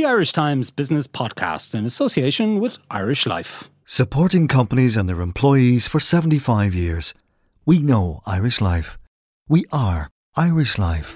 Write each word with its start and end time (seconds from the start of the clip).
the 0.00 0.06
Irish 0.06 0.32
Times 0.32 0.70
Business 0.70 1.06
Podcast 1.06 1.74
in 1.74 1.84
association 1.84 2.58
with 2.58 2.78
Irish 2.90 3.26
Life. 3.26 3.68
Supporting 3.84 4.48
companies 4.48 4.96
and 4.96 5.06
their 5.06 5.20
employees 5.20 5.86
for 5.86 6.00
75 6.00 6.74
years. 6.74 7.12
We 7.66 7.80
know 7.80 8.22
Irish 8.24 8.62
Life. 8.62 8.96
We 9.46 9.66
are 9.70 10.08
Irish 10.36 10.78
Life. 10.78 11.14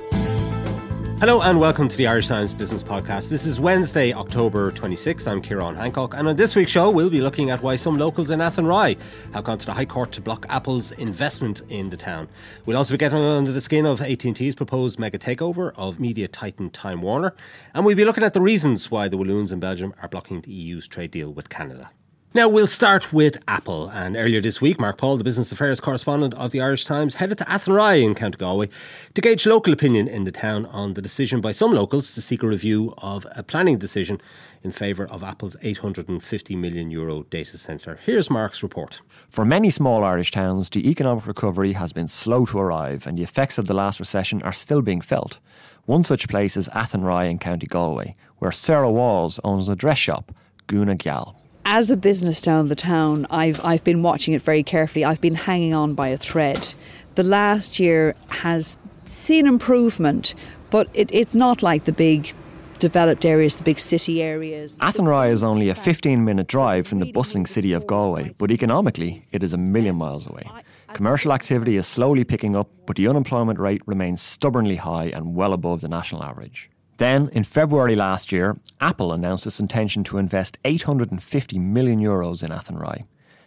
Hello 1.21 1.40
and 1.40 1.58
welcome 1.58 1.88
to 1.88 1.96
the 1.96 2.06
Irish 2.06 2.26
Times 2.29 2.53
Business 2.53 2.82
Podcast. 2.82 3.30
This 3.30 3.46
is 3.46 3.58
Wednesday, 3.58 4.12
October 4.12 4.72
26th. 4.72 5.26
I'm 5.26 5.40
Ciarán 5.40 5.76
Hancock, 5.76 6.13
and 6.14 6.28
on 6.28 6.37
this 6.37 6.54
week's 6.54 6.72
show, 6.72 6.90
we'll 6.90 7.08
be 7.08 7.21
looking 7.21 7.51
at 7.51 7.63
why 7.63 7.76
some 7.76 7.96
locals 7.96 8.31
in 8.31 8.40
Athenry 8.40 8.99
have 9.32 9.45
gone 9.45 9.56
to 9.56 9.64
the 9.64 9.72
High 9.72 9.87
Court 9.87 10.13
to 10.13 10.21
block 10.21 10.45
Apple's 10.50 10.90
investment 10.92 11.63
in 11.71 11.88
the 11.88 11.96
town. 11.96 12.28
We'll 12.67 12.77
also 12.77 12.92
be 12.95 12.99
getting 12.99 13.19
under 13.19 13.53
the 13.53 13.60
skin 13.60 13.87
of 13.87 14.03
AT&T's 14.03 14.54
proposed 14.54 14.99
mega 14.99 15.17
takeover 15.19 15.72
of 15.77 15.99
media 15.99 16.28
titan 16.28 16.69
Time 16.69 17.00
Warner, 17.00 17.34
and 17.73 17.87
we'll 17.87 17.96
be 17.96 18.05
looking 18.05 18.24
at 18.24 18.34
the 18.34 18.42
reasons 18.42 18.91
why 18.91 19.09
the 19.09 19.16
Walloons 19.16 19.52
in 19.52 19.60
Belgium 19.60 19.95
are 20.02 20.09
blocking 20.09 20.42
the 20.42 20.52
EU's 20.52 20.87
trade 20.87 21.12
deal 21.12 21.32
with 21.32 21.48
Canada. 21.48 21.90
Now, 22.37 22.48
we'll 22.48 22.66
start 22.66 23.12
with 23.12 23.38
Apple. 23.47 23.88
And 23.91 24.16
earlier 24.16 24.41
this 24.41 24.61
week, 24.61 24.80
Mark 24.80 24.98
Paul, 24.98 25.16
the 25.16 25.23
business 25.23 25.52
affairs 25.52 25.79
correspondent 25.79 26.34
of 26.34 26.51
the 26.51 26.60
Irish 26.60 26.84
Times, 26.84 27.15
headed 27.15 27.38
to 27.38 27.45
Athenry 27.45 28.02
in 28.02 28.16
County 28.16 28.37
Galway 28.37 28.70
to 29.15 29.20
gauge 29.20 29.47
local 29.47 29.73
opinion 29.73 30.09
in 30.09 30.24
the 30.24 30.33
town 30.33 30.66
on 30.66 30.95
the 30.95 31.01
decision 31.01 31.41
by 31.41 31.52
some 31.52 31.73
locals 31.73 32.12
to 32.12 32.20
seek 32.20 32.43
a 32.43 32.48
review 32.48 32.93
of 32.98 33.24
a 33.37 33.45
planning 33.45 33.79
decision 33.79 34.20
in 34.65 34.73
favour 34.73 35.07
of 35.07 35.23
Apple's 35.23 35.57
850 35.62 36.57
million 36.57 36.91
euro 36.91 37.23
data 37.23 37.57
centre. 37.57 38.01
Here's 38.05 38.29
Mark's 38.29 38.65
report. 38.65 39.01
For 39.30 39.45
many 39.45 39.71
small 39.71 40.02
Irish 40.02 40.32
towns, 40.32 40.69
the 40.69 40.91
economic 40.91 41.29
recovery 41.29 41.74
has 41.74 41.93
been 41.93 42.09
slow 42.09 42.46
to 42.46 42.59
arrive, 42.59 43.07
and 43.07 43.16
the 43.16 43.23
effects 43.23 43.59
of 43.59 43.69
the 43.69 43.74
last 43.74 44.01
recession 44.01 44.43
are 44.43 44.52
still 44.52 44.82
being 44.82 45.02
felt. 45.02 45.38
One 45.85 46.02
such 46.02 46.27
place 46.27 46.57
is 46.57 46.69
Athenry 46.74 47.30
in 47.30 47.38
County 47.38 47.69
Galway, 47.69 48.16
where 48.38 48.51
Sarah 48.51 48.91
Walls 48.91 49.38
owns 49.45 49.69
a 49.69 49.77
dress 49.77 49.98
shop, 49.98 50.35
Guna 50.66 50.96
Gyal 50.96 51.37
as 51.64 51.91
a 51.91 51.96
business 51.96 52.41
down 52.42 52.68
the 52.68 52.74
town, 52.74 53.26
I've 53.30 53.65
I've 53.65 53.84
been 53.84 54.02
watching 54.02 54.34
it 54.34 54.43
very 54.43 54.62
carefully. 54.62 55.04
I've 55.04 55.20
been 55.20 55.34
hanging 55.34 55.74
on 55.74 55.95
by 55.95 56.09
a 56.09 56.16
thread. 56.16 56.74
The 57.15 57.23
last 57.23 57.79
year 57.79 58.15
has 58.29 58.76
seen 59.07 59.46
improvement, 59.46 60.35
but 60.70 60.88
it, 60.95 61.10
it's 61.12 61.35
not 61.35 61.62
like 61.62 61.85
the 61.85 61.92
big 61.92 62.32
developed 62.79 63.24
areas, 63.24 63.57
the 63.57 63.62
big 63.62 63.79
city 63.79 64.23
areas. 64.23 64.79
Athenry 64.81 65.31
is 65.31 65.42
only 65.42 65.69
a 65.69 65.75
15 65.75 66.25
minute 66.25 66.48
drive 66.48 66.87
from 66.87 66.98
the 66.98 67.11
bustling 67.12 67.47
city 67.47 67.73
of 67.73 67.87
Galway, 67.87 68.35
but 68.39 68.51
economically 68.51 69.27
it 69.33 69.42
is 69.42 69.53
a 69.53 69.59
million 69.59 69.97
miles 69.97 70.27
away. 70.27 70.48
Commercial 70.92 71.33
activity 71.33 71.77
is 71.77 71.87
slowly 71.87 72.25
picking 72.25 72.55
up, 72.55 72.69
but 72.87 72.97
the 72.97 73.09
unemployment 73.09 73.59
rate 73.59 73.83
remains 73.87 74.20
stubbornly 74.20 74.77
high 74.77 75.07
and 75.07 75.35
well 75.35 75.53
above 75.53 75.81
the 75.81 75.89
national 75.89 76.23
average. 76.23 76.70
Then, 76.97 77.28
in 77.33 77.42
February 77.42 77.97
last 77.97 78.31
year, 78.31 78.56
Apple 78.81 79.12
announced 79.12 79.47
its 79.47 79.59
intention 79.59 80.05
to 80.05 80.19
invest 80.19 80.59
850 80.64 81.59
million 81.59 82.01
euros 82.01 82.45
in 82.45 82.53
Athenry. 82.53 83.05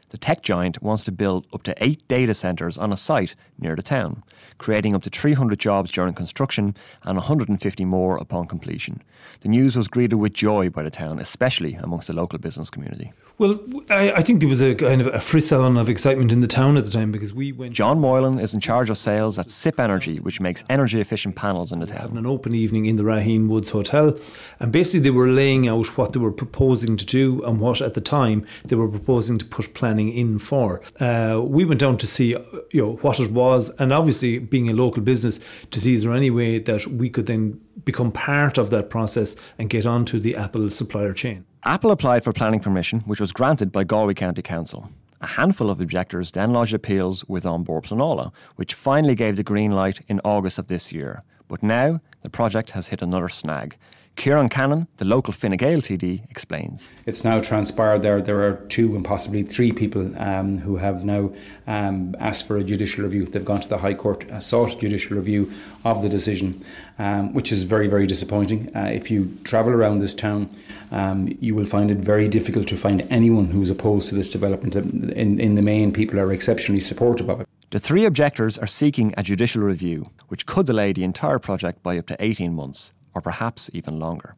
The 0.10 0.18
tech 0.18 0.42
giant 0.42 0.82
wants 0.82 1.04
to 1.06 1.12
build 1.12 1.48
up 1.54 1.64
to 1.64 1.76
eight 1.84 2.06
data 2.08 2.34
centres 2.34 2.78
on 2.78 2.94
a 2.94 2.98
site 2.98 3.36
near 3.60 3.76
the 3.76 3.84
town, 3.84 4.24
creating 4.58 4.96
up 4.96 5.04
to 5.04 5.10
300 5.10 5.60
jobs 5.60 5.92
during 5.92 6.14
construction 6.14 6.76
and 7.04 7.18
150 7.18 7.86
more 7.86 8.18
upon 8.18 8.48
completion. 8.48 9.02
The 9.42 9.50
news 9.50 9.76
was 9.76 9.90
greeted 9.90 10.16
with 10.16 10.34
joy 10.34 10.70
by 10.70 10.84
the 10.84 10.90
town, 10.90 11.20
especially 11.20 11.74
amongst 11.76 12.08
the 12.08 12.14
local 12.14 12.40
business 12.40 12.70
community. 12.70 13.12
Well, 13.40 13.60
I, 13.92 14.14
I, 14.14 14.22
think 14.24 14.40
there 14.40 14.50
was 14.50 14.64
a 14.64 14.74
kind 14.74 15.00
of 15.00 15.14
a 15.14 15.20
frisson 15.20 15.78
of 15.78 15.90
excitement 15.90 16.32
in 16.32 16.42
the 16.42 16.48
town 16.48 16.76
at 16.76 16.86
the 16.86 16.92
time 16.92 17.12
because 17.12 17.36
we 17.36 17.52
went. 17.52 17.72
John 17.72 18.00
Moylan 18.00 18.40
is 18.40 18.56
in 18.56 18.60
charge 18.60 18.90
of 18.90 18.98
sales 18.98 19.38
at 19.38 19.52
SIP 19.52 19.80
Energy, 19.80 20.20
which 20.20 20.42
makes 20.42 20.64
energy 20.72 21.00
efficient 21.00 21.36
panels 21.36 21.72
in 21.72 21.80
the 21.80 21.86
town. 21.86 22.00
Having 22.00 22.18
an 22.18 22.26
open 22.26 22.56
evening 22.56 22.88
in 22.88 22.96
the 22.96 23.04
Raheen 23.04 23.48
Woods 23.48 23.70
Hotel, 23.70 24.18
and 24.60 24.72
basically 24.72 25.02
they 25.02 25.12
were 25.12 25.28
laying 25.28 25.68
out 25.68 25.86
what 26.00 26.14
they 26.14 26.20
were 26.20 26.32
proposing 26.32 26.98
to 26.98 27.06
do 27.06 27.44
and 27.44 27.60
what 27.60 27.80
at 27.80 27.94
the 27.94 28.02
time 28.02 28.44
they 28.66 28.76
were 28.76 28.88
proposing 28.88 29.38
to 29.38 29.46
put 29.46 29.76
planning 29.76 30.12
in 30.12 30.40
for. 30.40 30.82
Uh, 31.00 31.40
we 31.44 31.64
went 31.64 31.80
down 31.80 32.00
to 32.00 32.08
see, 32.08 32.30
you 32.72 32.82
know, 32.82 32.94
what 33.04 33.20
it 33.20 33.32
was, 33.32 33.70
and 33.78 33.94
obviously 33.94 34.40
being 34.40 34.68
a 34.68 34.74
local 34.74 35.04
business, 35.04 35.40
to 35.70 35.80
see 35.80 35.94
is 35.94 36.04
there 36.04 36.14
any 36.14 36.32
way 36.32 36.58
that 36.58 36.88
we 36.88 37.08
could 37.08 37.28
then 37.28 37.62
become 37.86 38.12
part 38.12 38.58
of 38.58 38.72
that 38.72 38.90
process 38.90 39.36
and 39.60 39.70
get 39.70 39.86
onto 39.86 40.20
the 40.20 40.36
Apple 40.36 40.72
supplier 40.72 41.14
chain. 41.14 41.46
Apple 41.64 41.92
applied 41.92 42.24
for 42.24 42.34
planning 42.34 42.60
permission, 42.60 43.00
which 43.02 43.20
was 43.20 43.34
granted 43.34 43.72
by 43.72 43.84
Galway 43.84 44.14
County 44.14 44.42
Council. 44.42 44.90
A 45.22 45.28
handful 45.28 45.72
of 45.72 45.82
objectors 45.82 46.32
then 46.32 46.54
lodged 46.54 46.74
appeals 46.74 47.26
with 47.28 47.46
An 47.46 47.64
Bord 47.64 47.86
Pleanála, 47.86 48.32
which 48.56 48.76
finally 48.76 49.16
gave 49.16 49.36
the 49.36 49.44
green 49.44 49.72
light 49.72 50.02
in 50.08 50.22
August 50.24 50.60
of 50.60 50.68
this 50.68 50.94
year. 50.94 51.24
But 51.48 51.64
now 51.64 52.00
the 52.22 52.30
project 52.30 52.72
has 52.72 52.90
hit 52.90 53.02
another 53.02 53.28
snag. 53.28 53.78
Ciarán 54.18 54.50
Cannon, 54.50 54.88
the 54.98 55.06
local 55.06 55.32
Fine 55.32 55.58
Gael 55.58 55.80
TD, 55.80 56.28
explains. 56.32 56.92
It's 57.06 57.24
now 57.24 57.40
transpired 57.40 58.02
there 58.02 58.20
there 58.20 58.42
are 58.42 58.56
two 58.68 58.96
and 58.96 59.06
possibly 59.06 59.44
three 59.44 59.72
people 59.72 60.12
um, 60.20 60.58
who 60.58 60.78
have 60.78 61.06
now 61.06 61.32
um, 61.68 62.16
asked 62.20 62.48
for 62.48 62.58
a 62.58 62.64
judicial 62.64 63.04
review. 63.04 63.26
They've 63.26 63.46
gone 63.46 63.62
to 63.62 63.70
the 63.70 63.78
High 63.78 63.94
Court, 63.94 64.28
uh, 64.32 64.40
sought 64.40 64.80
judicial 64.80 65.18
review 65.18 65.52
of 65.86 66.02
the 66.02 66.10
decision, 66.10 66.66
um, 66.98 67.32
which 67.36 67.52
is 67.52 67.64
very, 67.64 67.88
very 67.88 68.08
disappointing. 68.08 68.76
Uh, 68.76 68.90
if 68.92 69.12
you 69.12 69.38
travel 69.44 69.72
around 69.72 70.00
this 70.00 70.16
town, 70.16 70.50
um, 70.92 71.38
you 71.40 71.54
will 71.54 71.68
find 71.68 71.92
it 71.92 71.98
very 71.98 72.28
difficult 72.28 72.68
to 72.70 72.76
find 72.76 73.06
anyone 73.12 73.46
who 73.46 73.62
is 73.62 73.70
opposed 73.70 74.10
to 74.10 74.16
this 74.16 74.32
development. 74.32 74.76
In, 74.76 75.40
in 75.40 75.54
the 75.54 75.62
main, 75.62 75.94
people 75.94 76.20
are 76.20 76.34
exceptionally 76.34 76.82
supportive 76.82 77.30
of 77.30 77.42
it. 77.42 77.48
The 77.70 77.80
three 77.80 78.06
objectors 78.06 78.58
are 78.58 78.68
seeking 78.68 79.14
a 79.16 79.22
judicial 79.22 79.62
review, 79.62 80.10
which 80.30 80.48
could 80.48 80.66
delay 80.66 80.92
the 80.92 81.04
entire 81.04 81.38
project 81.38 81.84
by 81.84 82.00
up 82.00 82.08
to 82.08 82.16
18 82.20 82.56
months 82.56 82.94
or 83.18 83.22
perhaps 83.22 83.70
even 83.74 84.00
longer. 84.00 84.36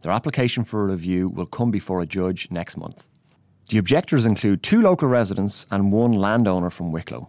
Their 0.00 0.12
application 0.12 0.64
for 0.64 0.82
a 0.82 0.92
review 0.92 1.28
will 1.28 1.46
come 1.46 1.70
before 1.70 2.00
a 2.00 2.06
judge 2.06 2.48
next 2.50 2.76
month. 2.76 3.06
The 3.68 3.78
objectors 3.78 4.24
include 4.26 4.62
two 4.62 4.80
local 4.80 5.08
residents 5.08 5.66
and 5.70 5.92
one 5.92 6.12
landowner 6.12 6.70
from 6.70 6.90
Wicklow. 6.90 7.28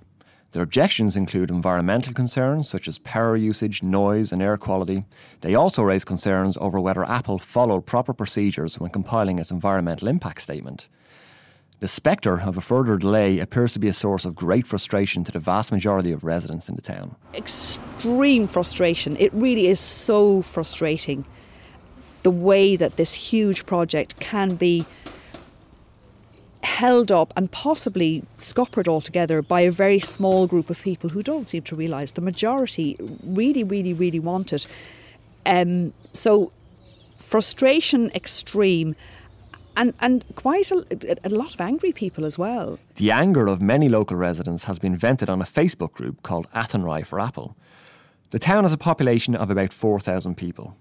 Their 0.51 0.63
objections 0.63 1.17
include 1.17 1.49
environmental 1.49 2.13
concerns 2.13 2.69
such 2.69 2.87
as 2.87 2.97
power 2.99 3.35
usage, 3.35 3.83
noise, 3.83 4.31
and 4.31 4.41
air 4.41 4.55
quality. 4.55 5.03
They 5.41 5.53
also 5.53 5.83
raise 5.83 6.05
concerns 6.05 6.57
over 6.61 6.79
whether 6.79 7.03
Apple 7.03 7.39
followed 7.39 7.85
proper 7.85 8.13
procedures 8.13 8.79
when 8.79 8.91
compiling 8.91 9.37
its 9.37 9.51
environmental 9.51 10.07
impact 10.07 10.41
statement. 10.41 10.87
The 11.79 11.87
spectre 11.87 12.39
of 12.39 12.57
a 12.57 12.61
further 12.61 12.97
delay 12.97 13.39
appears 13.39 13.73
to 13.73 13.79
be 13.79 13.87
a 13.87 13.93
source 13.93 14.23
of 14.23 14.33
great 14.33 14.65
frustration 14.65 15.23
to 15.25 15.31
the 15.31 15.39
vast 15.39 15.71
majority 15.71 16.11
of 16.11 16.23
residents 16.23 16.69
in 16.69 16.75
the 16.75 16.81
town. 16.81 17.15
Extreme 17.33 18.47
frustration. 18.47 19.17
It 19.19 19.33
really 19.33 19.67
is 19.67 19.79
so 19.79 20.41
frustrating 20.41 21.25
the 22.23 22.31
way 22.31 22.75
that 22.75 22.95
this 22.95 23.13
huge 23.13 23.65
project 23.65 24.19
can 24.19 24.55
be 24.55 24.85
held 26.63 27.11
up 27.11 27.31
and 27.35 27.51
possibly 27.51 28.23
scuppered 28.37 28.87
altogether 28.87 29.41
by 29.41 29.61
a 29.61 29.71
very 29.71 29.99
small 29.99 30.47
group 30.47 30.69
of 30.69 30.81
people 30.81 31.11
who 31.11 31.21
don't 31.21 31.47
seem 31.47 31.61
to 31.61 31.75
realise 31.75 32.13
the 32.13 32.21
majority 32.21 32.97
really, 33.23 33.63
really, 33.63 33.93
really 33.93 34.19
want 34.19 34.51
it. 34.51 34.67
Um, 35.45 35.93
so, 36.13 36.51
frustration 37.19 38.11
extreme 38.15 38.95
and 39.75 39.93
and 39.99 40.23
quite 40.35 40.71
a, 40.71 40.85
a, 41.23 41.29
lot 41.29 41.53
of 41.53 41.61
angry 41.61 41.91
people 41.91 42.25
as 42.25 42.37
well. 42.37 42.79
The 42.95 43.11
anger 43.11 43.47
of 43.47 43.61
many 43.61 43.89
local 43.89 44.17
residents 44.17 44.65
has 44.65 44.79
been 44.79 44.95
vented 44.95 45.29
on 45.29 45.41
a 45.41 45.45
Facebook 45.45 45.93
group 45.93 46.23
called 46.23 46.47
Athenry 46.53 47.03
for 47.05 47.19
Apple. 47.19 47.55
The 48.31 48.39
town 48.39 48.63
has 48.63 48.73
a 48.73 48.77
population 48.77 49.35
of 49.35 49.49
about 49.49 49.71
4,000 49.71 50.35
people. 50.35 50.75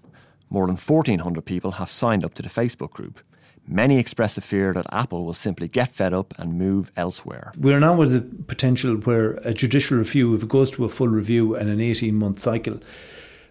More 0.49 0.67
than 0.67 0.75
1,400 0.75 1.45
people 1.45 1.71
have 1.71 1.89
signed 1.89 2.23
up 2.23 2.33
to 2.35 2.43
the 2.43 2.49
Facebook 2.49 2.91
group. 2.91 3.21
Many 3.67 3.97
express 3.97 4.35
the 4.35 4.41
fear 4.41 4.73
that 4.73 4.85
Apple 4.91 5.25
will 5.25 5.33
simply 5.33 5.67
get 5.67 5.89
fed 5.89 6.13
up 6.13 6.33
and 6.37 6.57
move 6.57 6.91
elsewhere. 6.95 7.51
We're 7.57 7.79
now 7.79 7.95
with 7.95 8.11
the 8.11 8.21
potential 8.43 8.95
where 8.97 9.35
a 9.43 9.53
judicial 9.53 9.97
review, 9.97 10.35
if 10.35 10.43
it 10.43 10.49
goes 10.49 10.69
to 10.71 10.85
a 10.85 10.89
full 10.89 11.07
review 11.07 11.55
and 11.55 11.69
an 11.69 11.81
18 11.81 12.13
month 12.13 12.39
cycle, 12.39 12.79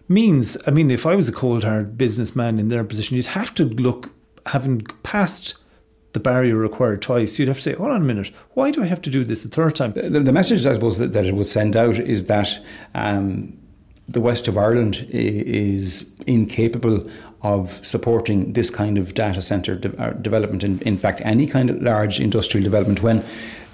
means, 0.07 0.57
I 0.65 0.71
mean, 0.71 0.89
if 0.89 1.05
I 1.05 1.15
was 1.15 1.27
a 1.27 1.33
cold 1.33 1.63
hard 1.63 1.97
businessman 1.97 2.59
in 2.59 2.69
their 2.69 2.83
position, 2.83 3.17
you'd 3.17 3.25
have 3.27 3.53
to 3.55 3.65
look 3.65 4.11
having 4.45 4.81
passed 5.03 5.55
the 6.13 6.19
barrier 6.19 6.55
required 6.55 7.01
twice, 7.01 7.37
you'd 7.37 7.49
have 7.49 7.57
to 7.57 7.63
say, 7.63 7.73
hold 7.73 7.91
on 7.91 8.01
a 8.01 8.05
minute, 8.05 8.31
why 8.53 8.71
do 8.71 8.81
I 8.81 8.85
have 8.85 9.01
to 9.01 9.09
do 9.09 9.23
this 9.25 9.43
the 9.43 9.49
third 9.49 9.75
time? 9.75 9.91
The, 9.93 10.19
the 10.21 10.31
message, 10.31 10.65
I 10.65 10.73
suppose, 10.73 10.97
that, 10.97 11.11
that, 11.13 11.25
it 11.25 11.35
would 11.35 11.47
send 11.47 11.75
out 11.75 11.99
is 11.99 12.25
that 12.27 12.59
um, 12.93 13.57
the 14.07 14.21
west 14.21 14.47
of 14.47 14.57
Ireland 14.57 15.05
is 15.09 16.09
incapable 16.25 17.09
of 17.41 17.85
supporting 17.85 18.53
this 18.53 18.69
kind 18.69 18.97
of 18.97 19.13
data 19.13 19.41
centre 19.41 19.75
de- 19.75 19.95
uh, 20.01 20.11
development, 20.13 20.63
in, 20.63 20.79
in 20.81 20.97
fact, 20.97 21.21
any 21.25 21.47
kind 21.47 21.69
of 21.69 21.81
large 21.81 22.19
industrial 22.19 22.63
development, 22.63 23.03
when 23.03 23.23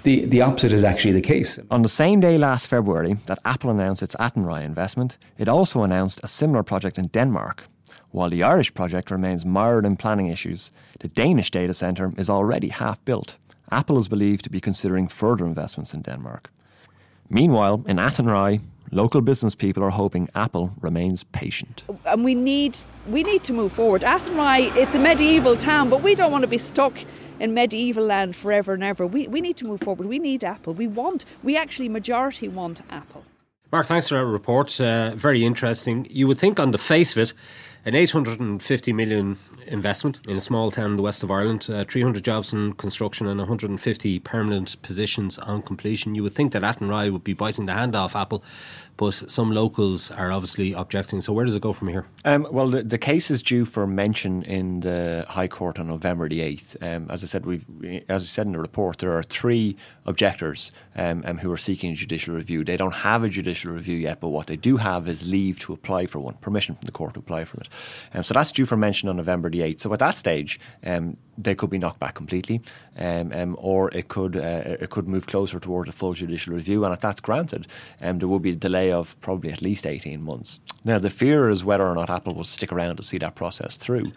the, 0.02 0.24
the 0.26 0.40
opposite 0.40 0.72
is 0.72 0.82
actually 0.82 1.12
the 1.12 1.20
case. 1.20 1.60
On 1.70 1.82
the 1.82 1.88
same 1.88 2.18
day 2.18 2.36
last 2.36 2.66
February 2.66 3.16
that 3.26 3.38
Apple 3.44 3.70
announced 3.70 4.02
its 4.02 4.16
Athenry 4.18 4.64
investment, 4.64 5.16
it 5.38 5.48
also 5.48 5.84
announced 5.84 6.20
a 6.24 6.28
similar 6.28 6.64
project 6.64 6.98
in 6.98 7.06
Denmark. 7.06 7.68
While 8.12 8.28
the 8.28 8.42
Irish 8.42 8.74
project 8.74 9.10
remains 9.10 9.46
mired 9.46 9.86
in 9.86 9.96
planning 9.96 10.26
issues, 10.26 10.70
the 11.00 11.08
Danish 11.08 11.50
data 11.50 11.72
centre 11.72 12.12
is 12.18 12.28
already 12.28 12.68
half 12.68 13.02
built. 13.06 13.38
Apple 13.70 13.98
is 13.98 14.06
believed 14.06 14.44
to 14.44 14.50
be 14.50 14.60
considering 14.60 15.08
further 15.08 15.46
investments 15.46 15.94
in 15.94 16.02
Denmark. 16.02 16.50
Meanwhile, 17.30 17.82
in 17.86 17.96
Athenry, 17.98 18.60
local 18.90 19.22
business 19.22 19.54
people 19.54 19.82
are 19.82 19.90
hoping 19.90 20.28
Apple 20.34 20.72
remains 20.82 21.24
patient. 21.24 21.84
And 22.04 22.22
we 22.22 22.34
need 22.34 22.76
we 23.08 23.22
need 23.22 23.44
to 23.44 23.54
move 23.54 23.72
forward. 23.72 24.02
Athenry, 24.02 24.66
it's 24.76 24.94
a 24.94 24.98
medieval 24.98 25.56
town, 25.56 25.88
but 25.88 26.02
we 26.02 26.14
don't 26.14 26.30
want 26.30 26.42
to 26.42 26.48
be 26.48 26.58
stuck 26.58 26.92
in 27.40 27.54
medieval 27.54 28.04
land 28.04 28.36
forever 28.36 28.74
and 28.74 28.84
ever. 28.84 29.06
We, 29.06 29.26
we 29.26 29.40
need 29.40 29.56
to 29.56 29.64
move 29.64 29.80
forward. 29.80 30.06
We 30.06 30.18
need 30.18 30.44
Apple. 30.44 30.74
We 30.74 30.86
want, 30.86 31.24
we 31.42 31.56
actually 31.56 31.88
majority 31.88 32.48
want 32.48 32.82
Apple. 32.90 33.24
Mark, 33.72 33.86
thanks 33.86 34.08
for 34.08 34.18
that 34.18 34.26
report. 34.26 34.78
Uh, 34.78 35.12
very 35.16 35.46
interesting. 35.46 36.06
You 36.10 36.26
would 36.28 36.38
think, 36.38 36.60
on 36.60 36.72
the 36.72 36.78
face 36.78 37.16
of 37.16 37.22
it, 37.22 37.32
an 37.84 37.96
850 37.96 38.92
million 38.92 39.38
investment 39.66 40.20
in 40.28 40.36
a 40.36 40.40
small 40.40 40.70
town 40.70 40.92
in 40.92 40.96
the 40.96 41.02
west 41.02 41.22
of 41.22 41.30
Ireland, 41.30 41.66
uh, 41.68 41.84
300 41.84 42.24
jobs 42.24 42.52
in 42.52 42.74
construction 42.74 43.26
and 43.26 43.38
150 43.38 44.18
permanent 44.20 44.80
positions 44.82 45.38
on 45.38 45.62
completion. 45.62 46.14
You 46.14 46.22
would 46.22 46.32
think 46.32 46.52
that 46.52 46.62
Athenry 46.62 47.10
would 47.10 47.24
be 47.24 47.34
biting 47.34 47.66
the 47.66 47.72
hand 47.72 47.96
off 47.96 48.14
Apple, 48.14 48.44
but 48.96 49.30
some 49.30 49.52
locals 49.52 50.10
are 50.10 50.30
obviously 50.30 50.72
objecting. 50.72 51.20
So 51.20 51.32
where 51.32 51.44
does 51.44 51.56
it 51.56 51.62
go 51.62 51.72
from 51.72 51.88
here? 51.88 52.06
Um, 52.24 52.46
well, 52.50 52.66
the, 52.66 52.82
the, 52.82 52.98
case 52.98 53.30
is 53.30 53.42
due 53.42 53.64
for 53.64 53.86
mention 53.86 54.42
in 54.42 54.80
the 54.80 55.24
High 55.28 55.48
Court 55.48 55.78
on 55.78 55.88
November 55.88 56.28
the 56.28 56.40
8th. 56.40 56.76
Um, 56.82 57.10
as 57.10 57.24
I 57.24 57.26
said, 57.26 57.46
we've, 57.46 57.64
as 58.08 58.22
we 58.22 58.28
said 58.28 58.46
in 58.46 58.52
the 58.52 58.60
report, 58.60 58.98
there 58.98 59.16
are 59.16 59.22
three 59.22 59.76
objectors 60.06 60.72
um, 60.94 61.22
um, 61.26 61.38
who 61.38 61.50
are 61.50 61.56
seeking 61.56 61.92
a 61.92 61.94
judicial 61.94 62.34
review. 62.34 62.64
They 62.64 62.76
don't 62.76 62.94
have 62.94 63.24
a 63.24 63.28
judicial 63.28 63.72
review 63.72 63.96
yet, 63.96 64.20
but 64.20 64.28
what 64.28 64.46
they 64.46 64.56
do 64.56 64.76
have 64.76 65.08
is 65.08 65.26
leave 65.26 65.58
to 65.60 65.72
apply 65.72 66.06
for 66.06 66.20
one, 66.20 66.34
permission 66.34 66.74
from 66.74 66.86
the 66.86 66.92
court 66.92 67.14
to 67.14 67.20
apply 67.20 67.44
for 67.44 67.60
it. 67.60 67.68
Um, 68.14 68.22
so 68.22 68.34
that's 68.34 68.52
due 68.52 68.66
for 68.66 68.76
mention 68.76 69.08
on 69.08 69.16
November 69.16 69.50
the 69.50 69.60
8th. 69.60 69.80
So 69.80 69.92
at 69.92 69.98
that 69.98 70.14
stage, 70.14 70.60
um, 70.84 71.16
they 71.38 71.54
could 71.54 71.70
be 71.70 71.78
knocked 71.78 71.98
back 71.98 72.14
completely, 72.14 72.60
um, 72.98 73.32
um, 73.34 73.56
or 73.58 73.90
it 73.94 74.08
could 74.08 74.36
uh, 74.36 74.76
it 74.80 74.90
could 74.90 75.08
move 75.08 75.26
closer 75.26 75.58
towards 75.58 75.88
a 75.88 75.92
full 75.92 76.12
judicial 76.12 76.54
review. 76.54 76.84
And 76.84 76.92
if 76.92 77.00
that's 77.00 77.20
granted, 77.20 77.66
um, 78.00 78.18
there 78.18 78.28
will 78.28 78.38
be 78.38 78.50
a 78.50 78.56
delay 78.56 78.92
of 78.92 79.18
probably 79.20 79.50
at 79.50 79.62
least 79.62 79.86
eighteen 79.86 80.22
months. 80.22 80.60
Now 80.84 80.98
the 80.98 81.10
fear 81.10 81.48
is 81.48 81.64
whether 81.64 81.86
or 81.86 81.94
not 81.94 82.10
Apple 82.10 82.34
will 82.34 82.44
stick 82.44 82.72
around 82.72 82.96
to 82.96 83.02
see 83.02 83.18
that 83.18 83.34
process 83.34 83.76
through. 83.76 84.12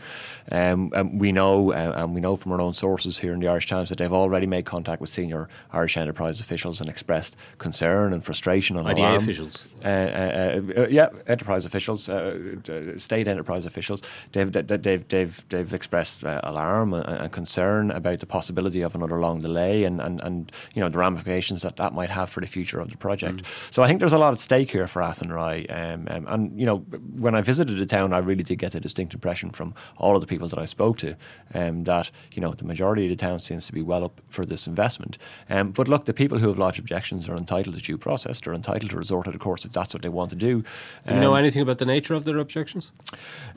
Um, 0.51 0.91
and 0.93 1.19
we 1.19 1.31
know, 1.31 1.71
uh, 1.71 1.93
and 1.95 2.13
we 2.13 2.21
know 2.21 2.35
from 2.35 2.51
our 2.51 2.61
own 2.61 2.73
sources 2.73 3.19
here 3.19 3.33
in 3.33 3.39
the 3.39 3.47
Irish 3.47 3.67
Times 3.67 3.89
that 3.89 3.97
they've 3.97 4.11
already 4.11 4.45
made 4.45 4.65
contact 4.65 5.01
with 5.01 5.09
senior 5.09 5.47
Irish 5.71 5.97
enterprise 5.97 6.39
officials 6.39 6.81
and 6.81 6.89
expressed 6.89 7.35
concern 7.57 8.13
and 8.13 8.23
frustration 8.23 8.77
on 8.77 8.85
IDA 8.87 9.01
alarm. 9.01 9.23
officials. 9.23 9.65
Uh, 9.83 9.87
uh, 9.87 10.61
uh, 10.77 10.87
yeah, 10.89 11.09
enterprise 11.27 11.65
officials, 11.65 12.09
uh, 12.09 12.97
state 12.97 13.27
enterprise 13.27 13.65
officials. 13.65 14.01
They've 14.31 14.51
they've 14.51 15.07
they've 15.07 15.49
they've 15.49 15.73
expressed 15.73 16.23
alarm 16.23 16.93
and 17.05 17.31
concern 17.31 17.91
about 17.91 18.19
the 18.19 18.25
possibility 18.25 18.81
of 18.81 18.95
another 18.95 19.19
long 19.19 19.41
delay 19.41 19.83
and, 19.83 20.01
and, 20.01 20.21
and 20.21 20.51
you 20.73 20.81
know 20.81 20.89
the 20.89 20.97
ramifications 20.97 21.61
that 21.61 21.75
that 21.77 21.93
might 21.93 22.09
have 22.09 22.29
for 22.29 22.41
the 22.41 22.47
future 22.47 22.79
of 22.79 22.89
the 22.89 22.97
project. 22.97 23.41
Mm. 23.41 23.73
So 23.73 23.83
I 23.83 23.87
think 23.87 23.99
there's 23.99 24.13
a 24.13 24.17
lot 24.17 24.33
at 24.33 24.39
stake 24.39 24.71
here 24.71 24.87
for 24.87 25.01
Athenry. 25.01 25.69
Um, 25.69 26.07
um, 26.09 26.25
and 26.27 26.59
you 26.59 26.65
know 26.65 26.79
when 27.17 27.35
I 27.35 27.41
visited 27.41 27.77
the 27.77 27.85
town, 27.85 28.13
I 28.13 28.17
really 28.19 28.43
did 28.43 28.57
get 28.59 28.71
the 28.71 28.79
distinct 28.79 29.13
impression 29.13 29.51
from 29.51 29.73
all 29.97 30.15
of 30.15 30.21
the 30.21 30.27
people 30.27 30.47
that 30.47 30.59
I 30.59 30.65
spoke 30.65 30.97
to 30.99 31.15
um, 31.53 31.83
that 31.83 32.09
you 32.33 32.41
know 32.41 32.53
the 32.53 32.65
majority 32.65 33.05
of 33.05 33.09
the 33.09 33.15
town 33.15 33.39
seems 33.39 33.65
to 33.67 33.73
be 33.73 33.81
well 33.81 34.03
up 34.03 34.21
for 34.29 34.45
this 34.45 34.67
investment. 34.67 35.17
Um, 35.49 35.71
but 35.71 35.87
look, 35.87 36.05
the 36.05 36.13
people 36.13 36.39
who 36.39 36.47
have 36.47 36.57
lodged 36.57 36.79
objections 36.79 37.29
are 37.29 37.35
entitled 37.35 37.75
to 37.75 37.81
due 37.81 37.97
process. 37.97 38.41
They're 38.41 38.53
entitled 38.53 38.91
to 38.91 38.97
resort 38.97 39.25
to 39.25 39.31
the 39.31 39.37
courts 39.37 39.65
if 39.65 39.71
that's 39.71 39.93
what 39.93 40.01
they 40.01 40.09
want 40.09 40.29
to 40.31 40.35
do. 40.35 40.63
Do 41.07 41.13
you 41.13 41.19
know 41.19 41.33
um, 41.33 41.39
anything 41.39 41.61
about 41.61 41.77
the 41.77 41.85
nature 41.85 42.13
of 42.13 42.25
their 42.25 42.37
objections? 42.37 42.91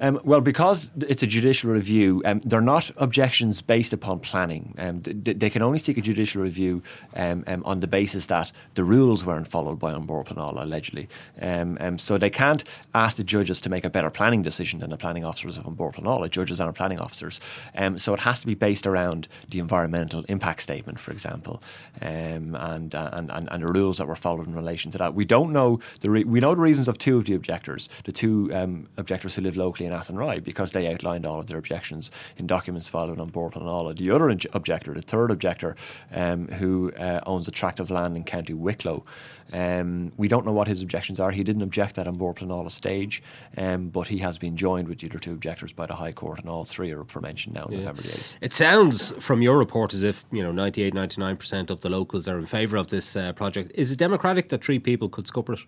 Um, 0.00 0.20
well, 0.24 0.40
because 0.40 0.90
it's 1.00 1.22
a 1.22 1.26
judicial 1.26 1.70
review, 1.70 2.22
they're 2.44 2.60
not 2.60 2.90
objections 2.96 3.37
based 3.66 3.88
based 3.88 3.92
upon 3.92 4.20
planning. 4.20 4.74
Um, 4.76 5.02
they 5.02 5.50
can 5.50 5.62
only 5.62 5.78
seek 5.78 5.96
a 5.98 6.00
judicial 6.00 6.42
review 6.42 6.82
um, 7.14 7.44
um, 7.46 7.62
on 7.64 7.80
the 7.80 7.86
basis 7.86 8.26
that 8.26 8.52
the 8.74 8.84
rules 8.84 9.24
weren't 9.24 9.48
followed 9.48 9.78
by 9.78 9.92
An 9.92 10.04
Bord 10.04 10.26
allegedly. 10.36 11.08
Um, 11.40 11.78
um, 11.80 11.98
so 11.98 12.18
they 12.18 12.30
can't 12.30 12.64
ask 12.94 13.16
the 13.16 13.24
judges 13.24 13.60
to 13.62 13.70
make 13.70 13.84
a 13.86 13.90
better 13.90 14.10
planning 14.10 14.42
decision 14.42 14.80
than 14.80 14.90
the 14.90 14.96
planning 14.96 15.24
officers 15.24 15.58
of 15.58 15.76
Bord 15.76 15.94
Pleanála. 15.94 16.28
Judges 16.30 16.60
aren't 16.60 16.76
planning 16.76 16.98
officers. 16.98 17.40
Um, 17.76 17.98
so 17.98 18.12
it 18.14 18.20
has 18.20 18.40
to 18.40 18.46
be 18.46 18.54
based 18.54 18.86
around 18.86 19.28
the 19.48 19.58
environmental 19.58 20.24
impact 20.28 20.62
statement, 20.62 20.98
for 20.98 21.12
example, 21.12 21.62
and, 22.00 22.56
and, 22.56 22.94
and, 22.94 23.48
and 23.50 23.62
the 23.62 23.72
rules 23.72 23.98
that 23.98 24.06
were 24.06 24.16
followed 24.16 24.46
in 24.46 24.54
relation 24.54 24.90
to 24.92 24.98
that. 24.98 25.14
We 25.14 25.24
don't 25.24 25.52
know 25.52 25.78
the 26.00 26.10
re- 26.10 26.24
we 26.24 26.40
know 26.40 26.54
the 26.54 26.60
reasons 26.60 26.88
of 26.88 26.98
two 26.98 27.16
of 27.16 27.24
the 27.24 27.34
objectors, 27.34 27.88
the 28.04 28.12
two 28.12 28.50
objectors 28.96 29.36
who 29.36 29.42
live 29.42 29.56
locally 29.56 29.86
in 29.86 29.92
Athenry, 29.92 30.40
because 30.40 30.72
they 30.72 30.92
outlined 30.92 31.26
all 31.26 31.40
of 31.40 31.46
their 31.46 31.58
objections 31.58 32.10
in 32.36 32.46
documents 32.46 32.88
followed 32.88 33.20
on 33.20 33.27
Pleanála 33.30 33.96
the 33.96 34.10
other 34.10 34.28
objector, 34.52 34.94
the 34.94 35.02
third 35.02 35.30
objector, 35.30 35.76
um, 36.12 36.48
who 36.48 36.92
uh, 36.92 37.20
owns 37.26 37.48
a 37.48 37.50
tract 37.50 37.80
of 37.80 37.90
land 37.90 38.16
in 38.16 38.24
County 38.24 38.54
Wicklow, 38.54 39.04
um, 39.52 40.12
we 40.16 40.28
don't 40.28 40.44
know 40.44 40.52
what 40.52 40.68
his 40.68 40.82
objections 40.82 41.20
are. 41.20 41.30
He 41.30 41.42
didn't 41.42 41.62
object 41.62 41.98
at 41.98 42.06
An 42.06 42.16
Bord 42.16 42.36
Pleanála 42.36 42.70
stage, 42.70 43.22
um, 43.56 43.88
but 43.88 44.08
he 44.08 44.18
has 44.18 44.38
been 44.38 44.56
joined 44.56 44.88
with 44.88 44.98
the 44.98 45.08
other 45.08 45.18
two 45.18 45.32
objectors 45.32 45.72
by 45.72 45.86
the 45.86 45.94
High 45.94 46.12
Court, 46.12 46.38
and 46.38 46.48
all 46.48 46.64
three 46.64 46.90
are 46.92 47.00
up 47.00 47.10
for 47.10 47.20
mention 47.20 47.52
now 47.52 47.66
yeah. 47.70 47.78
November 47.78 48.02
the 48.02 48.08
8th. 48.08 48.36
It 48.40 48.52
sounds 48.52 49.12
from 49.24 49.42
your 49.42 49.58
report 49.58 49.94
as 49.94 50.02
if 50.02 50.24
you 50.30 50.42
know 50.42 50.52
98, 50.52 50.94
99% 50.94 51.70
of 51.70 51.80
the 51.80 51.88
locals 51.88 52.28
are 52.28 52.38
in 52.38 52.46
favour 52.46 52.76
of 52.76 52.88
this 52.88 53.16
uh, 53.16 53.32
project. 53.32 53.72
Is 53.74 53.92
it 53.92 53.98
democratic 53.98 54.48
that 54.50 54.64
three 54.64 54.78
people 54.78 55.08
could 55.08 55.26
scupper 55.26 55.54
it? 55.54 55.60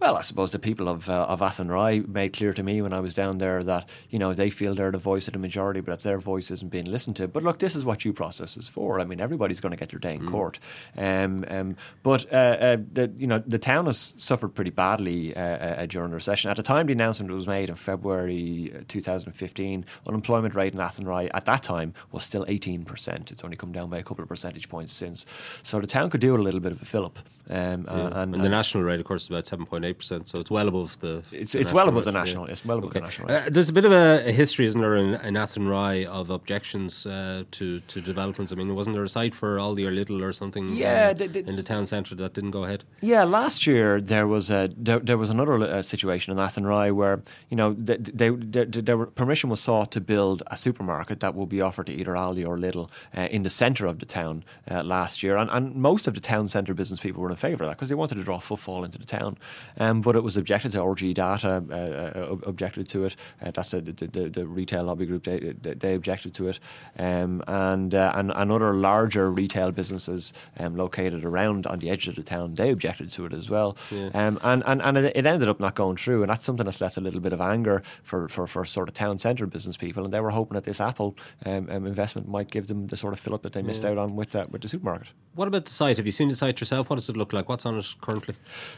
Well, 0.00 0.16
I 0.16 0.22
suppose 0.22 0.52
the 0.52 0.60
people 0.60 0.88
of 0.88 1.10
uh, 1.10 1.26
of 1.28 1.40
Athenry 1.40 2.06
made 2.06 2.32
clear 2.32 2.52
to 2.52 2.62
me 2.62 2.80
when 2.82 2.92
I 2.92 3.00
was 3.00 3.14
down 3.14 3.38
there 3.38 3.64
that 3.64 3.88
you 4.10 4.18
know 4.18 4.32
they 4.32 4.48
feel 4.48 4.74
they're 4.76 4.92
the 4.92 4.98
voice 4.98 5.26
of 5.26 5.32
the 5.32 5.40
majority, 5.40 5.80
but 5.80 6.02
their 6.02 6.18
voice 6.18 6.52
isn't 6.52 6.70
being 6.70 6.84
listened 6.84 7.16
to. 7.16 7.26
But 7.26 7.42
look, 7.42 7.58
this 7.58 7.74
is 7.74 7.84
what 7.84 7.98
due 7.98 8.12
process 8.12 8.56
is 8.56 8.68
for. 8.68 9.00
I 9.00 9.04
mean, 9.04 9.20
everybody's 9.20 9.58
going 9.58 9.72
to 9.72 9.76
get 9.76 9.90
their 9.90 9.98
day 9.98 10.14
in 10.14 10.22
mm. 10.22 10.30
court. 10.30 10.60
Um, 10.96 11.44
um, 11.48 11.76
but 12.04 12.32
uh, 12.32 12.36
uh, 12.36 12.76
the 12.92 13.12
you 13.16 13.26
know 13.26 13.42
the 13.44 13.58
town 13.58 13.86
has 13.86 14.14
suffered 14.16 14.50
pretty 14.50 14.70
badly 14.70 15.34
uh, 15.34 15.40
uh, 15.40 15.86
during 15.86 16.10
the 16.10 16.14
recession. 16.14 16.50
At 16.50 16.56
the 16.56 16.62
time 16.62 16.86
the 16.86 16.92
announcement 16.92 17.32
was 17.32 17.48
made 17.48 17.68
in 17.68 17.74
February 17.74 18.72
uh, 18.76 18.82
2015, 18.86 19.84
unemployment 20.06 20.54
rate 20.54 20.74
in 20.74 20.80
Athenry 20.80 21.28
at 21.34 21.44
that 21.46 21.64
time 21.64 21.92
was 22.12 22.22
still 22.22 22.44
18 22.46 22.84
percent. 22.84 23.32
It's 23.32 23.42
only 23.42 23.56
come 23.56 23.72
down 23.72 23.90
by 23.90 23.98
a 23.98 24.04
couple 24.04 24.22
of 24.22 24.28
percentage 24.28 24.68
points 24.68 24.92
since. 24.92 25.26
So 25.64 25.80
the 25.80 25.88
town 25.88 26.10
could 26.10 26.20
do 26.20 26.36
a 26.36 26.38
little 26.38 26.60
bit 26.60 26.70
of 26.70 26.80
a 26.80 26.84
fill 26.84 27.04
up. 27.04 27.18
Um, 27.50 27.86
yeah. 27.88 28.22
and, 28.22 28.34
and, 28.34 28.44
the 28.44 28.48
national 28.48 28.84
rate, 28.84 29.00
of 29.00 29.06
course, 29.06 29.22
is 29.22 29.28
about 29.30 29.46
7.8 29.46 29.87
eight 29.88 29.98
percent, 29.98 30.28
so 30.28 30.38
it's 30.38 30.50
well 30.50 30.68
above 30.68 30.98
the. 31.00 31.22
It's 31.32 31.54
it's 31.54 31.72
well 31.72 31.88
above 31.88 32.06
rate. 32.06 32.12
the 32.12 32.12
national. 32.12 32.46
Yeah. 32.46 32.52
It's 32.52 32.64
well 32.64 32.78
above 32.78 32.90
okay. 32.90 33.00
the 33.00 33.06
national. 33.06 33.30
Uh, 33.30 33.42
there's 33.50 33.68
a 33.68 33.72
bit 33.72 33.84
of 33.84 33.92
a, 33.92 34.22
a, 34.26 34.32
history, 34.32 34.66
isn't 34.66 34.80
there, 34.80 34.96
in, 34.96 35.14
in 35.14 35.34
Athenry 35.34 36.06
of 36.06 36.30
objections 36.30 37.06
uh, 37.06 37.44
to 37.52 37.80
to 37.80 38.00
developments. 38.00 38.52
I 38.52 38.56
mean, 38.56 38.74
wasn't 38.74 38.94
there 38.94 39.04
a 39.04 39.08
site 39.08 39.34
for 39.34 39.58
Aldi 39.58 39.86
or 39.86 39.92
Lidl 39.92 40.22
or 40.22 40.32
something? 40.32 40.74
Yeah, 40.74 41.14
uh, 41.18 41.24
in 41.24 41.56
the 41.56 41.62
town 41.62 41.86
centre 41.86 42.14
that 42.14 42.34
didn't 42.34 42.52
go 42.52 42.64
ahead. 42.64 42.84
Yeah, 43.00 43.24
last 43.24 43.66
year 43.66 44.00
there 44.00 44.26
was 44.26 44.50
a 44.50 44.70
there, 44.76 44.98
there 44.98 45.18
was 45.18 45.30
another 45.30 45.54
uh, 45.62 45.82
situation 45.82 46.32
in 46.32 46.38
Athenry 46.38 46.92
where 46.92 47.22
you 47.50 47.56
know 47.56 47.74
they, 47.74 47.96
they, 47.96 48.30
they, 48.30 48.94
permission 49.14 49.50
was 49.50 49.60
sought 49.60 49.90
to 49.92 50.00
build 50.00 50.42
a 50.48 50.56
supermarket 50.56 51.20
that 51.20 51.34
would 51.34 51.48
be 51.48 51.60
offered 51.60 51.86
to 51.86 51.92
either 51.92 52.12
Aldi 52.12 52.46
or 52.46 52.56
Lidl 52.58 52.90
uh, 53.16 53.22
in 53.22 53.42
the 53.42 53.50
centre 53.50 53.86
of 53.86 53.98
the 53.98 54.06
town 54.06 54.44
uh, 54.70 54.82
last 54.82 55.22
year, 55.22 55.36
and, 55.36 55.50
and 55.50 55.74
most 55.74 56.06
of 56.06 56.14
the 56.14 56.20
town 56.20 56.48
centre 56.48 56.74
business 56.74 57.00
people 57.00 57.22
were 57.22 57.30
in 57.30 57.36
favour 57.36 57.64
of 57.64 57.70
that 57.70 57.76
because 57.76 57.88
they 57.88 57.94
wanted 57.94 58.16
to 58.16 58.24
draw 58.24 58.38
footfall 58.38 58.84
into 58.84 58.98
the 58.98 59.04
town. 59.04 59.36
Um, 59.78 60.00
but 60.00 60.16
it 60.16 60.22
was 60.22 60.36
objected 60.36 60.72
to. 60.72 60.78
RG 60.78 61.14
Data 61.14 61.62
uh, 61.70 61.74
uh, 61.74 62.36
objected 62.44 62.88
to 62.90 63.04
it. 63.04 63.16
Uh, 63.42 63.50
that's 63.50 63.70
the, 63.70 63.80
the, 63.80 64.28
the, 64.28 64.46
retail 64.46 64.84
lobby 64.84 65.06
group. 65.06 65.24
They, 65.24 65.38
they 65.38 65.94
objected 65.94 66.34
to 66.34 66.48
it, 66.48 66.60
um, 66.98 67.42
and, 67.46 67.92
and 67.94 68.32
and 68.34 68.52
other 68.52 68.74
larger 68.74 69.30
retail 69.30 69.70
businesses 69.70 70.32
um, 70.58 70.76
located 70.76 71.24
around 71.24 71.66
on 71.66 71.78
the 71.78 71.90
edge 71.90 72.08
of 72.08 72.14
the 72.14 72.22
town 72.22 72.54
they 72.54 72.70
objected 72.70 73.10
to 73.12 73.26
it 73.26 73.32
as 73.32 73.50
well. 73.50 73.76
Yeah. 73.90 74.10
Um, 74.14 74.38
and 74.42 74.62
and 74.66 74.82
and 74.82 74.98
it, 74.98 75.26
ended 75.26 75.48
up 75.48 75.60
not 75.60 75.74
going 75.74 75.96
through, 75.96 76.22
and 76.22 76.30
that's 76.30 76.44
something 76.44 76.64
that's 76.64 76.80
left 76.80 76.96
a 76.96 77.00
little 77.00 77.20
bit 77.20 77.32
of 77.32 77.40
anger 77.40 77.82
for 78.02 78.28
for, 78.28 78.46
for 78.46 78.64
sort 78.64 78.88
of 78.88 78.94
town 78.94 79.18
centre 79.18 79.46
business 79.46 79.76
people, 79.76 80.04
and 80.04 80.12
they 80.12 80.20
were 80.20 80.30
hoping 80.30 80.54
that 80.54 80.64
this 80.64 80.80
Apple 80.80 81.16
um, 81.44 81.68
um, 81.70 81.86
investment 81.86 82.28
might 82.28 82.50
give 82.50 82.66
them 82.66 82.86
the 82.86 82.96
sort 82.96 83.12
of 83.12 83.20
fill 83.20 83.34
up 83.34 83.42
that 83.42 83.52
they 83.52 83.62
missed 83.62 83.84
yeah. 83.84 83.90
out 83.90 83.98
on 83.98 84.16
with 84.16 84.30
that 84.30 84.50
with 84.50 84.62
the 84.62 84.68
supermarket. 84.68 85.08
What 85.34 85.48
about 85.48 85.66
the 85.66 85.70
site? 85.70 85.96
Have 85.98 86.06
you 86.06 86.12
seen 86.12 86.28
the 86.28 86.34
site 86.34 86.60
yourself? 86.60 86.90
What 86.90 86.96
does 86.96 87.08
it 87.08 87.16
look 87.16 87.32
like? 87.32 87.48
What's 87.48 87.66
on 87.66 87.78
it 87.78 87.94
currently? 88.00 88.34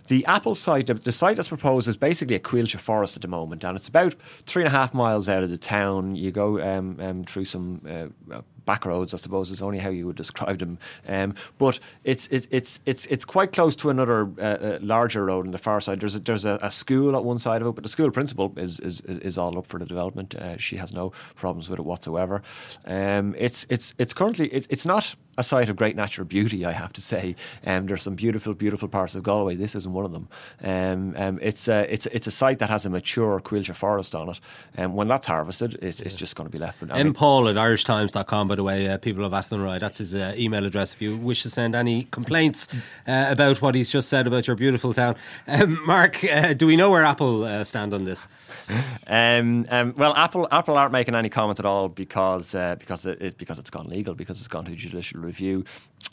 The 0.08 0.26
Apple 0.26 0.54
site, 0.54 0.89
the, 0.90 0.94
the 0.94 1.12
site 1.12 1.36
that's 1.36 1.48
proposed 1.48 1.86
is 1.86 1.96
basically 1.96 2.34
a 2.34 2.40
Coillte 2.40 2.78
forest 2.78 3.14
at 3.16 3.22
the 3.22 3.28
moment, 3.28 3.62
and 3.62 3.76
it's 3.76 3.86
about 3.86 4.14
three 4.46 4.64
and 4.64 4.68
a 4.68 4.76
half 4.76 4.92
miles 4.92 5.28
out 5.28 5.44
of 5.44 5.50
the 5.50 5.58
town. 5.58 6.16
You 6.16 6.32
go 6.32 6.60
um, 6.60 6.98
um, 7.00 7.24
through 7.24 7.44
some 7.44 8.12
uh, 8.32 8.40
back 8.70 8.86
roads, 8.86 9.12
I 9.12 9.16
suppose, 9.16 9.50
is 9.50 9.62
only 9.62 9.80
how 9.80 9.90
you 9.90 10.06
would 10.06 10.16
describe 10.16 10.58
them. 10.60 10.78
Um, 11.08 11.34
but 11.58 11.80
it's 12.04 12.28
it, 12.28 12.46
it's 12.50 12.78
it's 12.86 13.04
it's 13.06 13.24
quite 13.24 13.50
close 13.52 13.74
to 13.76 13.90
another 13.90 14.28
uh, 14.38 14.42
uh, 14.42 14.78
larger 14.80 15.24
road 15.24 15.44
on 15.46 15.50
the 15.50 15.58
far 15.58 15.80
side. 15.80 15.98
There's 15.98 16.14
a, 16.14 16.20
there's 16.20 16.44
a, 16.44 16.58
a, 16.62 16.70
school 16.70 17.16
at 17.16 17.24
one 17.24 17.40
side 17.40 17.62
of 17.62 17.66
it, 17.68 17.74
but 17.74 17.82
the 17.82 17.90
school 17.96 18.10
principal 18.12 18.52
is 18.56 18.78
is, 18.80 19.00
is 19.00 19.36
all 19.36 19.58
up 19.58 19.66
for 19.66 19.78
the 19.80 19.86
development. 19.86 20.34
Uh, 20.36 20.56
she 20.56 20.76
has 20.76 20.92
no 20.92 21.12
problems 21.34 21.68
with 21.68 21.80
it 21.80 21.84
whatsoever. 21.84 22.42
Um, 22.86 23.34
it's 23.36 23.66
it's 23.68 23.92
it's 23.98 24.14
currently 24.14 24.46
it, 24.54 24.68
it's 24.70 24.86
not 24.86 25.16
a 25.40 25.42
site 25.42 25.68
of 25.68 25.76
great 25.76 25.96
natural 25.96 26.26
beauty, 26.26 26.64
I 26.64 26.72
have 26.72 26.92
to 26.92 27.00
say. 27.00 27.34
Um, 27.66 27.86
there's 27.86 28.02
some 28.02 28.14
beautiful, 28.14 28.54
beautiful 28.54 28.88
parts 28.88 29.14
of 29.14 29.22
Galway. 29.22 29.56
This 29.56 29.74
isn't 29.74 29.92
one 29.92 30.04
of 30.04 30.12
them. 30.12 30.28
Um, 30.62 31.14
um, 31.16 31.38
it's, 31.42 31.66
a, 31.66 31.92
it's, 31.92 32.06
it's 32.06 32.26
a 32.26 32.30
site 32.30 32.58
that 32.58 32.68
has 32.68 32.86
a 32.86 32.90
mature 32.90 33.40
Coillte 33.40 33.74
forest 33.74 34.14
on 34.14 34.28
it. 34.28 34.40
And 34.76 34.86
um, 34.86 34.94
when 34.94 35.08
that's 35.08 35.26
harvested, 35.26 35.78
it's, 35.82 36.00
it's 36.02 36.14
just 36.14 36.36
going 36.36 36.46
to 36.46 36.52
be 36.52 36.58
left 36.58 36.78
for 36.78 36.92
M. 36.92 37.14
Paul 37.14 37.48
at 37.48 37.56
irishtimes.com, 37.56 38.48
by 38.48 38.54
the 38.60 38.64
way, 38.64 38.88
uh, 38.88 38.98
people 38.98 39.24
of 39.24 39.32
Athenry. 39.32 39.80
That's 39.80 39.98
his 39.98 40.14
uh, 40.14 40.34
email 40.36 40.66
address 40.66 40.92
if 40.92 41.00
you 41.00 41.16
wish 41.16 41.42
to 41.44 41.50
send 41.50 41.74
any 41.74 42.04
complaints 42.10 42.68
uh, 43.08 43.26
about 43.30 43.62
what 43.62 43.74
he's 43.74 43.90
just 43.90 44.10
said 44.10 44.26
about 44.26 44.46
your 44.46 44.56
beautiful 44.56 44.92
town. 44.92 45.16
Um, 45.46 45.84
Mark, 45.86 46.22
uh, 46.24 46.52
do 46.52 46.66
we 46.66 46.76
know 46.76 46.90
where 46.90 47.02
Apple 47.02 47.44
uh, 47.44 47.64
stand 47.64 47.94
on 47.94 48.04
this? 48.04 48.28
Um, 49.06 49.66
um, 49.70 49.94
well, 49.96 50.14
Apple 50.14 50.46
Apple 50.50 50.76
aren't 50.76 50.92
making 50.92 51.14
any 51.14 51.28
comment 51.28 51.58
at 51.58 51.64
all 51.64 51.88
because 51.88 52.54
uh, 52.54 52.76
because 52.78 53.06
it, 53.06 53.38
because 53.38 53.58
it's 53.58 53.70
gone 53.70 53.88
legal 53.88 54.14
because 54.14 54.38
it's 54.38 54.48
gone 54.48 54.64
to 54.66 54.74
judicial 54.74 55.20
review. 55.20 55.64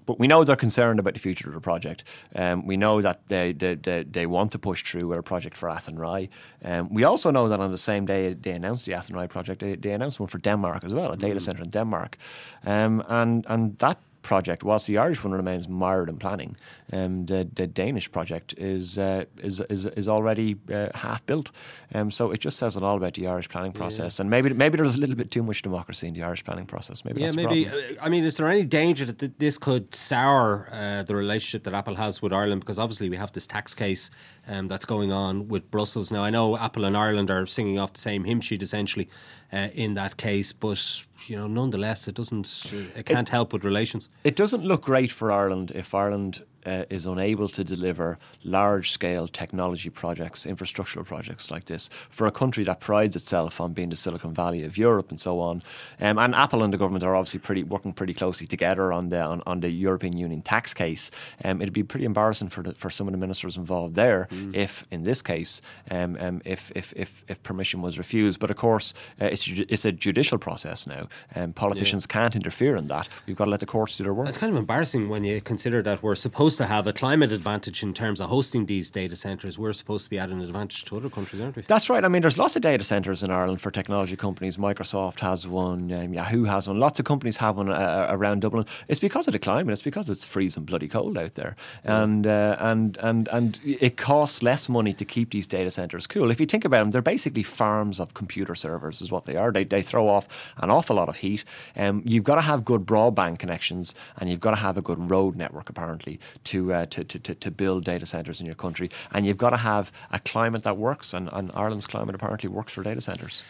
But 0.05 0.19
we 0.19 0.27
know 0.27 0.43
they're 0.43 0.55
concerned 0.55 0.99
about 0.99 1.13
the 1.13 1.19
future 1.19 1.47
of 1.47 1.53
the 1.53 1.61
project. 1.61 2.03
Um, 2.35 2.65
we 2.65 2.77
know 2.77 3.01
that 3.01 3.27
they, 3.27 3.53
they, 3.53 3.75
they, 3.75 4.03
they, 4.03 4.25
want 4.25 4.51
to 4.51 4.59
push 4.59 4.83
through 4.83 5.07
with 5.07 5.19
a 5.19 5.23
project 5.23 5.55
for 5.57 5.69
Athenry. 5.69 6.29
Um, 6.63 6.93
we 6.93 7.03
also 7.03 7.31
know 7.31 7.47
that 7.49 7.59
on 7.59 7.71
the 7.71 7.77
same 7.77 8.05
day 8.05 8.33
they 8.33 8.51
announced 8.51 8.85
the 8.85 8.93
Athenry 8.93 9.29
project, 9.29 9.61
they, 9.61 9.75
they 9.75 9.91
announced 9.91 10.19
one 10.19 10.27
for 10.27 10.39
Denmark 10.39 10.83
as 10.83 10.93
well, 10.93 11.11
a 11.11 11.17
data 11.17 11.39
mm. 11.39 11.41
centre 11.41 11.63
in 11.63 11.69
Denmark, 11.69 12.17
um, 12.65 13.03
and 13.07 13.45
and 13.47 13.77
that 13.79 13.99
project, 14.27 14.61
whilst 14.61 14.87
the 14.87 14.97
Irish 14.97 15.23
one 15.23 15.31
remains 15.33 15.69
mired 15.69 16.09
in 16.09 16.17
planning, 16.17 16.57
um, 16.91 17.25
the, 17.25 17.47
the 17.53 17.65
Danish 17.65 18.11
project 18.11 18.53
is, 18.57 18.99
uh, 18.99 19.23
is, 19.41 19.61
is 19.69 19.85
is 19.85 20.09
already 20.09 20.57
uh, 20.71 20.89
half 20.93 21.25
built. 21.25 21.51
Um, 21.93 22.11
so 22.11 22.31
it 22.31 22.39
just 22.41 22.57
says 22.57 22.75
a 22.75 22.81
lot 22.81 22.97
about 22.97 23.13
the 23.13 23.25
Irish 23.27 23.47
planning 23.47 23.71
process, 23.71 24.19
yeah. 24.19 24.23
and 24.23 24.29
maybe 24.29 24.53
maybe 24.53 24.75
there's 24.77 24.95
a 24.95 24.99
little 24.99 25.15
bit 25.15 25.31
too 25.31 25.43
much 25.43 25.61
democracy 25.61 26.07
in 26.07 26.13
the 26.13 26.23
Irish 26.23 26.43
planning 26.43 26.65
process. 26.65 27.05
Maybe 27.05 27.21
yeah, 27.21 27.31
maybe. 27.31 27.67
Uh, 27.67 28.05
I 28.05 28.09
mean, 28.09 28.25
is 28.25 28.35
there 28.37 28.49
any 28.49 28.65
danger 28.65 29.05
that 29.05 29.19
th- 29.19 29.31
this 29.37 29.57
could 29.57 29.95
sour 29.95 30.69
uh, 30.71 31.03
the 31.03 31.15
relationship 31.15 31.63
that 31.63 31.73
Apple 31.73 31.95
has 31.95 32.21
with 32.21 32.33
Ireland? 32.33 32.61
Because 32.61 32.77
obviously 32.77 33.09
we 33.09 33.17
have 33.17 33.31
this 33.31 33.47
tax 33.47 33.73
case 33.73 34.11
um, 34.47 34.67
that's 34.67 34.85
going 34.85 35.11
on 35.11 35.47
with 35.47 35.71
Brussels 35.71 36.11
now. 36.11 36.23
I 36.23 36.29
know 36.29 36.57
Apple 36.57 36.83
and 36.83 36.97
Ireland 36.97 37.31
are 37.31 37.45
singing 37.45 37.79
off 37.79 37.93
the 37.93 38.01
same 38.01 38.25
hymn 38.25 38.41
sheet 38.41 38.61
essentially 38.61 39.09
uh, 39.51 39.69
in 39.73 39.93
that 39.93 40.17
case, 40.17 40.53
but 40.53 41.03
you 41.27 41.35
know, 41.35 41.47
nonetheless, 41.47 42.07
it 42.07 42.15
doesn't. 42.15 42.71
It 42.95 43.05
can't 43.05 43.27
it, 43.27 43.31
help 43.31 43.53
with 43.53 43.63
relations. 43.63 44.09
It 44.23 44.35
doesn't 44.35 44.63
look 44.63 44.83
great 44.83 45.11
for 45.11 45.31
Ireland 45.31 45.71
if 45.75 45.93
Ireland 45.93 46.43
uh, 46.67 46.85
is 46.89 47.05
unable 47.05 47.47
to 47.49 47.63
deliver 47.63 48.17
large 48.43 48.91
scale 48.91 49.27
technology 49.27 49.89
projects, 49.89 50.45
infrastructural 50.45 51.05
projects 51.05 51.49
like 51.49 51.65
this, 51.65 51.89
for 52.09 52.27
a 52.27 52.31
country 52.31 52.63
that 52.65 52.79
prides 52.79 53.15
itself 53.15 53.61
on 53.61 53.73
being 53.73 53.89
the 53.89 53.95
Silicon 53.95 54.33
Valley 54.33 54.63
of 54.63 54.77
Europe 54.77 55.09
and 55.09 55.19
so 55.19 55.39
on. 55.39 55.61
Um, 56.01 56.17
and 56.19 56.35
Apple 56.35 56.63
and 56.63 56.73
the 56.73 56.77
government 56.77 57.03
are 57.03 57.15
obviously 57.15 57.39
pretty 57.39 57.63
working 57.63 57.93
pretty 57.93 58.13
closely 58.13 58.47
together 58.47 58.91
on 58.91 59.09
the 59.09 59.21
on, 59.21 59.41
on 59.45 59.59
the 59.61 59.69
European 59.69 60.17
Union 60.17 60.41
tax 60.41 60.73
case. 60.73 61.09
Um, 61.43 61.61
it'd 61.61 61.73
be 61.73 61.83
pretty 61.83 62.05
embarrassing 62.05 62.49
for 62.49 62.63
the, 62.63 62.73
for 62.73 62.89
some 62.89 63.07
of 63.07 63.13
the 63.13 63.17
ministers 63.17 63.57
involved 63.57 63.95
there 63.95 64.27
mm. 64.31 64.55
if, 64.55 64.85
in 64.91 65.03
this 65.03 65.21
case, 65.21 65.61
um, 65.91 66.17
um, 66.19 66.41
if, 66.45 66.71
if, 66.75 66.93
if 66.95 67.23
if 67.27 67.41
permission 67.43 67.81
was 67.81 67.97
refused. 67.97 68.39
But 68.39 68.49
of 68.49 68.57
course, 68.57 68.93
uh, 69.21 69.25
it's 69.25 69.47
it's 69.47 69.85
a 69.85 69.91
judicial 69.91 70.37
process 70.37 70.87
now, 70.87 71.07
and 71.33 71.55
politicians 71.55 72.05
yeah. 72.09 72.13
can't 72.13 72.35
interfere 72.35 72.75
in 72.75 72.87
that. 72.87 73.07
We've 73.25 73.35
got 73.35 73.45
to 73.45 73.51
let 73.51 73.59
the 73.59 73.65
courts 73.65 73.97
do 73.97 74.03
their 74.03 74.13
work. 74.13 74.27
It's 74.27 74.37
kind 74.37 74.51
of 74.51 74.57
embarrassing 74.57 75.09
when 75.09 75.23
you 75.23 75.41
consider 75.41 75.81
that 75.83 76.03
we're 76.03 76.15
supposed 76.15 76.56
to 76.57 76.65
have 76.65 76.87
a 76.87 76.93
climate 76.93 77.31
advantage 77.31 77.83
in 77.83 77.93
terms 77.93 78.19
of 78.19 78.29
hosting 78.29 78.65
these 78.65 78.91
data 78.91 79.15
centres. 79.15 79.57
We're 79.57 79.73
supposed 79.73 80.05
to 80.05 80.09
be 80.09 80.19
at 80.19 80.29
an 80.29 80.41
advantage 80.41 80.85
to 80.85 80.97
other 80.97 81.09
countries, 81.09 81.41
aren't 81.41 81.55
we? 81.55 81.61
That's 81.63 81.89
right. 81.89 82.03
I 82.03 82.07
mean, 82.07 82.21
there's 82.21 82.37
lots 82.37 82.55
of 82.55 82.61
data 82.61 82.83
centres 82.83 83.23
in 83.23 83.31
Ireland 83.31 83.61
for 83.61 83.71
technology 83.71 84.15
companies. 84.15 84.57
Microsoft 84.57 85.19
has 85.19 85.47
one, 85.47 85.91
um, 85.91 86.13
Yahoo 86.13 86.43
has 86.43 86.67
one. 86.67 86.79
Lots 86.79 86.99
of 86.99 87.05
companies 87.05 87.37
have 87.37 87.57
one 87.57 87.69
uh, 87.69 87.73
uh, 87.73 88.07
around 88.09 88.41
Dublin. 88.41 88.65
It's 88.87 88.99
because 88.99 89.27
of 89.27 89.33
the 89.33 89.39
climate. 89.39 89.73
It's 89.73 89.81
because 89.81 90.09
it's 90.09 90.25
freezing 90.25 90.63
bloody 90.63 90.87
cold 90.87 91.17
out 91.17 91.35
there, 91.35 91.55
and 91.83 92.25
uh, 92.25 92.57
and 92.59 92.97
and 93.01 93.27
and 93.29 93.59
it 93.63 93.97
costs 93.97 94.43
less 94.43 94.67
money 94.67 94.93
to 94.93 95.05
keep 95.05 95.31
these 95.31 95.47
data 95.47 95.71
centres 95.71 96.07
cool. 96.07 96.31
If 96.31 96.39
you 96.39 96.45
think 96.45 96.65
about 96.65 96.79
them, 96.79 96.91
they're 96.91 97.01
basically 97.01 97.43
farms 97.43 97.99
of 97.99 98.13
computer 98.13 98.55
servers, 98.55 99.01
is 99.01 99.11
what 99.11 99.25
they 99.25 99.35
are. 99.35 99.51
They 99.51 99.63
they 99.63 99.81
throw 99.81 100.07
off 100.07 100.27
an 100.57 100.69
awful 100.69 100.95
lot 100.95 101.09
of 101.09 101.17
heat. 101.17 101.43
Um, 101.75 102.01
you've 102.05 102.23
got 102.23 102.35
to 102.35 102.41
have 102.41 102.65
good 102.65 102.85
broadband 102.85 103.39
connections, 103.39 103.95
and 104.17 104.29
you've 104.29 104.41
got 104.41 104.51
to 104.51 104.57
have 104.57 104.77
a 104.77 104.81
good 104.81 105.09
road 105.09 105.35
network 105.35 105.69
apparently 105.69 106.19
to 106.47 106.73
uh, 106.73 106.85
to, 106.87 107.03
to, 107.03 107.35
to, 107.35 107.51
build 107.51 107.85
data 107.85 108.05
centres 108.05 108.39
in 108.39 108.45
your 108.45 108.55
country. 108.55 108.89
And 109.11 109.25
you've 109.25 109.37
got 109.37 109.51
to 109.51 109.57
have 109.57 109.91
a 110.11 110.19
climate 110.19 110.63
that 110.63 110.77
works, 110.77 111.13
and, 111.13 111.29
and 111.31 111.51
Ireland's 111.53 111.87
climate 111.87 112.15
apparently 112.15 112.49
works 112.49 112.73
for 112.73 112.83
data 112.83 113.01
centres. 113.01 113.43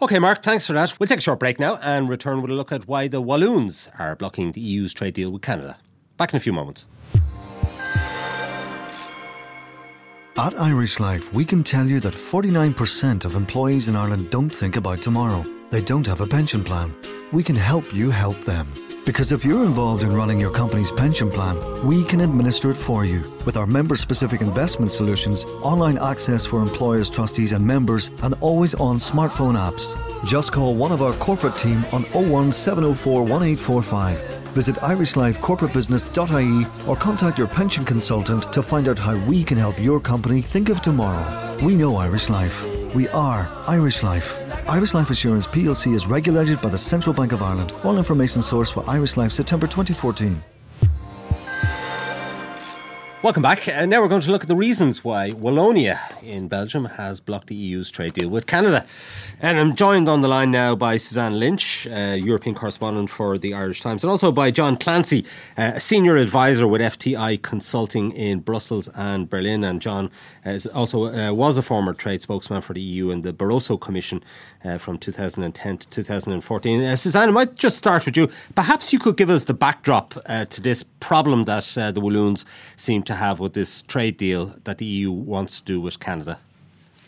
Okay, 0.00 0.18
Mark, 0.18 0.42
thanks 0.42 0.66
for 0.66 0.72
that. 0.72 0.98
We'll 0.98 1.06
take 1.06 1.18
a 1.18 1.22
short 1.22 1.38
break 1.38 1.60
now 1.60 1.76
and 1.76 2.08
return 2.08 2.42
with 2.42 2.50
a 2.50 2.54
look 2.54 2.72
at 2.72 2.88
why 2.88 3.08
the 3.08 3.20
Walloons 3.20 3.88
are 3.98 4.16
blocking 4.16 4.52
the 4.52 4.60
EU's 4.60 4.92
trade 4.92 5.14
deal 5.14 5.30
with 5.30 5.42
Canada. 5.42 5.78
Back 6.16 6.32
in 6.32 6.36
a 6.36 6.40
few 6.40 6.52
moments. 6.52 6.86
At 10.36 10.58
Irish 10.58 10.98
Life, 10.98 11.32
we 11.32 11.44
can 11.44 11.62
tell 11.62 11.86
you 11.86 12.00
that 12.00 12.14
49% 12.14 13.24
of 13.24 13.36
employees 13.36 13.88
in 13.88 13.96
Ireland 13.96 14.30
don't 14.30 14.50
think 14.50 14.76
about 14.76 15.02
tomorrow. 15.02 15.44
They 15.70 15.82
don't 15.82 16.06
have 16.06 16.20
a 16.20 16.26
pension 16.26 16.64
plan. 16.64 16.90
We 17.32 17.42
can 17.42 17.56
help 17.56 17.94
you 17.94 18.10
help 18.10 18.40
them. 18.40 18.66
Because 19.04 19.32
if 19.32 19.44
you're 19.44 19.64
involved 19.64 20.04
in 20.04 20.14
running 20.14 20.38
your 20.38 20.52
company's 20.52 20.92
pension 20.92 21.28
plan, 21.28 21.56
we 21.84 22.04
can 22.04 22.20
administer 22.20 22.70
it 22.70 22.76
for 22.76 23.04
you 23.04 23.24
with 23.44 23.56
our 23.56 23.66
member 23.66 23.96
specific 23.96 24.40
investment 24.40 24.92
solutions, 24.92 25.44
online 25.62 25.98
access 25.98 26.46
for 26.46 26.60
employers, 26.60 27.10
trustees, 27.10 27.50
and 27.50 27.66
members, 27.66 28.12
and 28.22 28.34
always 28.40 28.74
on 28.74 28.98
smartphone 28.98 29.58
apps. 29.58 29.96
Just 30.24 30.52
call 30.52 30.76
one 30.76 30.92
of 30.92 31.02
our 31.02 31.14
corporate 31.14 31.58
team 31.58 31.78
on 31.92 32.04
01704 32.12 33.24
1845. 33.24 34.20
Visit 34.52 34.76
irishlifecorporatebusiness.ie 34.76 36.88
or 36.88 36.96
contact 36.96 37.38
your 37.38 37.48
pension 37.48 37.84
consultant 37.84 38.52
to 38.52 38.62
find 38.62 38.86
out 38.86 39.00
how 39.00 39.16
we 39.26 39.42
can 39.42 39.58
help 39.58 39.80
your 39.80 39.98
company 39.98 40.40
think 40.40 40.68
of 40.68 40.80
tomorrow. 40.80 41.58
We 41.64 41.74
know 41.74 41.96
Irish 41.96 42.28
Life. 42.28 42.64
We 42.94 43.08
are 43.08 43.50
Irish 43.66 44.04
Life. 44.04 44.41
Irish 44.68 44.94
Life 44.94 45.10
Assurance 45.10 45.46
plc 45.46 45.92
is 45.92 46.06
regulated 46.06 46.60
by 46.60 46.68
the 46.68 46.78
Central 46.78 47.12
Bank 47.12 47.32
of 47.32 47.42
Ireland. 47.42 47.72
All 47.84 47.98
information 47.98 48.40
sourced 48.40 48.72
for 48.72 48.88
Irish 48.88 49.16
Life 49.16 49.32
September 49.32 49.66
2014. 49.66 50.40
Welcome 53.22 53.44
back. 53.44 53.68
And 53.68 53.88
now 53.88 54.02
we're 54.02 54.08
going 54.08 54.22
to 54.22 54.32
look 54.32 54.42
at 54.42 54.48
the 54.48 54.56
reasons 54.56 55.04
why 55.04 55.30
Wallonia 55.30 56.00
in 56.24 56.48
Belgium 56.48 56.86
has 56.86 57.20
blocked 57.20 57.46
the 57.46 57.54
EU's 57.54 57.88
trade 57.88 58.14
deal 58.14 58.28
with 58.28 58.48
Canada. 58.48 58.84
And 59.40 59.60
I'm 59.60 59.76
joined 59.76 60.08
on 60.08 60.22
the 60.22 60.28
line 60.28 60.50
now 60.50 60.74
by 60.74 60.96
Suzanne 60.96 61.38
Lynch, 61.38 61.86
uh, 61.86 62.16
European 62.18 62.56
correspondent 62.56 63.10
for 63.10 63.38
the 63.38 63.54
Irish 63.54 63.80
Times, 63.80 64.02
and 64.02 64.10
also 64.10 64.32
by 64.32 64.50
John 64.50 64.76
Clancy, 64.76 65.24
uh, 65.56 65.72
a 65.74 65.80
senior 65.80 66.16
advisor 66.16 66.66
with 66.66 66.80
FTI 66.80 67.40
Consulting 67.40 68.10
in 68.10 68.40
Brussels 68.40 68.88
and 68.92 69.30
Berlin. 69.30 69.62
And 69.62 69.80
John 69.80 70.10
is 70.44 70.66
also 70.66 71.14
uh, 71.14 71.32
was 71.32 71.56
a 71.58 71.62
former 71.62 71.94
trade 71.94 72.22
spokesman 72.22 72.60
for 72.60 72.74
the 72.74 72.80
EU 72.80 73.12
and 73.12 73.22
the 73.22 73.32
Barroso 73.32 73.80
Commission 73.80 74.24
uh, 74.64 74.78
from 74.78 74.98
2010 74.98 75.78
to 75.78 75.88
2014. 75.88 76.82
Uh, 76.82 76.96
Suzanne, 76.96 77.28
I 77.28 77.32
might 77.32 77.54
just 77.54 77.78
start 77.78 78.04
with 78.04 78.16
you. 78.16 78.28
Perhaps 78.56 78.92
you 78.92 78.98
could 78.98 79.16
give 79.16 79.30
us 79.30 79.44
the 79.44 79.54
backdrop 79.54 80.14
uh, 80.26 80.44
to 80.46 80.60
this 80.60 80.82
problem 80.98 81.44
that 81.44 81.64
the 81.94 82.00
Walloons 82.00 82.44
seem 82.76 83.02
to 83.02 83.11
to 83.12 83.18
have 83.18 83.40
with 83.40 83.52
this 83.52 83.82
trade 83.82 84.16
deal 84.16 84.54
that 84.64 84.78
the 84.78 84.86
EU 84.86 85.10
wants 85.10 85.58
to 85.58 85.64
do 85.64 85.80
with 85.80 86.00
Canada? 86.00 86.40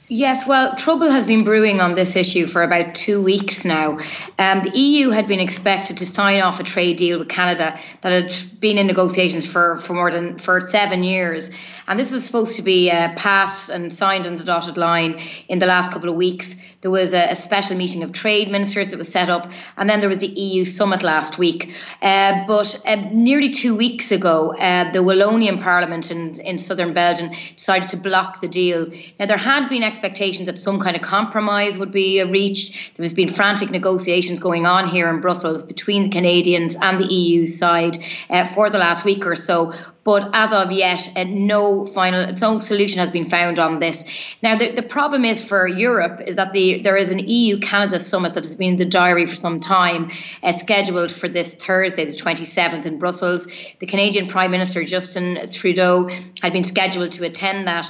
Yes, 0.08 0.46
well, 0.46 0.76
trouble 0.76 1.10
has 1.10 1.24
been 1.24 1.44
brewing 1.44 1.80
on 1.80 1.94
this 1.94 2.14
issue 2.14 2.46
for 2.46 2.62
about 2.62 2.94
two 2.94 3.22
weeks 3.22 3.64
now. 3.64 3.98
Um, 4.38 4.64
the 4.64 4.78
EU 4.78 5.08
had 5.08 5.26
been 5.26 5.40
expected 5.40 5.96
to 5.96 6.04
sign 6.04 6.40
off 6.42 6.60
a 6.60 6.62
trade 6.62 6.98
deal 6.98 7.18
with 7.18 7.30
Canada 7.30 7.80
that 8.02 8.12
had 8.12 8.60
been 8.60 8.76
in 8.76 8.86
negotiations 8.86 9.46
for, 9.46 9.80
for 9.80 9.94
more 9.94 10.10
than 10.10 10.38
for 10.40 10.60
seven 10.60 11.04
years. 11.04 11.50
And 11.88 11.98
this 11.98 12.10
was 12.10 12.22
supposed 12.22 12.54
to 12.56 12.62
be 12.62 12.90
uh, 12.90 13.14
passed 13.14 13.70
and 13.70 13.90
signed 13.90 14.26
on 14.26 14.36
the 14.36 14.44
dotted 14.44 14.76
line 14.76 15.22
in 15.48 15.58
the 15.58 15.66
last 15.66 15.90
couple 15.90 16.10
of 16.10 16.16
weeks. 16.16 16.54
There 16.84 16.90
was 16.90 17.14
a, 17.14 17.30
a, 17.30 17.36
special 17.36 17.78
meeting 17.78 18.02
of 18.02 18.12
trade 18.12 18.50
ministers 18.50 18.90
that 18.90 18.98
was 18.98 19.08
set 19.08 19.30
up, 19.30 19.50
and 19.78 19.88
then 19.88 20.00
there 20.00 20.08
was 20.10 20.20
the 20.20 20.26
EU 20.26 20.66
summit 20.66 21.02
last 21.02 21.38
week. 21.38 21.70
Uh, 22.02 22.46
but 22.46 22.78
uh, 22.84 22.96
nearly 23.10 23.54
two 23.54 23.74
weeks 23.74 24.12
ago, 24.12 24.54
uh, 24.58 24.92
the 24.92 24.98
Wallonian 24.98 25.62
Parliament 25.62 26.10
in, 26.10 26.38
in 26.40 26.58
southern 26.58 26.92
Belgium 26.92 27.30
decided 27.56 27.88
to 27.88 27.96
block 27.96 28.42
the 28.42 28.48
deal. 28.48 28.86
Now, 29.18 29.24
there 29.24 29.38
had 29.38 29.70
been 29.70 29.82
expectations 29.94 30.46
that 30.46 30.60
some 30.60 30.80
kind 30.80 30.96
of 30.96 31.02
compromise 31.02 31.76
would 31.78 31.92
be 31.92 32.22
reached. 32.22 32.74
There 32.96 33.06
has 33.06 33.14
been 33.14 33.34
frantic 33.34 33.70
negotiations 33.70 34.40
going 34.40 34.66
on 34.66 34.88
here 34.88 35.08
in 35.08 35.20
Brussels 35.20 35.62
between 35.62 36.04
the 36.04 36.10
Canadians 36.10 36.74
and 36.80 37.02
the 37.02 37.12
EU 37.12 37.46
side 37.46 37.98
uh, 38.30 38.52
for 38.54 38.70
the 38.70 38.78
last 38.78 39.04
week 39.04 39.24
or 39.24 39.36
so 39.36 39.72
but 40.04 40.30
as 40.34 40.52
of 40.52 40.70
yet, 40.70 41.10
uh, 41.16 41.24
no 41.26 41.90
final, 41.94 42.32
no 42.34 42.60
solution 42.60 42.98
has 42.98 43.10
been 43.10 43.30
found 43.30 43.58
on 43.58 43.80
this. 43.80 44.04
Now, 44.42 44.56
the, 44.56 44.72
the 44.72 44.82
problem 44.82 45.24
is 45.24 45.42
for 45.42 45.66
Europe 45.66 46.20
is 46.26 46.36
that 46.36 46.52
the, 46.52 46.82
there 46.82 46.96
is 46.96 47.10
an 47.10 47.20
EU 47.20 47.58
Canada 47.58 47.98
summit 47.98 48.34
that 48.34 48.44
has 48.44 48.54
been 48.54 48.74
in 48.74 48.78
the 48.78 48.84
diary 48.84 49.26
for 49.26 49.34
some 49.34 49.60
time, 49.60 50.12
uh, 50.42 50.52
scheduled 50.52 51.10
for 51.10 51.28
this 51.28 51.54
Thursday, 51.54 52.04
the 52.04 52.16
27th, 52.16 52.84
in 52.84 52.98
Brussels. 52.98 53.46
The 53.80 53.86
Canadian 53.86 54.28
Prime 54.28 54.50
Minister 54.50 54.84
Justin 54.84 55.50
Trudeau 55.50 56.10
had 56.42 56.52
been 56.52 56.64
scheduled 56.64 57.12
to 57.12 57.24
attend 57.24 57.66
that. 57.66 57.86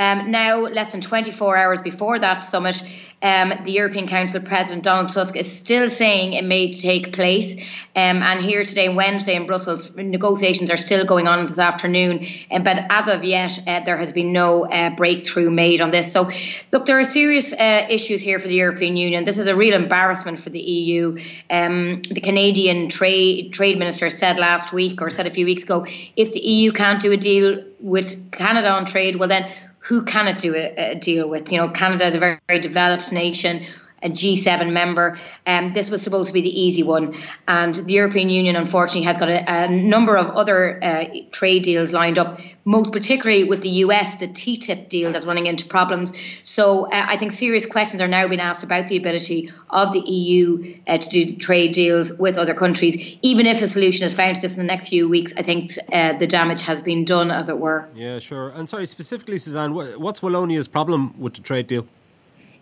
Um, 0.00 0.30
now, 0.30 0.60
less 0.60 0.92
than 0.92 1.02
24 1.02 1.58
hours 1.58 1.82
before 1.82 2.18
that 2.18 2.42
summit, 2.42 2.82
um, 3.22 3.52
the 3.66 3.72
European 3.72 4.08
Council 4.08 4.40
President 4.40 4.82
Donald 4.82 5.12
Tusk 5.12 5.36
is 5.36 5.52
still 5.52 5.90
saying 5.90 6.32
it 6.32 6.44
may 6.44 6.80
take 6.80 7.12
place. 7.12 7.54
Um, 7.94 8.22
and 8.22 8.42
here 8.42 8.64
today, 8.64 8.88
Wednesday 8.88 9.36
in 9.36 9.46
Brussels, 9.46 9.90
negotiations 9.94 10.70
are 10.70 10.78
still 10.78 11.04
going 11.04 11.26
on 11.26 11.46
this 11.48 11.58
afternoon. 11.58 12.26
Um, 12.50 12.64
but 12.64 12.78
as 12.88 13.08
of 13.08 13.24
yet, 13.24 13.58
uh, 13.66 13.84
there 13.84 13.98
has 13.98 14.10
been 14.10 14.32
no 14.32 14.64
uh, 14.70 14.96
breakthrough 14.96 15.50
made 15.50 15.82
on 15.82 15.90
this. 15.90 16.10
So, 16.10 16.30
look, 16.72 16.86
there 16.86 16.98
are 16.98 17.04
serious 17.04 17.52
uh, 17.52 17.86
issues 17.90 18.22
here 18.22 18.40
for 18.40 18.48
the 18.48 18.54
European 18.54 18.96
Union. 18.96 19.26
This 19.26 19.36
is 19.36 19.48
a 19.48 19.54
real 19.54 19.74
embarrassment 19.74 20.42
for 20.42 20.48
the 20.48 20.60
EU. 20.60 21.18
Um, 21.50 22.00
the 22.10 22.22
Canadian 22.22 22.88
trade 22.88 23.52
trade 23.52 23.78
minister 23.78 24.08
said 24.08 24.38
last 24.38 24.72
week, 24.72 25.02
or 25.02 25.10
said 25.10 25.26
a 25.26 25.30
few 25.30 25.44
weeks 25.44 25.64
ago, 25.64 25.84
if 26.16 26.32
the 26.32 26.40
EU 26.40 26.72
can't 26.72 27.02
do 27.02 27.12
a 27.12 27.18
deal 27.18 27.62
with 27.80 28.32
Canada 28.32 28.70
on 28.70 28.86
trade, 28.86 29.16
well 29.16 29.28
then 29.28 29.44
who 29.90 30.04
can 30.04 30.28
it 30.28 30.38
do 30.38 30.54
a, 30.54 30.92
a 30.92 30.94
deal 30.94 31.28
with? 31.28 31.50
You 31.50 31.58
know, 31.58 31.68
Canada 31.68 32.06
is 32.06 32.14
a 32.14 32.20
very, 32.20 32.38
very 32.46 32.60
developed 32.60 33.10
nation 33.10 33.66
a 34.02 34.10
G7 34.10 34.72
member. 34.72 35.18
Um, 35.46 35.74
this 35.74 35.90
was 35.90 36.02
supposed 36.02 36.28
to 36.28 36.32
be 36.32 36.42
the 36.42 36.60
easy 36.60 36.82
one. 36.82 37.14
And 37.48 37.74
the 37.74 37.92
European 37.92 38.28
Union, 38.30 38.56
unfortunately, 38.56 39.02
has 39.02 39.18
got 39.18 39.28
a, 39.28 39.64
a 39.64 39.68
number 39.68 40.16
of 40.16 40.26
other 40.36 40.82
uh, 40.82 41.04
trade 41.32 41.64
deals 41.64 41.92
lined 41.92 42.18
up, 42.18 42.38
most 42.64 42.92
particularly 42.92 43.44
with 43.44 43.62
the 43.62 43.68
US, 43.84 44.16
the 44.16 44.28
TTIP 44.28 44.88
deal 44.88 45.12
that's 45.12 45.26
running 45.26 45.46
into 45.46 45.66
problems. 45.66 46.12
So 46.44 46.86
uh, 46.86 47.06
I 47.08 47.16
think 47.18 47.32
serious 47.32 47.66
questions 47.66 48.00
are 48.00 48.08
now 48.08 48.26
being 48.28 48.40
asked 48.40 48.62
about 48.62 48.88
the 48.88 48.96
ability 48.96 49.52
of 49.70 49.92
the 49.92 50.00
EU 50.00 50.76
uh, 50.86 50.98
to 50.98 51.08
do 51.08 51.36
trade 51.36 51.74
deals 51.74 52.12
with 52.18 52.36
other 52.36 52.54
countries. 52.54 53.18
Even 53.22 53.46
if 53.46 53.60
a 53.60 53.68
solution 53.68 54.06
is 54.06 54.14
found 54.14 54.36
to 54.36 54.42
this 54.42 54.52
in 54.52 54.58
the 54.58 54.64
next 54.64 54.88
few 54.88 55.08
weeks, 55.08 55.32
I 55.36 55.42
think 55.42 55.72
uh, 55.92 56.18
the 56.18 56.26
damage 56.26 56.62
has 56.62 56.80
been 56.82 57.04
done, 57.04 57.30
as 57.30 57.48
it 57.48 57.58
were. 57.58 57.88
Yeah, 57.94 58.18
sure. 58.18 58.50
And 58.50 58.68
sorry, 58.68 58.86
specifically, 58.86 59.38
Suzanne, 59.38 59.74
what's 59.74 60.20
Wallonia's 60.20 60.68
problem 60.68 61.18
with 61.20 61.34
the 61.34 61.42
trade 61.42 61.66
deal? 61.66 61.86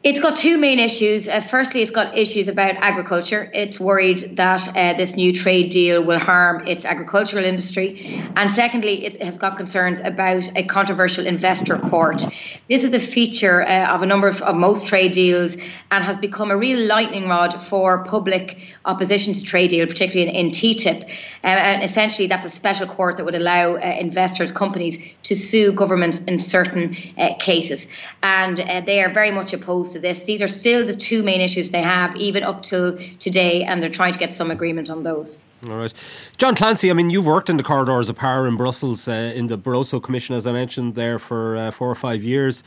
It's 0.05 0.21
got 0.21 0.38
two 0.38 0.59
main 0.59 0.78
issues. 0.78 1.26
Uh, 1.26 1.40
firstly, 1.40 1.83
it's 1.83 1.90
got 1.90 2.17
issues 2.17 2.47
about 2.47 2.76
agriculture. 2.76 3.50
It's 3.52 3.81
worried 3.81 4.37
that 4.37 4.69
uh, 4.76 4.97
this 4.97 5.17
new 5.17 5.35
trade 5.35 5.73
deal 5.73 6.07
will 6.07 6.21
harm 6.21 6.64
its 6.69 6.85
agricultural 6.85 7.45
industry. 7.45 8.23
And 8.37 8.49
secondly, 8.52 9.05
it 9.05 9.21
has 9.21 9.37
got 9.38 9.57
concerns 9.57 9.99
about 10.05 10.45
a 10.55 10.64
controversial 10.69 11.26
investor 11.26 11.78
court. 11.78 12.25
This 12.69 12.85
is 12.85 12.93
a 12.93 13.00
feature 13.00 13.62
uh, 13.62 13.93
of 13.93 14.02
a 14.02 14.07
number 14.07 14.28
of, 14.28 14.40
of, 14.43 14.55
most 14.55 14.87
trade 14.87 15.14
deals 15.14 15.57
and 15.90 16.05
has 16.05 16.17
become 16.19 16.52
a 16.52 16.57
real 16.57 16.78
lightning 16.87 17.28
rod 17.28 17.67
for 17.69 18.05
public 18.05 18.57
opposition 18.85 19.35
to 19.35 19.43
trade 19.43 19.71
deal, 19.71 19.87
particularly 19.88 20.31
in, 20.31 20.47
in 20.47 20.50
TTIP. 20.52 21.02
Uh, 21.43 21.47
and 21.47 21.83
essentially, 21.83 22.28
that's 22.28 22.47
a 22.47 22.50
special 22.50 22.87
court 22.87 23.17
that 23.17 23.25
would 23.25 23.35
allow 23.35 23.75
uh, 23.75 23.97
investors, 23.99 24.52
companies, 24.52 24.97
to 25.25 25.35
sue 25.35 25.73
governments 25.73 26.21
in 26.28 26.40
certain 26.40 26.97
uh, 27.17 27.35
cases. 27.40 27.87
And 28.23 28.59
they 28.87 29.02
are 29.02 29.12
very 29.12 29.33
much 29.33 29.52
opposed 29.52 29.88
opposed 29.88 29.95
to 29.95 30.00
this. 30.00 30.26
These 30.26 30.42
are 30.42 30.49
still 30.49 30.87
the 30.87 30.97
two 30.97 31.23
main 31.23 31.40
issues 31.40 31.71
they 31.71 31.83
have, 31.83 32.14
even 32.16 32.42
up 32.42 32.62
till 32.62 32.99
today, 33.18 33.64
and 33.64 33.83
they're 33.83 33.90
trying 33.90 34.12
to 34.12 34.18
get 34.18 34.37
some 34.37 34.50
agreement 34.50 34.90
on 34.90 35.02
those. 35.02 35.38
All 35.68 35.76
right. 35.76 35.92
John 36.37 36.54
Clancy, 36.54 36.90
I 36.90 36.95
mean, 36.95 37.11
you've 37.11 37.26
worked 37.26 37.50
in 37.50 37.57
the 37.57 37.64
corridors 37.64 38.09
of 38.09 38.16
power 38.16 38.47
in 38.47 38.57
Brussels, 38.57 39.09
uh, 39.09 39.33
in 39.35 39.49
the 39.49 39.59
Barroso 39.59 40.00
Commission, 40.00 40.37
as 40.37 40.47
I 40.47 40.52
mentioned, 40.52 40.95
there 40.95 41.18
for 41.18 41.57
uh, 41.57 41.71
four 41.73 41.90
or 41.90 41.97
five 41.97 42.23
years. 42.23 42.62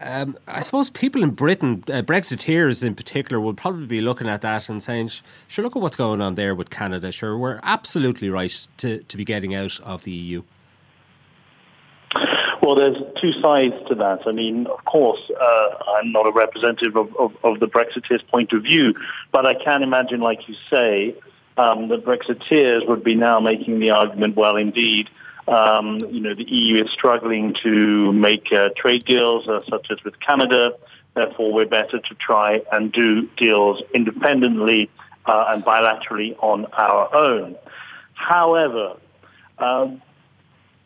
Um, 0.00 0.36
I 0.46 0.60
suppose 0.60 0.90
people 0.90 1.22
in 1.22 1.30
Britain, 1.30 1.82
uh, 1.88 2.02
Brexiteers 2.02 2.84
in 2.84 2.94
particular, 2.94 3.40
will 3.40 3.54
probably 3.54 3.86
be 3.86 4.00
looking 4.00 4.28
at 4.28 4.42
that 4.42 4.68
and 4.68 4.82
saying, 4.82 5.10
sure, 5.48 5.64
look 5.64 5.74
at 5.74 5.82
what's 5.82 5.96
going 5.96 6.20
on 6.20 6.34
there 6.34 6.54
with 6.54 6.68
Canada. 6.70 7.10
Sure, 7.10 7.36
we're 7.36 7.60
absolutely 7.62 8.28
right 8.28 8.66
to, 8.76 8.98
to 9.02 9.16
be 9.16 9.24
getting 9.24 9.54
out 9.54 9.80
of 9.80 10.04
the 10.04 10.12
EU. 10.12 10.42
Well, 12.66 12.74
there's 12.74 13.00
two 13.20 13.32
sides 13.34 13.76
to 13.86 13.94
that. 13.94 14.26
I 14.26 14.32
mean, 14.32 14.66
of 14.66 14.84
course, 14.86 15.20
uh, 15.40 15.68
I'm 15.98 16.10
not 16.10 16.26
a 16.26 16.32
representative 16.32 16.96
of, 16.96 17.14
of, 17.14 17.32
of, 17.44 17.60
the 17.60 17.68
Brexiteers' 17.68 18.26
point 18.26 18.52
of 18.52 18.64
view, 18.64 18.92
but 19.30 19.46
I 19.46 19.54
can 19.54 19.84
imagine, 19.84 20.18
like 20.18 20.48
you 20.48 20.56
say, 20.68 21.14
um, 21.56 21.86
that 21.90 22.04
Brexiteers 22.04 22.84
would 22.88 23.04
be 23.04 23.14
now 23.14 23.38
making 23.38 23.78
the 23.78 23.90
argument, 23.90 24.34
well, 24.34 24.56
indeed, 24.56 25.08
um, 25.46 26.00
you 26.10 26.18
know, 26.18 26.34
the 26.34 26.42
EU 26.42 26.82
is 26.82 26.90
struggling 26.90 27.54
to 27.62 28.12
make 28.12 28.52
uh, 28.52 28.70
trade 28.76 29.04
deals, 29.04 29.46
uh, 29.46 29.60
such 29.70 29.92
as 29.92 30.02
with 30.02 30.18
Canada. 30.18 30.72
Therefore, 31.14 31.52
we're 31.52 31.66
better 31.66 32.00
to 32.00 32.14
try 32.16 32.62
and 32.72 32.90
do 32.90 33.28
deals 33.36 33.80
independently 33.94 34.90
uh, 35.26 35.44
and 35.50 35.64
bilaterally 35.64 36.34
on 36.40 36.66
our 36.72 37.14
own. 37.14 37.54
However, 38.14 38.96
um, 39.58 40.02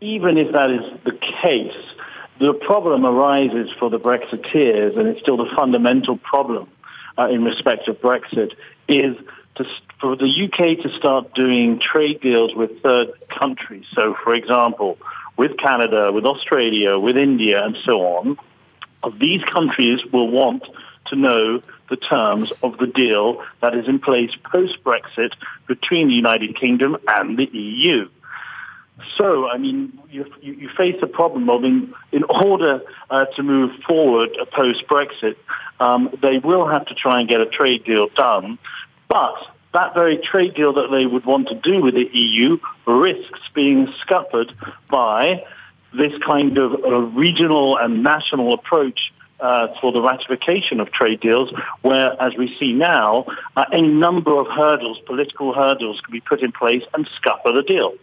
even 0.00 0.38
if 0.38 0.52
that 0.52 0.70
is 0.70 0.82
the 1.04 1.12
case, 1.12 1.76
the 2.38 2.54
problem 2.54 3.04
arises 3.04 3.70
for 3.78 3.90
the 3.90 4.00
Brexiteers, 4.00 4.98
and 4.98 5.08
it's 5.08 5.20
still 5.20 5.36
the 5.36 5.50
fundamental 5.54 6.16
problem 6.16 6.68
uh, 7.18 7.28
in 7.28 7.44
respect 7.44 7.86
of 7.88 8.00
Brexit, 8.00 8.52
is 8.88 9.16
to, 9.56 9.66
for 10.00 10.16
the 10.16 10.26
UK 10.26 10.82
to 10.82 10.96
start 10.96 11.34
doing 11.34 11.78
trade 11.78 12.20
deals 12.20 12.54
with 12.54 12.82
third 12.82 13.10
countries. 13.28 13.84
So, 13.94 14.16
for 14.24 14.34
example, 14.34 14.96
with 15.36 15.58
Canada, 15.58 16.12
with 16.12 16.24
Australia, 16.24 16.98
with 16.98 17.16
India, 17.16 17.62
and 17.64 17.76
so 17.84 18.00
on, 18.00 18.38
these 19.18 19.42
countries 19.44 20.00
will 20.12 20.28
want 20.28 20.64
to 21.06 21.16
know 21.16 21.60
the 21.88 21.96
terms 21.96 22.52
of 22.62 22.78
the 22.78 22.86
deal 22.86 23.42
that 23.60 23.74
is 23.74 23.88
in 23.88 23.98
place 23.98 24.30
post-Brexit 24.50 25.32
between 25.66 26.08
the 26.08 26.14
United 26.14 26.56
Kingdom 26.56 26.96
and 27.08 27.36
the 27.36 27.46
EU. 27.52 28.08
So, 29.16 29.48
I 29.48 29.58
mean, 29.58 29.98
you, 30.10 30.26
you 30.40 30.68
face 30.76 30.96
a 31.02 31.06
problem 31.06 31.48
of 31.50 31.64
in, 31.64 31.94
in 32.12 32.24
order 32.24 32.82
uh, 33.10 33.26
to 33.36 33.42
move 33.42 33.72
forward 33.86 34.30
post 34.52 34.86
Brexit, 34.88 35.36
um, 35.78 36.10
they 36.22 36.38
will 36.38 36.66
have 36.66 36.86
to 36.86 36.94
try 36.94 37.20
and 37.20 37.28
get 37.28 37.40
a 37.40 37.46
trade 37.46 37.84
deal 37.84 38.08
done. 38.08 38.58
But 39.08 39.34
that 39.72 39.94
very 39.94 40.18
trade 40.18 40.54
deal 40.54 40.72
that 40.74 40.90
they 40.90 41.06
would 41.06 41.24
want 41.24 41.48
to 41.48 41.54
do 41.54 41.80
with 41.80 41.94
the 41.94 42.08
EU 42.12 42.58
risks 42.86 43.40
being 43.54 43.92
scuppered 44.00 44.52
by 44.90 45.44
this 45.96 46.12
kind 46.22 46.56
of 46.58 47.16
regional 47.16 47.76
and 47.76 48.02
national 48.02 48.52
approach 48.54 49.12
uh, 49.40 49.68
for 49.80 49.90
the 49.90 50.02
ratification 50.02 50.80
of 50.80 50.92
trade 50.92 51.20
deals, 51.20 51.50
where, 51.82 52.20
as 52.22 52.36
we 52.36 52.54
see 52.58 52.72
now, 52.72 53.24
uh, 53.56 53.64
a 53.72 53.80
number 53.80 54.38
of 54.38 54.46
hurdles, 54.48 54.98
political 55.06 55.54
hurdles, 55.54 56.00
can 56.02 56.12
be 56.12 56.20
put 56.20 56.42
in 56.42 56.52
place 56.52 56.82
and 56.94 57.08
scupper 57.16 57.52
the 57.52 57.62
deal. 57.62 57.94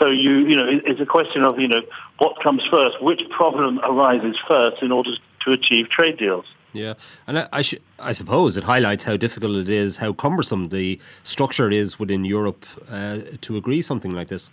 So 0.00 0.06
you, 0.06 0.38
you 0.48 0.56
know, 0.56 0.66
it's 0.66 1.00
a 1.00 1.06
question 1.06 1.44
of, 1.44 1.60
you 1.60 1.68
know, 1.68 1.82
what 2.18 2.42
comes 2.42 2.62
first, 2.70 3.02
which 3.02 3.20
problem 3.28 3.80
arises 3.80 4.34
first 4.48 4.82
in 4.82 4.92
order 4.92 5.10
to 5.44 5.52
achieve 5.52 5.90
trade 5.90 6.16
deals. 6.16 6.46
Yeah, 6.72 6.94
and 7.26 7.40
I, 7.40 7.48
I, 7.52 7.62
sh- 7.62 7.74
I, 7.98 8.12
suppose 8.12 8.56
it 8.56 8.64
highlights 8.64 9.04
how 9.04 9.16
difficult 9.18 9.56
it 9.56 9.68
is, 9.68 9.98
how 9.98 10.12
cumbersome 10.14 10.70
the 10.70 10.98
structure 11.22 11.70
is 11.70 11.98
within 11.98 12.24
Europe 12.24 12.64
uh, 12.90 13.18
to 13.42 13.56
agree 13.56 13.82
something 13.82 14.14
like 14.14 14.28
this. 14.28 14.50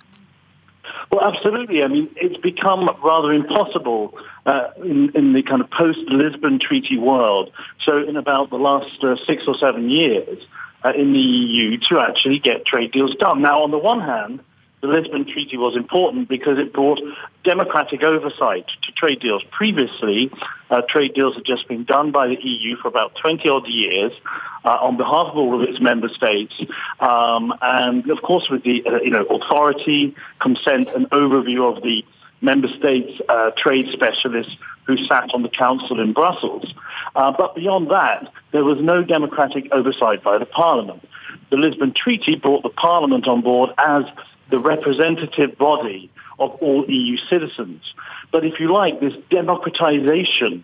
Well, 1.12 1.24
absolutely. 1.24 1.84
I 1.84 1.88
mean, 1.88 2.10
it's 2.18 2.38
become 2.38 2.90
rather 3.04 3.32
impossible 3.32 4.18
uh, 4.46 4.70
in, 4.84 5.12
in, 5.16 5.34
the 5.34 5.44
kind 5.44 5.62
of 5.62 5.70
post-Lisbon 5.70 6.60
Treaty 6.60 6.98
world. 6.98 7.52
So, 7.84 8.04
in 8.04 8.18
about 8.18 8.50
the 8.50 8.58
last 8.58 9.02
uh, 9.04 9.16
six 9.26 9.44
or 9.48 9.56
seven 9.56 9.90
years 9.90 10.46
uh, 10.84 10.94
in 10.96 11.14
the 11.14 11.20
EU, 11.20 11.78
to 11.90 12.00
actually 12.00 12.40
get 12.40 12.66
trade 12.66 12.92
deals 12.92 13.16
done. 13.16 13.42
Now, 13.42 13.64
on 13.64 13.72
the 13.72 13.78
one 13.78 14.02
hand, 14.02 14.42
the 14.82 14.88
Lisbon 14.88 15.26
Treaty 15.26 15.58
was 15.58 15.76
important 15.76 16.30
because 16.30 16.60
it 16.60 16.72
brought 16.72 17.00
democratic 17.44 18.04
oversight 18.04 18.68
to 18.84 18.92
trade 18.92 19.20
deals. 19.20 19.44
Previously, 19.52 20.32
uh, 20.70 20.82
trade 20.88 21.16
deals 21.16 21.36
had 21.36 21.46
just 21.46 21.68
been 21.68 21.84
done 21.84 22.12
by 22.12 22.28
the 22.28 22.38
EU 22.40 22.76
for 22.78 22.88
about 22.88 23.16
20 23.16 23.50
odd 23.50 23.68
years 23.68 24.12
uh, 24.64 24.78
on 24.82 24.96
behalf 24.96 25.28
of 25.28 25.38
all 25.38 25.62
of 25.62 25.68
its 25.68 25.80
member 25.80 26.10
states, 26.10 26.54
um, 27.00 27.54
and 27.62 28.10
of 28.12 28.22
course 28.22 28.50
with 28.52 28.64
the 28.64 28.86
uh, 28.86 29.02
you 29.02 29.10
know 29.10 29.26
authority, 29.26 30.16
consent, 30.40 30.90
and 30.90 31.10
overview 31.10 31.76
of 31.76 31.82
the 31.82 32.06
member 32.42 32.68
states' 32.78 33.20
uh, 33.30 33.50
trade 33.58 33.88
specialists 33.92 34.56
who 34.86 34.96
sat 35.06 35.34
on 35.34 35.42
the 35.42 35.50
council 35.50 36.00
in 36.00 36.14
Brussels. 36.14 36.72
Uh, 37.16 37.34
but 37.36 37.56
beyond 37.56 37.90
that, 37.90 38.32
there 38.52 38.64
was 38.64 38.78
no 38.80 39.04
democratic 39.04 39.68
oversight 39.72 40.24
by 40.24 40.38
the 40.38 40.46
parliament. 40.46 41.08
The 41.50 41.58
Lisbon 41.58 41.94
Treaty 41.94 42.36
brought 42.36 42.62
the 42.64 42.70
parliament 42.70 43.28
on 43.28 43.42
board 43.42 43.72
as 43.78 44.04
the 44.50 44.60
representative 44.60 45.58
body 45.58 46.10
of 46.40 46.52
all 46.62 46.86
EU 46.90 47.18
citizens. 47.30 47.82
But 48.32 48.46
if 48.46 48.60
you 48.60 48.72
like, 48.72 49.00
this 49.00 49.14
democratization 49.30 50.64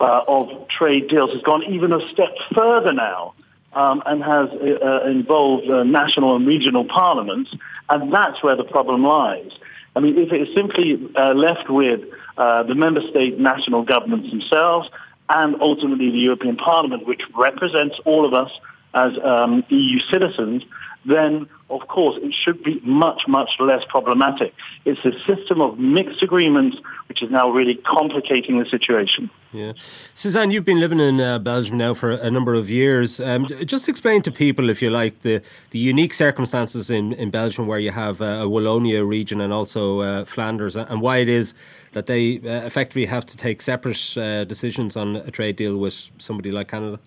uh, 0.00 0.22
of 0.26 0.68
trade 0.68 1.08
deals 1.08 1.32
has 1.32 1.42
gone 1.42 1.62
even 1.64 1.92
a 1.92 2.08
step 2.10 2.34
further 2.54 2.92
now 2.92 3.34
um, 3.74 4.02
and 4.06 4.22
has 4.22 4.48
uh, 4.50 5.04
involved 5.04 5.70
uh, 5.70 5.82
national 5.82 6.36
and 6.36 6.46
regional 6.46 6.84
parliaments, 6.84 7.54
and 7.88 8.12
that's 8.12 8.42
where 8.42 8.56
the 8.56 8.64
problem 8.64 9.04
lies. 9.04 9.50
I 9.94 10.00
mean, 10.00 10.18
if 10.18 10.32
it 10.32 10.48
is 10.48 10.54
simply 10.54 11.10
uh, 11.16 11.34
left 11.34 11.68
with 11.68 12.00
uh, 12.36 12.62
the 12.62 12.74
member 12.74 13.02
state 13.08 13.38
national 13.38 13.82
governments 13.84 14.30
themselves 14.30 14.88
and 15.28 15.60
ultimately 15.60 16.10
the 16.10 16.18
European 16.18 16.56
Parliament, 16.56 17.06
which 17.06 17.22
represents 17.34 17.96
all 18.04 18.24
of 18.24 18.34
us 18.34 18.50
as 18.94 19.12
um, 19.22 19.64
EU 19.68 19.98
citizens, 20.10 20.62
then 21.04 21.48
of 21.70 21.88
course 21.88 22.18
it 22.22 22.34
should 22.34 22.62
be 22.62 22.80
much, 22.84 23.22
much 23.26 23.50
less 23.58 23.82
problematic. 23.88 24.54
It's 24.84 25.04
a 25.04 25.12
system 25.24 25.60
of 25.60 25.78
mixed 25.78 26.22
agreements 26.22 26.76
which 27.08 27.22
is 27.22 27.30
now 27.30 27.50
really 27.50 27.76
complicating 27.76 28.58
the 28.58 28.66
situation. 28.66 29.30
Yeah. 29.52 29.72
Suzanne, 30.14 30.50
you've 30.50 30.64
been 30.64 30.80
living 30.80 31.00
in 31.00 31.20
uh, 31.20 31.38
Belgium 31.38 31.76
now 31.76 31.92
for 31.94 32.12
a 32.12 32.30
number 32.30 32.54
of 32.54 32.70
years. 32.70 33.20
Um, 33.20 33.46
just 33.46 33.88
explain 33.88 34.22
to 34.22 34.30
people, 34.30 34.70
if 34.70 34.80
you 34.80 34.90
like, 34.90 35.20
the, 35.20 35.42
the 35.70 35.78
unique 35.78 36.14
circumstances 36.14 36.88
in, 36.88 37.12
in 37.14 37.30
Belgium 37.30 37.66
where 37.66 37.78
you 37.78 37.90
have 37.90 38.20
uh, 38.20 38.24
a 38.24 38.46
Wallonia 38.46 39.06
region 39.06 39.40
and 39.40 39.52
also 39.52 40.00
uh, 40.00 40.24
Flanders 40.24 40.76
and 40.76 41.00
why 41.00 41.18
it 41.18 41.28
is 41.28 41.54
that 41.92 42.06
they 42.06 42.38
uh, 42.38 42.66
effectively 42.66 43.06
have 43.06 43.26
to 43.26 43.36
take 43.36 43.60
separate 43.60 44.16
uh, 44.16 44.44
decisions 44.44 44.96
on 44.96 45.16
a 45.16 45.30
trade 45.30 45.56
deal 45.56 45.76
with 45.76 46.10
somebody 46.18 46.50
like 46.50 46.68
Canada. 46.68 46.98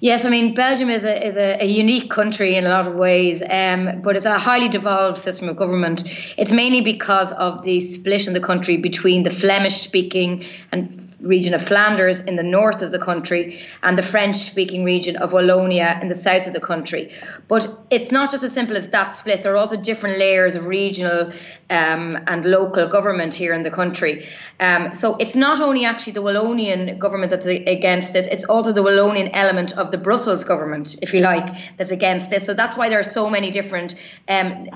Yes, 0.00 0.24
I 0.26 0.28
mean 0.28 0.54
Belgium 0.54 0.90
is 0.90 1.04
a 1.04 1.26
is 1.26 1.36
a, 1.36 1.62
a 1.62 1.66
unique 1.66 2.10
country 2.10 2.56
in 2.56 2.66
a 2.66 2.68
lot 2.68 2.86
of 2.86 2.96
ways, 2.96 3.42
um, 3.48 4.02
but 4.02 4.14
it's 4.14 4.26
a 4.26 4.38
highly 4.38 4.68
devolved 4.68 5.20
system 5.20 5.48
of 5.48 5.56
government. 5.56 6.04
It's 6.36 6.52
mainly 6.52 6.82
because 6.82 7.32
of 7.32 7.62
the 7.64 7.80
split 7.80 8.26
in 8.26 8.34
the 8.34 8.40
country 8.40 8.76
between 8.76 9.22
the 9.22 9.30
Flemish-speaking 9.30 10.44
and 10.72 11.05
region 11.26 11.54
of 11.54 11.66
Flanders 11.66 12.20
in 12.20 12.36
the 12.36 12.42
north 12.42 12.82
of 12.82 12.92
the 12.92 12.98
country 12.98 13.60
and 13.82 13.98
the 13.98 14.02
French 14.02 14.36
speaking 14.36 14.84
region 14.84 15.16
of 15.16 15.30
Wallonia 15.30 16.00
in 16.00 16.08
the 16.08 16.18
south 16.18 16.46
of 16.46 16.52
the 16.52 16.60
country. 16.60 17.12
But 17.48 17.86
it's 17.90 18.10
not 18.10 18.30
just 18.32 18.44
as 18.44 18.52
simple 18.52 18.76
as 18.76 18.88
that 18.90 19.16
split. 19.16 19.42
There 19.42 19.52
are 19.52 19.56
also 19.56 19.76
different 19.76 20.18
layers 20.18 20.54
of 20.54 20.64
regional 20.66 21.32
um, 21.70 22.18
and 22.26 22.44
local 22.44 22.88
government 22.88 23.34
here 23.34 23.52
in 23.52 23.62
the 23.62 23.70
country. 23.70 24.26
Um, 24.60 24.94
so 24.94 25.16
it's 25.16 25.34
not 25.34 25.60
only 25.60 25.84
actually 25.84 26.12
the 26.12 26.22
Wallonian 26.22 26.98
government 26.98 27.30
that's 27.30 27.46
against 27.46 28.12
this, 28.12 28.26
it's 28.30 28.44
also 28.44 28.72
the 28.72 28.82
Wallonian 28.82 29.30
element 29.32 29.72
of 29.72 29.90
the 29.90 29.98
Brussels 29.98 30.44
government, 30.44 30.96
if 31.02 31.12
you 31.12 31.20
like, 31.20 31.76
that's 31.76 31.90
against 31.90 32.30
this. 32.30 32.46
So 32.46 32.54
that's 32.54 32.76
why 32.76 32.88
there 32.88 33.00
are 33.00 33.04
so 33.04 33.28
many 33.28 33.50
different 33.50 33.96
um, 34.28 34.68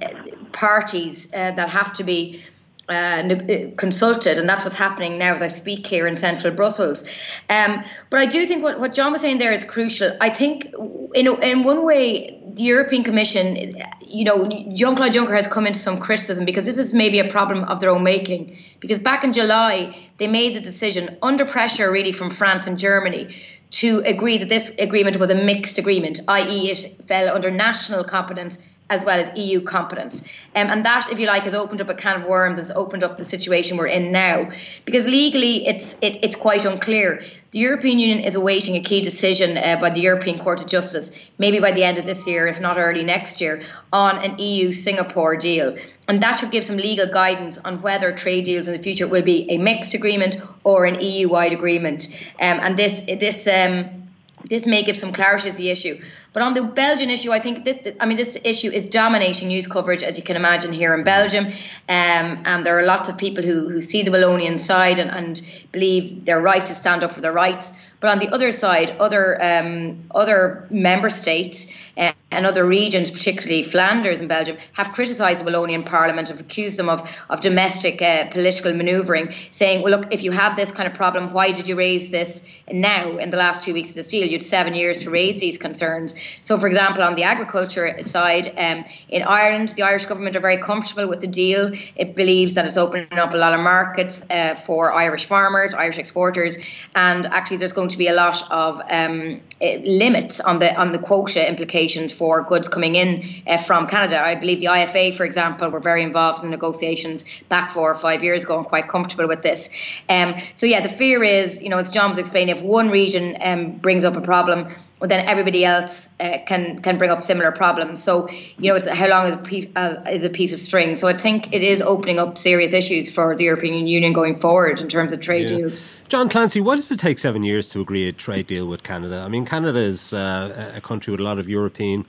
parties 0.53 1.29
uh, 1.33 1.53
that 1.55 1.69
have 1.69 1.95
to 1.95 2.05
be 2.05 2.43
uh, 2.91 3.71
consulted, 3.77 4.39
and 4.39 4.49
that's 4.49 4.65
what's 4.65 4.77
happening 4.77 5.19
now 5.19 5.35
as 5.35 5.43
I 5.43 5.49
speak 5.49 5.87
here 5.87 6.07
in 6.07 6.19
central 6.19 6.53
Brussels. 6.53 7.05
Um, 7.49 7.85
but 8.11 8.21
I 8.21 8.27
do 8.27 8.47
think 8.47 8.63
what, 8.63 8.81
what 8.81 8.95
John 8.95 9.13
was 9.13 9.21
saying 9.21 9.39
there 9.39 9.53
is 9.53 9.65
crucial. 9.65 10.17
I 10.21 10.31
think, 10.31 10.67
in, 11.15 11.27
in 11.43 11.65
one 11.65 11.85
way, 11.85 12.41
the 12.55 12.63
European 12.63 13.05
Commission, 13.05 13.73
you 14.01 14.25
know, 14.25 14.45
Jean 14.75 14.97
Claude 14.97 15.13
Juncker 15.13 15.37
has 15.37 15.47
come 15.47 15.67
into 15.67 15.79
some 15.79 16.01
criticism 16.01 16.45
because 16.45 16.65
this 16.65 16.79
is 16.79 16.93
maybe 16.93 17.21
a 17.21 17.31
problem 17.31 17.65
of 17.65 17.81
their 17.81 17.91
own 17.91 18.03
making. 18.03 18.59
Because 18.81 18.99
back 18.99 19.25
in 19.25 19.33
July, 19.33 19.97
they 20.19 20.27
made 20.27 20.57
the 20.57 20.61
decision, 20.61 21.17
under 21.23 21.47
pressure 21.47 21.91
really 21.91 22.13
from 22.13 22.35
France 22.35 22.67
and 22.67 22.79
Germany, 22.79 23.35
to 23.71 23.99
agree 24.01 24.37
that 24.39 24.49
this 24.49 24.71
agreement 24.79 25.19
was 25.19 25.31
a 25.31 25.35
mixed 25.35 25.79
agreement, 25.79 26.19
i.e., 26.27 26.71
it 26.73 27.07
fell 27.07 27.33
under 27.33 27.51
national 27.51 28.03
competence 28.05 28.59
as 28.91 29.05
well 29.05 29.19
as 29.19 29.35
EU 29.39 29.63
competence. 29.63 30.21
Um, 30.55 30.69
and 30.69 30.85
that, 30.85 31.09
if 31.11 31.19
you 31.19 31.27
like, 31.27 31.45
has 31.45 31.55
opened 31.55 31.81
up 31.81 31.89
a 31.89 31.95
can 31.95 32.21
of 32.21 32.29
worms. 32.29 32.61
It's 32.61 32.73
opened 32.75 33.03
up 33.03 33.17
the 33.17 33.25
situation 33.25 33.79
we're 33.79 33.87
in 33.87 34.13
now. 34.13 34.51
Because 34.85 35.07
legally, 35.07 35.67
it's 35.67 35.95
it, 36.03 36.19
it's 36.23 36.37
quite 36.37 36.65
unclear. 36.65 37.25
The 37.53 37.59
European 37.59 37.99
Union 37.99 38.21
is 38.25 38.35
awaiting 38.35 38.77
a 38.77 38.83
key 38.83 39.01
decision 39.01 39.57
uh, 39.57 39.79
by 39.81 39.91
the 39.91 40.01
European 40.01 40.39
Court 40.39 40.61
of 40.61 40.69
Justice, 40.69 41.11
maybe 41.39 41.59
by 41.59 41.73
the 41.73 41.83
end 41.83 41.99
of 41.99 42.05
this 42.05 42.25
year, 42.27 42.47
if 42.47 42.61
not 42.61 42.79
early 42.79 43.03
next 43.03 43.41
year, 43.41 43.65
on 43.93 44.25
an 44.25 44.39
EU 44.39 44.71
Singapore 44.71 45.37
deal. 45.37 45.77
And 46.07 46.23
that 46.23 46.39
should 46.39 46.51
give 46.51 46.65
some 46.65 46.77
legal 46.77 47.13
guidance 47.13 47.59
on 47.65 47.83
whether 47.83 48.13
trade 48.13 48.45
deals 48.45 48.69
in 48.69 48.77
the 48.77 48.83
future 48.83 49.09
will 49.09 49.23
be 49.23 49.51
a 49.51 49.59
mixed 49.59 49.95
agreement 49.95 50.37
or 50.65 50.85
an 50.85 51.01
EU 51.01 51.29
wide 51.29 51.53
agreement. 51.53 52.09
Um, 52.41 52.59
and 52.61 52.79
this, 52.79 53.01
this, 53.01 53.47
um, 53.47 54.09
this 54.49 54.67
may 54.67 54.85
give 54.85 54.97
some 54.97 55.13
clarity 55.13 55.51
to 55.51 55.57
the 55.57 55.71
issue. 55.71 56.01
But 56.33 56.43
on 56.43 56.55
the 56.55 56.63
Belgian 56.63 57.11
issue, 57.11 57.33
I 57.33 57.41
think 57.41 57.65
this, 57.65 57.95
I 57.99 58.07
mean, 58.07 58.17
this 58.17 58.37
issue 58.45 58.71
is 58.71 58.89
dominating 58.91 59.49
news 59.49 59.67
coverage, 59.67 60.03
as 60.03 60.17
you 60.17 60.23
can 60.23 60.37
imagine, 60.37 60.73
here 60.73 60.95
in 60.95 61.03
Belgium. 61.03 61.47
Um, 61.47 62.43
and 62.45 62.65
there 62.65 62.79
are 62.79 62.85
lots 62.85 63.09
of 63.09 63.17
people 63.17 63.43
who, 63.43 63.69
who 63.69 63.83
see 63.83 64.05
the 64.05 64.13
Wallonian 64.13 64.61
side 64.61 64.99
and, 65.01 65.11
and 65.11 65.43
believe 65.73 66.25
they're 66.25 66.41
right 66.41 66.65
to 66.67 66.75
stand 66.75 67.03
up 67.03 67.15
for 67.15 67.21
their 67.21 67.33
rights. 67.33 67.73
But 67.99 68.09
on 68.11 68.19
the 68.19 68.29
other 68.29 68.53
side, 68.53 68.91
other 68.99 69.43
um, 69.43 70.05
other 70.15 70.67
member 70.71 71.11
states 71.11 71.67
uh, 71.97 72.13
and 72.33 72.47
other 72.47 72.65
regions, 72.65 73.11
particularly 73.11 73.65
Flanders 73.65 74.19
and 74.19 74.29
Belgium, 74.29 74.57
have 74.75 74.93
criticised 74.93 75.45
the 75.45 75.51
Wallonian 75.51 75.85
Parliament, 75.85 76.29
have 76.29 76.39
accused 76.39 76.77
them 76.77 76.89
of, 76.89 77.07
of 77.29 77.41
domestic 77.41 78.01
uh, 78.01 78.31
political 78.31 78.73
manoeuvring, 78.73 79.35
saying, 79.51 79.83
well, 79.83 79.99
look, 79.99 80.13
if 80.13 80.23
you 80.23 80.31
have 80.31 80.57
this 80.57 80.71
kind 80.71 80.89
of 80.89 80.95
problem, 80.95 81.33
why 81.33 81.53
did 81.53 81.67
you 81.67 81.77
raise 81.77 82.11
this 82.11 82.41
now 82.73 83.17
in 83.19 83.33
the 83.33 83.37
last 83.37 83.65
two 83.65 83.75
weeks 83.75 83.91
of 83.91 83.97
this 83.97 84.09
deal? 84.09 84.27
You 84.27 84.39
had 84.39 84.47
seven 84.47 84.75
years 84.75 85.03
to 85.03 85.11
raise 85.11 85.41
these 85.41 85.59
concerns. 85.59 86.15
So, 86.45 86.59
for 86.59 86.69
example, 86.69 87.03
on 87.03 87.17
the 87.17 87.25
agriculture 87.25 87.99
side, 88.07 88.55
um, 88.57 88.85
in 89.09 89.23
Ireland, 89.23 89.71
the 89.71 89.83
Irish 89.83 90.05
government 90.05 90.37
are 90.37 90.41
very 90.41 90.63
comfortable 90.63 91.09
with 91.09 91.21
the 91.21 91.27
deal. 91.27 91.73
It 91.97 92.15
believes 92.15 92.55
that 92.55 92.65
it's 92.65 92.77
opening 92.77 93.19
up 93.19 93.35
a 93.35 93.37
lot 93.37 93.55
of 93.55 93.61
markets 93.61 94.23
uh, 94.31 94.55
for 94.67 94.93
Irish 94.93 95.27
farmers, 95.27 95.75
Irish 95.75 95.99
exporters, 95.99 96.57
and 96.95 97.27
actually 97.27 97.57
there's 97.57 97.73
going 97.73 97.89
to 97.89 97.99
be 97.99 98.07
a 98.07 98.13
lot 98.13 98.41
of 98.51 98.81
um, 98.89 99.41
limits 99.61 100.39
on 100.41 100.61
the 100.61 100.73
on 100.77 100.93
the 100.93 100.99
quota 100.99 101.47
implications 101.49 101.80
for 102.13 102.43
goods 102.43 102.69
coming 102.69 102.95
in 102.95 103.43
uh, 103.47 103.63
from 103.65 103.87
Canada. 103.87 104.21
I 104.21 104.39
believe 104.39 104.61
the 104.61 104.67
IFA, 104.67 105.17
for 105.17 105.25
example, 105.25 105.71
were 105.71 105.81
very 105.81 106.03
involved 106.03 106.45
in 106.45 106.51
negotiations 106.51 107.25
back 107.49 107.73
four 107.75 107.95
or 107.95 108.01
five 108.01 108.23
years 108.23 108.45
ago 108.45 108.59
and 108.59 108.67
quite 108.67 108.89
comfortable 108.89 109.27
with 109.27 109.43
this. 109.43 109.69
Um, 110.09 110.35
so, 110.57 110.67
yeah, 110.67 110.87
the 110.87 110.97
fear 110.97 111.23
is, 111.25 111.61
you 111.61 111.69
know, 111.69 111.79
as 111.79 111.91
John 111.91 112.11
was 112.11 112.19
explaining, 112.19 112.57
if 112.57 112.63
one 112.63 112.91
region 112.91 113.37
um, 113.41 113.79
brings 113.79 114.05
up 114.05 114.17
a 114.17 114.21
problem, 114.21 114.75
well, 115.01 115.09
then 115.09 115.27
everybody 115.27 115.65
else 115.65 116.09
uh, 116.21 116.39
can 116.47 116.83
can 116.83 116.99
bring 116.99 117.11
up 117.11 117.25
similar 117.25 117.51
problems. 117.53 118.03
So 118.03 118.29
you 118.59 118.71
know, 118.71 118.77
it's 118.77 118.87
how 118.87 119.09
long 119.09 119.33
is 119.33 119.41
a, 119.41 119.43
piece, 119.43 119.69
uh, 119.75 120.03
is 120.11 120.25
a 120.25 120.29
piece 120.29 120.53
of 120.53 120.61
string. 120.61 120.95
So 120.97 121.09
I 121.09 121.17
think 121.17 121.53
it 121.53 121.63
is 121.63 121.81
opening 121.81 122.19
up 122.19 122.37
serious 122.37 122.75
issues 122.75 123.11
for 123.11 123.35
the 123.35 123.45
European 123.45 123.87
Union 123.87 124.13
going 124.13 124.39
forward 124.41 124.79
in 124.79 124.89
terms 124.89 125.13
of 125.13 125.23
trade 125.23 125.49
yeah. 125.49 125.57
deals. 125.57 125.83
John 126.09 126.29
Clancy, 126.29 126.61
why 126.61 126.77
does 126.77 126.91
it 126.91 126.99
take 126.99 127.19
seven 127.19 127.43
years 127.45 127.71
to 127.71 127.81
agree 127.81 128.07
a 128.09 128.13
trade 128.13 128.47
deal 128.47 128.67
with 128.67 128.83
Canada? 128.83 129.23
I 129.25 129.29
mean, 129.29 129.47
Canada 129.47 129.79
is 129.79 130.13
uh, 130.13 130.73
a 130.75 130.81
country 130.81 131.13
with 131.13 131.21
a 131.21 131.25
lot 131.25 131.39
of 131.39 131.49
European 131.49 132.05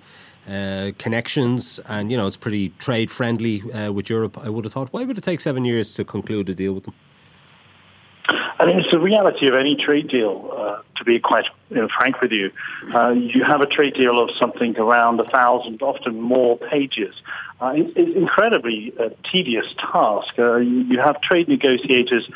uh, 0.50 0.92
connections, 0.98 1.80
and 1.88 2.12
you 2.12 2.18
know 2.18 2.28
it's 2.28 2.36
pretty 2.36 2.70
trade 2.80 3.10
friendly 3.10 3.62
uh, 3.72 3.92
with 3.94 4.10
Europe. 4.10 4.38
I 4.38 4.50
would 4.50 4.66
have 4.66 4.74
thought. 4.74 4.92
Why 4.92 5.06
would 5.06 5.18
it 5.18 5.24
take 5.24 5.40
seven 5.40 5.64
years 5.64 5.94
to 5.96 6.04
conclude 6.04 6.50
a 6.50 6.56
deal 6.56 6.74
with 6.74 6.84
them? 6.84 6.96
I 8.62 8.66
think 8.66 8.82
it's 8.82 8.92
the 8.92 9.00
reality 9.00 9.48
of 9.48 9.56
any 9.56 9.76
trade 9.76 10.08
deal. 10.08 10.54
Uh, 10.56 10.82
to 10.98 11.04
be 11.04 11.20
quite 11.20 11.46
you 11.72 11.78
know, 11.78 11.88
frank 11.88 12.22
with 12.22 12.32
you, 12.32 12.52
uh, 12.94 13.10
you 13.10 13.44
have 13.44 13.62
a 13.62 13.66
trade 13.66 13.96
deal 13.96 14.22
of 14.22 14.30
something 14.38 14.78
around 14.78 15.20
a 15.20 15.24
thousand, 15.24 15.82
often 15.82 16.22
more 16.22 16.58
pages. 16.58 17.16
Uh, 17.60 17.74
it's, 17.76 17.92
it's 17.96 18.16
incredibly 18.16 18.94
uh, 19.00 19.10
tedious 19.24 19.66
task. 19.80 20.38
Uh, 20.38 20.58
you 20.58 21.00
have 21.00 21.20
trade 21.22 21.48
negotiators 21.48 22.30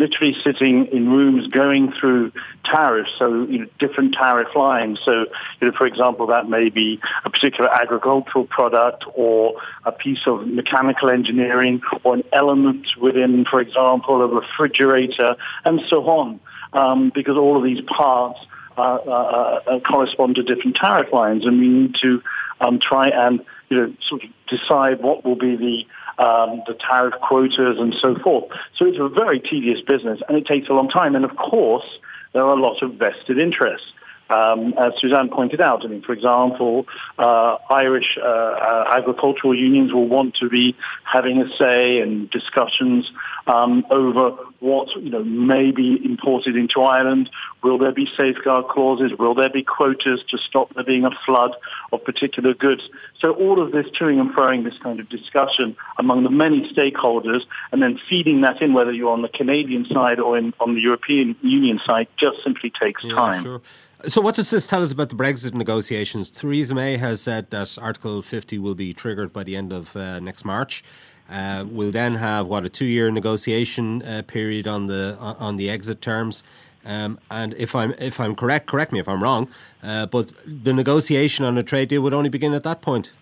literally 0.00 0.34
sitting 0.42 0.86
in 0.86 1.10
rooms 1.10 1.46
going 1.48 1.92
through 1.92 2.32
tariffs, 2.64 3.10
so 3.18 3.44
you 3.44 3.58
know, 3.60 3.66
different 3.78 4.14
tariff 4.14 4.56
lines. 4.56 4.98
So, 5.04 5.26
you 5.60 5.68
know, 5.68 5.72
for 5.72 5.86
example, 5.86 6.26
that 6.28 6.48
may 6.48 6.70
be 6.70 7.00
a 7.24 7.30
particular 7.30 7.70
agricultural 7.72 8.46
product 8.46 9.04
or 9.14 9.60
a 9.84 9.92
piece 9.92 10.26
of 10.26 10.48
mechanical 10.48 11.10
engineering 11.10 11.82
or 12.02 12.14
an 12.14 12.24
element 12.32 12.96
within, 12.96 13.44
for 13.44 13.60
example, 13.60 14.22
a 14.22 14.26
refrigerator 14.26 15.36
and 15.64 15.82
so 15.88 16.08
on, 16.08 16.40
um, 16.72 17.10
because 17.10 17.36
all 17.36 17.58
of 17.58 17.62
these 17.62 17.82
parts 17.82 18.40
uh, 18.78 18.82
uh, 18.82 19.60
uh, 19.66 19.80
correspond 19.80 20.36
to 20.36 20.42
different 20.42 20.76
tariff 20.76 21.12
lines, 21.12 21.44
and 21.44 21.60
we 21.60 21.68
need 21.68 21.94
to 21.96 22.22
um, 22.60 22.78
try 22.78 23.08
and 23.08 23.44
you 23.68 23.76
know 23.76 23.94
sort 24.08 24.24
of 24.24 24.30
decide 24.48 25.02
what 25.02 25.24
will 25.24 25.36
be 25.36 25.56
the 25.56 25.86
um, 26.20 26.62
the 26.66 26.74
tariff 26.74 27.14
quotas 27.22 27.78
and 27.78 27.94
so 28.00 28.14
forth. 28.16 28.44
So 28.76 28.84
it's 28.84 28.98
a 28.98 29.08
very 29.08 29.40
tedious 29.40 29.80
business 29.80 30.20
and 30.28 30.36
it 30.36 30.46
takes 30.46 30.68
a 30.68 30.72
long 30.72 30.88
time. 30.88 31.16
And 31.16 31.24
of 31.24 31.34
course, 31.36 31.86
there 32.32 32.44
are 32.44 32.56
a 32.56 32.60
lot 32.60 32.82
of 32.82 32.94
vested 32.94 33.38
interests. 33.38 33.88
Um, 34.30 34.74
as 34.78 34.92
Suzanne 34.98 35.28
pointed 35.28 35.60
out, 35.60 35.84
I 35.84 35.88
mean, 35.88 36.02
for 36.02 36.12
example, 36.12 36.86
uh, 37.18 37.56
Irish 37.68 38.16
uh, 38.16 38.24
uh, 38.24 38.84
agricultural 38.88 39.58
unions 39.58 39.92
will 39.92 40.06
want 40.06 40.36
to 40.36 40.48
be 40.48 40.76
having 41.04 41.42
a 41.42 41.56
say 41.56 42.00
in 42.00 42.28
discussions 42.28 43.10
um, 43.48 43.84
over 43.90 44.36
what 44.60 44.94
you 44.96 45.10
know 45.10 45.24
may 45.24 45.72
be 45.72 46.00
imported 46.04 46.54
into 46.54 46.82
Ireland. 46.82 47.28
Will 47.62 47.76
there 47.76 47.92
be 47.92 48.08
safeguard 48.16 48.68
clauses? 48.68 49.12
Will 49.18 49.34
there 49.34 49.50
be 49.50 49.64
quotas 49.64 50.22
to 50.28 50.38
stop 50.38 50.72
there 50.74 50.84
being 50.84 51.04
a 51.04 51.10
flood 51.26 51.56
of 51.92 52.04
particular 52.04 52.54
goods? 52.54 52.82
So 53.18 53.32
all 53.32 53.60
of 53.60 53.72
this 53.72 53.86
toing 53.98 54.20
and 54.20 54.30
froing 54.30 54.62
this 54.62 54.78
kind 54.78 55.00
of 55.00 55.08
discussion 55.08 55.76
among 55.98 56.22
the 56.22 56.30
many 56.30 56.72
stakeholders, 56.72 57.44
and 57.72 57.82
then 57.82 57.98
feeding 58.08 58.42
that 58.42 58.62
in, 58.62 58.74
whether 58.74 58.92
you're 58.92 59.12
on 59.12 59.22
the 59.22 59.28
Canadian 59.28 59.86
side 59.86 60.20
or 60.20 60.38
in, 60.38 60.54
on 60.60 60.74
the 60.74 60.80
European 60.80 61.34
Union 61.42 61.80
side, 61.84 62.06
just 62.16 62.42
simply 62.44 62.70
takes 62.70 63.02
yeah, 63.02 63.14
time. 63.14 63.42
Sure. 63.42 63.60
So, 64.06 64.22
what 64.22 64.34
does 64.34 64.48
this 64.48 64.66
tell 64.66 64.82
us 64.82 64.92
about 64.92 65.10
the 65.10 65.14
Brexit 65.14 65.52
negotiations? 65.52 66.30
Theresa 66.30 66.74
May 66.74 66.96
has 66.96 67.20
said 67.20 67.50
that 67.50 67.76
Article 67.78 68.22
50 68.22 68.58
will 68.58 68.74
be 68.74 68.94
triggered 68.94 69.30
by 69.30 69.44
the 69.44 69.56
end 69.56 69.74
of 69.74 69.94
uh, 69.94 70.20
next 70.20 70.44
March. 70.44 70.82
Uh, 71.28 71.66
we'll 71.68 71.90
then 71.90 72.14
have 72.14 72.46
what 72.46 72.64
a 72.64 72.70
two-year 72.70 73.10
negotiation 73.10 74.02
uh, 74.02 74.22
period 74.26 74.66
on 74.66 74.86
the 74.86 75.18
on 75.20 75.56
the 75.56 75.68
exit 75.68 76.00
terms. 76.00 76.42
Um, 76.84 77.18
and 77.30 77.52
if 77.58 77.74
I'm 77.74 77.92
if 77.98 78.18
I'm 78.18 78.34
correct, 78.34 78.66
correct 78.68 78.90
me 78.90 79.00
if 79.00 79.08
I'm 79.08 79.22
wrong. 79.22 79.48
Uh, 79.82 80.06
but 80.06 80.32
the 80.46 80.72
negotiation 80.72 81.44
on 81.44 81.58
a 81.58 81.62
trade 81.62 81.88
deal 81.88 82.00
would 82.00 82.14
only 82.14 82.30
begin 82.30 82.54
at 82.54 82.62
that 82.64 82.80
point. 82.80 83.12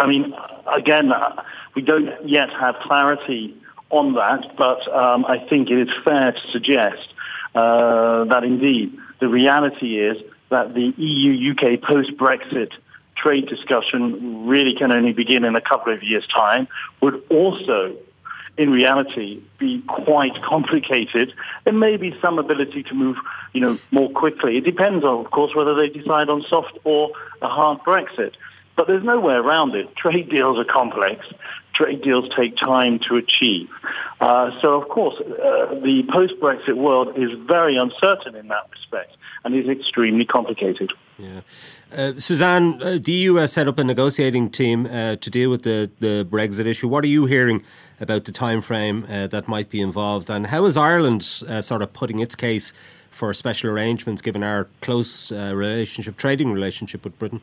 I 0.00 0.08
mean, 0.08 0.34
again, 0.66 1.12
uh, 1.12 1.44
we 1.76 1.82
don't 1.82 2.10
yet 2.28 2.50
have 2.50 2.74
clarity 2.80 3.56
on 3.90 4.14
that, 4.14 4.56
but 4.56 4.92
um, 4.92 5.24
I 5.26 5.38
think 5.38 5.70
it 5.70 5.78
is 5.78 5.94
fair 6.04 6.32
to 6.32 6.50
suggest 6.50 7.14
uh, 7.54 8.24
that 8.24 8.42
indeed 8.42 8.98
the 9.20 9.28
reality 9.28 9.98
is 9.98 10.16
that 10.50 10.74
the 10.74 10.94
EU-UK 10.96 11.82
post-Brexit 11.82 12.72
trade 13.16 13.48
discussion 13.48 14.46
really 14.46 14.74
can 14.74 14.92
only 14.92 15.12
begin 15.12 15.44
in 15.44 15.56
a 15.56 15.60
couple 15.60 15.92
of 15.92 16.02
years' 16.02 16.26
time, 16.28 16.68
would 17.00 17.22
also 17.30 17.96
in 18.56 18.70
reality 18.70 19.40
be 19.58 19.80
quite 19.86 20.42
complicated. 20.42 21.32
There 21.64 21.72
may 21.72 21.96
be 21.96 22.16
some 22.20 22.38
ability 22.38 22.82
to 22.84 22.94
move, 22.94 23.16
you 23.52 23.60
know, 23.60 23.78
more 23.92 24.10
quickly. 24.10 24.56
It 24.56 24.64
depends, 24.64 25.04
on, 25.04 25.24
of 25.24 25.30
course, 25.30 25.54
whether 25.54 25.74
they 25.74 25.88
decide 25.88 26.28
on 26.28 26.42
soft 26.42 26.76
or 26.84 27.12
a 27.40 27.48
hard 27.48 27.78
Brexit. 27.80 28.34
But 28.74 28.86
there's 28.86 29.04
no 29.04 29.20
way 29.20 29.34
around 29.34 29.74
it. 29.74 29.94
Trade 29.96 30.28
deals 30.28 30.58
are 30.58 30.64
complex. 30.64 31.26
Trade 31.72 32.02
deals 32.02 32.28
take 32.34 32.56
time 32.56 32.98
to 33.08 33.16
achieve. 33.16 33.68
Uh, 34.20 34.50
so, 34.60 34.80
of 34.80 34.88
course, 34.88 35.14
uh, 35.20 35.74
the 35.82 36.04
post-Brexit 36.10 36.76
world 36.76 37.16
is 37.16 37.30
very 37.46 37.76
uncertain 37.76 38.34
in 38.34 38.48
that 38.48 38.68
respect 38.72 39.16
and 39.44 39.54
is 39.54 39.68
extremely 39.68 40.24
complicated. 40.24 40.92
Yeah. 41.18 41.40
Uh, 41.96 42.12
Suzanne, 42.16 42.82
uh, 42.82 42.98
the 43.00 43.12
EU 43.12 43.36
has 43.36 43.52
set 43.52 43.68
up 43.68 43.78
a 43.78 43.84
negotiating 43.84 44.50
team 44.50 44.86
uh, 44.86 45.16
to 45.16 45.30
deal 45.30 45.50
with 45.50 45.62
the, 45.62 45.90
the 46.00 46.26
Brexit 46.28 46.66
issue. 46.66 46.88
What 46.88 47.04
are 47.04 47.08
you 47.08 47.26
hearing 47.26 47.62
about 48.00 48.24
the 48.24 48.32
time 48.32 48.60
frame 48.60 49.06
uh, 49.08 49.28
that 49.28 49.46
might 49.46 49.68
be 49.70 49.80
involved, 49.80 50.30
and 50.30 50.48
how 50.48 50.64
is 50.64 50.76
Ireland 50.76 51.24
sort 51.24 51.82
of 51.82 51.92
putting 51.92 52.18
its 52.18 52.34
case 52.34 52.72
for 53.10 53.32
special 53.34 53.70
arrangements 53.70 54.22
given 54.22 54.44
our 54.44 54.68
close 54.80 55.32
relationship, 55.32 56.16
trading 56.16 56.52
relationship 56.52 57.04
with 57.04 57.18
Britain? 57.18 57.40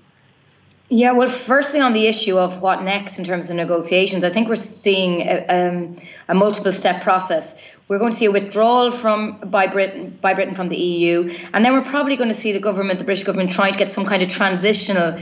Yeah, 0.90 1.14
well, 1.14 1.32
firstly, 1.32 1.80
on 1.80 1.94
the 1.94 2.06
issue 2.06 2.38
of 2.38 2.62
what 2.62 2.84
next 2.84 3.18
in 3.18 3.26
terms 3.26 3.50
of 3.50 3.56
negotiations, 3.56 4.24
I 4.24 4.30
think 4.30 4.48
we're 4.48 4.56
seeing 4.56 5.22
a, 5.22 5.46
um, 5.48 5.98
a 6.28 6.36
multiple 6.36 6.74
step 6.74 7.02
process. 7.02 7.56
We're 7.88 7.98
going 7.98 8.12
to 8.12 8.18
see 8.18 8.26
a 8.26 8.32
withdrawal 8.32 8.92
from 8.92 9.40
by 9.46 9.66
Britain 9.66 10.18
by 10.22 10.36
Britain 10.36 10.56
from 10.56 10.70
the 10.70 10.76
EU, 10.76 11.36
and 11.54 11.66
then 11.66 11.74
we're 11.74 11.90
probably 11.90 12.16
going 12.16 12.30
to 12.30 12.40
see 12.40 12.52
the 12.52 12.60
government, 12.60 13.00
the 13.00 13.06
British 13.06 13.24
government, 13.24 13.52
trying 13.52 13.74
to 13.74 13.80
get 13.80 13.92
some 13.92 14.06
kind 14.06 14.22
of 14.22 14.30
transitional 14.30 15.20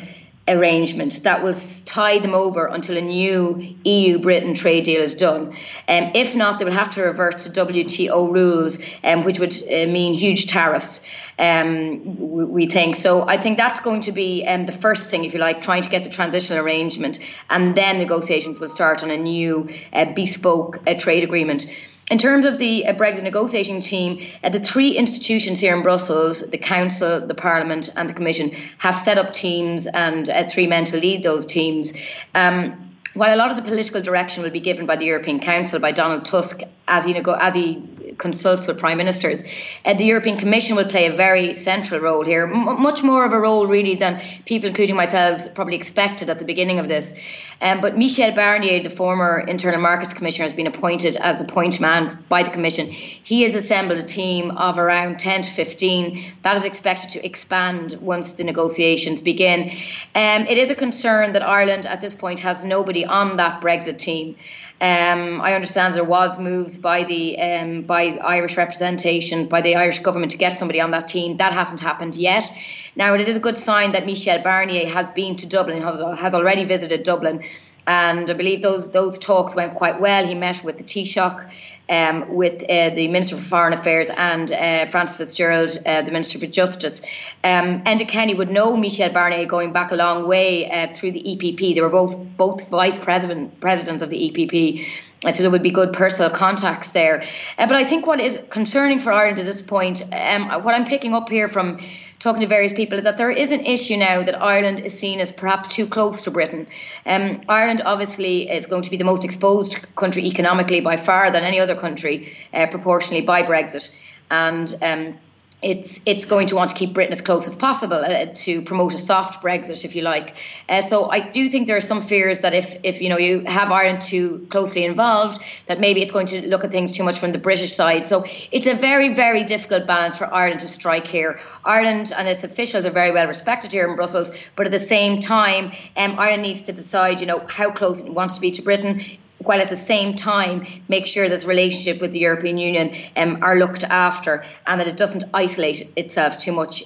arrangement 0.48 1.24
that 1.24 1.42
will 1.42 1.56
tie 1.86 2.20
them 2.20 2.34
over 2.34 2.68
until 2.68 2.98
a 2.98 3.02
new 3.02 3.76
EU 3.86 4.20
Britain 4.20 4.54
trade 4.56 4.84
deal 4.84 5.02
is 5.02 5.16
done. 5.16 5.48
Um, 5.88 6.12
if 6.14 6.36
not, 6.36 6.60
they 6.60 6.66
will 6.66 6.74
have 6.74 6.94
to 6.96 7.02
revert 7.02 7.40
to 7.40 7.50
WTO 7.50 8.32
rules, 8.34 8.78
um, 9.04 9.24
which 9.24 9.40
would 9.40 9.54
uh, 9.54 9.88
mean 9.88 10.14
huge 10.14 10.48
tariffs. 10.48 11.02
Um, 11.40 12.20
we 12.52 12.68
think 12.68 12.96
so. 12.96 13.28
I 13.28 13.42
think 13.42 13.58
that's 13.58 13.80
going 13.80 14.02
to 14.04 14.12
be 14.12 14.46
um, 14.46 14.66
the 14.66 14.78
first 14.78 15.10
thing, 15.10 15.24
if 15.24 15.34
you 15.34 15.40
like, 15.40 15.62
trying 15.62 15.82
to 15.82 15.90
get 15.90 16.04
the 16.04 16.10
transitional 16.10 16.64
arrangement, 16.64 17.20
and 17.50 17.76
then 17.76 17.98
negotiations 17.98 18.60
will 18.60 18.70
start 18.70 19.02
on 19.02 19.10
a 19.10 19.18
new 19.18 19.70
uh, 19.94 20.06
bespoke 20.14 20.80
uh, 20.86 21.00
trade 21.00 21.24
agreement. 21.24 21.66
In 22.12 22.18
terms 22.18 22.46
of 22.46 22.60
the 22.60 22.86
uh, 22.86 22.94
Brexit 22.94 23.24
negotiating 23.24 23.82
team, 23.82 24.30
uh, 24.44 24.50
the 24.50 24.60
three 24.60 24.92
institutions 24.98 25.60
here 25.60 25.76
in 25.76 25.84
Brussels, 25.84 26.42
the 26.50 26.58
Council, 26.58 27.26
the 27.26 27.34
Parliament, 27.34 27.90
and 27.96 28.10
the 28.10 28.14
Commission, 28.14 28.52
have 28.78 28.98
set 28.98 29.18
up 29.18 29.34
teams 29.34 29.88
and 29.88 30.30
uh, 30.30 30.50
three 30.50 30.68
men 30.68 30.84
to 30.86 30.98
lead 30.98 31.24
those 31.24 31.46
teams. 31.46 31.94
Um, 32.36 32.96
while 33.14 33.34
a 33.34 33.38
lot 33.38 33.52
of 33.52 33.58
the 33.58 33.64
political 33.64 34.02
direction 34.02 34.44
will 34.44 34.50
be 34.50 34.60
given 34.60 34.86
by 34.86 34.96
the 34.96 35.06
European 35.06 35.40
Council, 35.40 35.80
by 35.80 35.92
Donald 35.92 36.26
Tusk, 36.26 36.62
as 36.88 37.06
he, 37.06 37.14
nego- 37.14 37.38
as 37.40 37.54
he 37.54 37.88
consults 38.18 38.68
with 38.68 38.80
prime 38.80 38.98
ministers. 38.98 39.44
Uh, 39.86 39.94
the 39.94 40.06
European 40.06 40.38
Commission 40.38 40.76
will 40.76 40.90
play 40.90 41.08
a 41.08 41.16
very 41.16 41.56
central 41.56 42.00
role 42.00 42.24
here, 42.24 42.44
M- 42.44 42.82
much 42.82 43.04
more 43.04 43.26
of 43.26 43.32
a 43.32 43.40
role 43.40 43.68
really 43.68 43.96
than 43.96 44.22
people, 44.46 44.70
including 44.70 44.96
myself, 44.96 45.54
probably 45.56 45.76
expected 45.76 46.30
at 46.30 46.40
the 46.40 46.46
beginning 46.46 46.80
of 46.80 46.88
this. 46.88 47.14
Um, 47.62 47.80
but 47.80 47.98
Michel 47.98 48.34
Barnier, 48.34 48.84
the 48.84 48.94
former 48.94 49.40
Internal 49.48 49.80
Markets 49.80 50.14
Commissioner, 50.14 50.46
has 50.46 50.54
been 50.54 50.68
appointed 50.68 51.16
as 51.16 51.40
the 51.40 51.46
point 51.46 51.80
man 51.80 52.22
by 52.28 52.44
the 52.44 52.50
Commission. 52.50 52.88
He 52.88 53.44
has 53.44 53.56
assembled 53.56 54.00
a 54.00 54.04
team 54.04 54.52
of 54.52 54.78
around 54.78 55.20
10 55.20 55.44
to 55.44 55.52
15. 55.52 56.34
That 56.44 56.58
is 56.58 56.66
expected 56.66 57.12
to 57.12 57.26
expand 57.26 57.98
once 58.02 58.34
the 58.34 58.44
negotiations 58.44 59.22
begin. 59.22 59.70
Um, 60.14 60.46
it 60.48 60.58
is 60.58 60.72
a 60.72 60.76
concern 60.76 61.32
that 61.34 61.42
Ireland 61.42 61.86
at 61.86 62.02
this 62.02 62.14
point 62.14 62.42
has 62.42 62.66
nobody 62.66 63.06
on 63.06 63.38
that 63.38 63.62
Brexit 63.62 63.98
team. 63.98 64.36
Um, 64.84 65.40
I 65.40 65.54
understand 65.54 65.96
there 65.96 66.04
was 66.04 66.38
moves 66.38 66.78
by 66.78 67.06
the 67.06 67.40
um, 67.40 67.84
by 67.84 68.18
Irish 68.18 68.58
representation 68.58 69.48
by 69.48 69.62
the 69.62 69.76
Irish 69.78 70.00
government 70.00 70.34
to 70.34 70.38
get 70.38 70.60
somebody 70.60 70.82
on 70.82 70.92
that 70.92 71.08
team. 71.08 71.38
That 71.38 71.54
hasn't 71.54 71.80
happened 71.80 72.18
yet. 72.18 72.52
Now 72.98 73.14
it 73.14 73.22
is 73.30 73.38
a 73.38 73.40
good 73.40 73.58
sign 73.58 73.94
that 73.94 74.06
Michel 74.06 74.44
Barnier 74.44 74.92
has 74.92 75.08
been 75.16 75.38
to 75.38 75.46
Dublin, 75.46 75.82
has, 75.82 76.02
has 76.20 76.34
already 76.34 76.66
visited 76.66 77.04
Dublin, 77.04 77.46
and 77.88 78.30
I 78.30 78.34
believe 78.34 78.62
those 78.62 78.92
those 78.92 79.18
talks 79.18 79.56
went 79.56 79.76
quite 79.76 80.02
well. 80.02 80.28
He 80.28 80.36
met 80.36 80.66
with 80.66 80.78
the 80.78 80.84
Taoiseach 80.84 81.50
um, 81.94 82.34
with 82.34 82.64
uh, 82.64 82.90
the 82.96 83.08
Minister 83.08 83.38
for 83.38 83.44
Foreign 83.44 83.74
Affairs 83.74 84.10
and 84.18 84.52
uh, 84.52 84.90
Frances 84.90 85.18
Fitzgerald, 85.18 85.78
uh, 85.86 86.02
the 86.02 86.12
Minister 86.12 86.40
for 86.40 86.48
Justice. 86.48 87.02
Um, 87.44 87.84
Enda 87.84 88.08
Kenny 88.08 88.34
would 88.34 88.50
know 88.50 88.76
Michel 88.76 89.12
Barnier 89.12 89.48
going 89.48 89.74
back 89.74 89.92
a 89.92 89.96
long 89.96 90.28
way 90.28 90.70
uh, 90.72 90.94
through 90.96 91.12
the 91.12 91.22
EPP. 91.22 91.76
They 91.76 91.82
were 91.82 91.90
both 91.90 92.16
both 92.36 92.68
vice 92.70 92.98
president 92.98 93.60
presidents 93.60 94.02
of 94.02 94.10
the 94.10 94.18
EPP. 94.18 94.86
So 95.34 95.42
there 95.42 95.52
would 95.52 95.64
be 95.64 95.72
good 95.72 95.94
personal 95.94 96.30
contacts 96.30 96.92
there. 96.92 97.24
Uh, 97.58 97.66
but 97.68 97.78
I 97.78 97.88
think 97.88 98.06
what 98.06 98.20
is 98.20 98.40
concerning 98.50 99.00
for 99.00 99.12
Ireland 99.12 99.40
at 99.40 99.46
this 99.46 99.62
point, 99.62 100.04
um, 100.12 100.64
what 100.64 100.76
I'm 100.76 100.86
picking 100.86 101.14
up 101.14 101.30
here 101.30 101.48
from 101.48 101.80
talking 102.24 102.42
to 102.42 102.48
various 102.48 102.74
people 102.74 102.98
is 102.98 103.04
that 103.04 103.18
there 103.18 103.32
is 103.32 103.52
an 103.52 103.60
issue 103.66 103.98
now 103.98 104.24
that 104.24 104.42
Ireland 104.42 104.80
is 104.80 104.98
seen 104.98 105.20
as 105.20 105.32
perhaps 105.32 105.68
too 105.70 105.86
close 105.86 106.22
to 106.22 106.32
Britain. 106.32 106.66
Um, 107.06 107.42
Ireland 107.50 107.82
obviously 107.86 108.50
is 108.50 108.66
going 108.66 108.84
to 108.84 108.90
be 108.90 108.98
the 108.98 109.04
most 109.04 109.26
exposed 109.26 109.76
country 109.98 110.26
economically 110.26 110.80
by 110.80 110.96
far 110.96 111.32
than 111.32 111.44
any 111.44 111.60
other 111.60 111.76
country, 111.76 112.36
uh, 112.54 112.68
proportionally 112.68 113.26
by 113.26 113.44
Brexit. 113.44 113.90
And 114.32 114.78
um, 114.82 115.18
it's 115.64 116.00
it's 116.06 116.26
going 116.26 116.48
to 116.48 116.56
want 116.56 116.70
to 116.70 116.76
keep 116.76 116.94
Britain 116.94 117.14
as 117.14 117.22
close 117.22 117.48
as 117.48 117.56
possible 117.56 117.98
uh, 117.98 118.26
to 118.34 118.62
promote 118.64 118.94
a 118.94 118.98
soft 118.98 119.44
Brexit, 119.44 119.84
if 119.86 119.96
you 119.96 120.02
like. 120.02 120.36
Uh, 120.70 120.82
so 120.82 121.10
I 121.10 121.32
do 121.32 121.50
think 121.50 121.68
there 121.68 121.78
are 121.78 121.82
some 121.82 122.06
fears 122.06 122.40
that 122.42 122.54
if 122.54 122.78
if 122.84 123.02
you 123.02 123.10
know 123.10 123.18
you 123.18 123.44
have 123.46 123.72
Ireland 123.72 124.02
too 124.04 124.46
closely 124.52 124.86
involved, 124.86 125.42
that 125.68 125.80
maybe 125.80 126.02
it's 126.02 126.12
going 126.12 126.28
to 126.28 126.46
look 126.48 126.64
at 126.64 126.72
things 126.72 126.92
too 126.92 127.04
much 127.04 127.20
from 127.20 127.32
the 127.32 127.40
British 127.40 127.76
side. 127.76 128.08
So 128.08 128.26
it's 128.52 128.68
a 128.68 128.76
very 128.76 129.14
very 129.14 129.44
difficult 129.44 129.88
balance 129.88 130.18
for 130.18 130.32
Ireland 130.34 130.62
to 130.62 130.70
strike 130.70 131.06
here. 131.06 131.40
Ireland 131.66 132.12
and 132.12 132.28
its 132.28 132.44
officials 132.44 132.86
are 132.86 132.92
very 132.92 133.12
well 133.12 133.28
respected 133.28 133.72
here 133.72 133.88
in 133.88 133.96
Brussels, 133.96 134.32
but 134.56 134.66
at 134.66 134.72
the 134.72 134.86
same 134.86 135.22
time, 135.22 135.72
um, 135.96 136.20
Ireland 136.20 136.44
needs 136.44 136.62
to 136.64 136.74
decide, 136.74 137.20
you 137.22 137.26
know, 137.26 137.46
how 137.48 137.72
close 137.72 138.00
it 138.00 138.14
wants 138.14 138.36
to 138.36 138.42
be 138.42 138.52
to 138.52 138.62
Britain 138.62 139.18
while 139.44 139.62
at 139.62 139.70
the 139.70 139.78
same 139.78 140.16
time 140.16 140.66
make 140.90 141.08
sure 141.08 141.30
that 141.30 141.44
relationship 141.44 142.02
with 142.02 142.12
the 142.12 142.20
European 142.20 142.58
Union 142.58 142.96
um, 143.16 143.38
are 143.42 143.56
looked 143.56 143.84
after 143.84 144.44
and 144.68 144.80
that 144.80 144.88
it 144.88 144.98
doesn't 144.98 145.24
isolate 145.34 145.92
itself 145.96 146.40
too 146.40 146.52
much 146.52 146.84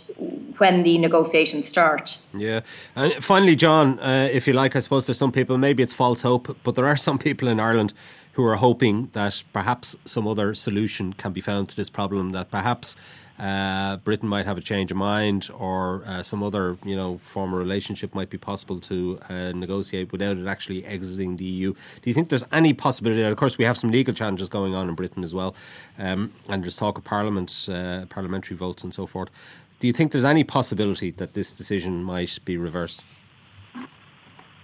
when 0.57 0.83
the 0.83 0.97
negotiations 0.97 1.67
start. 1.67 2.17
Yeah. 2.33 2.61
And 2.95 3.13
finally, 3.23 3.55
John, 3.55 3.99
uh, 3.99 4.29
if 4.31 4.47
you 4.47 4.53
like, 4.53 4.75
I 4.75 4.79
suppose 4.79 5.05
there's 5.05 5.17
some 5.17 5.31
people, 5.31 5.57
maybe 5.57 5.83
it's 5.83 5.93
false 5.93 6.21
hope, 6.21 6.57
but 6.63 6.75
there 6.75 6.85
are 6.85 6.97
some 7.07 7.17
people 7.17 7.47
in 7.47 7.59
Ireland 7.59 7.93
who 8.33 8.45
are 8.45 8.55
hoping 8.55 9.09
that 9.13 9.43
perhaps 9.51 9.95
some 10.05 10.27
other 10.27 10.53
solution 10.53 11.13
can 11.13 11.31
be 11.33 11.41
found 11.41 11.69
to 11.69 11.75
this 11.75 11.89
problem, 11.89 12.33
that 12.33 12.51
perhaps 12.51 12.95
uh, 13.39 13.97
Britain 13.97 14.27
might 14.27 14.45
have 14.45 14.57
a 14.57 14.61
change 14.61 14.91
of 14.91 14.97
mind, 14.97 15.49
or 15.53 16.03
uh, 16.05 16.23
some 16.23 16.41
other 16.41 16.77
you 16.83 16.95
know 16.95 17.17
form 17.17 17.53
of 17.53 17.59
relationship 17.59 18.15
might 18.15 18.29
be 18.29 18.37
possible 18.37 18.79
to 18.81 19.19
uh, 19.29 19.51
negotiate 19.53 20.11
without 20.11 20.37
it 20.37 20.47
actually 20.47 20.85
exiting 20.85 21.37
the 21.37 21.45
EU. 21.45 21.73
Do 21.73 22.09
you 22.09 22.13
think 22.13 22.29
there's 22.29 22.45
any 22.51 22.73
possibility? 22.73 23.21
Of 23.21 23.37
course, 23.37 23.57
we 23.57 23.65
have 23.65 23.77
some 23.77 23.91
legal 23.91 24.13
challenges 24.13 24.49
going 24.49 24.73
on 24.73 24.89
in 24.89 24.95
Britain 24.95 25.23
as 25.23 25.33
well, 25.33 25.55
um, 25.99 26.33
and 26.49 26.63
there's 26.63 26.77
talk 26.77 26.97
of 26.97 27.03
Parliament, 27.03 27.69
uh, 27.71 28.05
parliamentary 28.09 28.57
votes, 28.57 28.83
and 28.83 28.93
so 28.93 29.05
forth. 29.05 29.29
Do 29.79 29.85
you 29.85 29.93
think 29.93 30.11
there's 30.11 30.25
any 30.25 30.43
possibility 30.43 31.11
that 31.11 31.33
this 31.33 31.55
decision 31.55 32.03
might 32.03 32.39
be 32.43 32.57
reversed? 32.57 33.05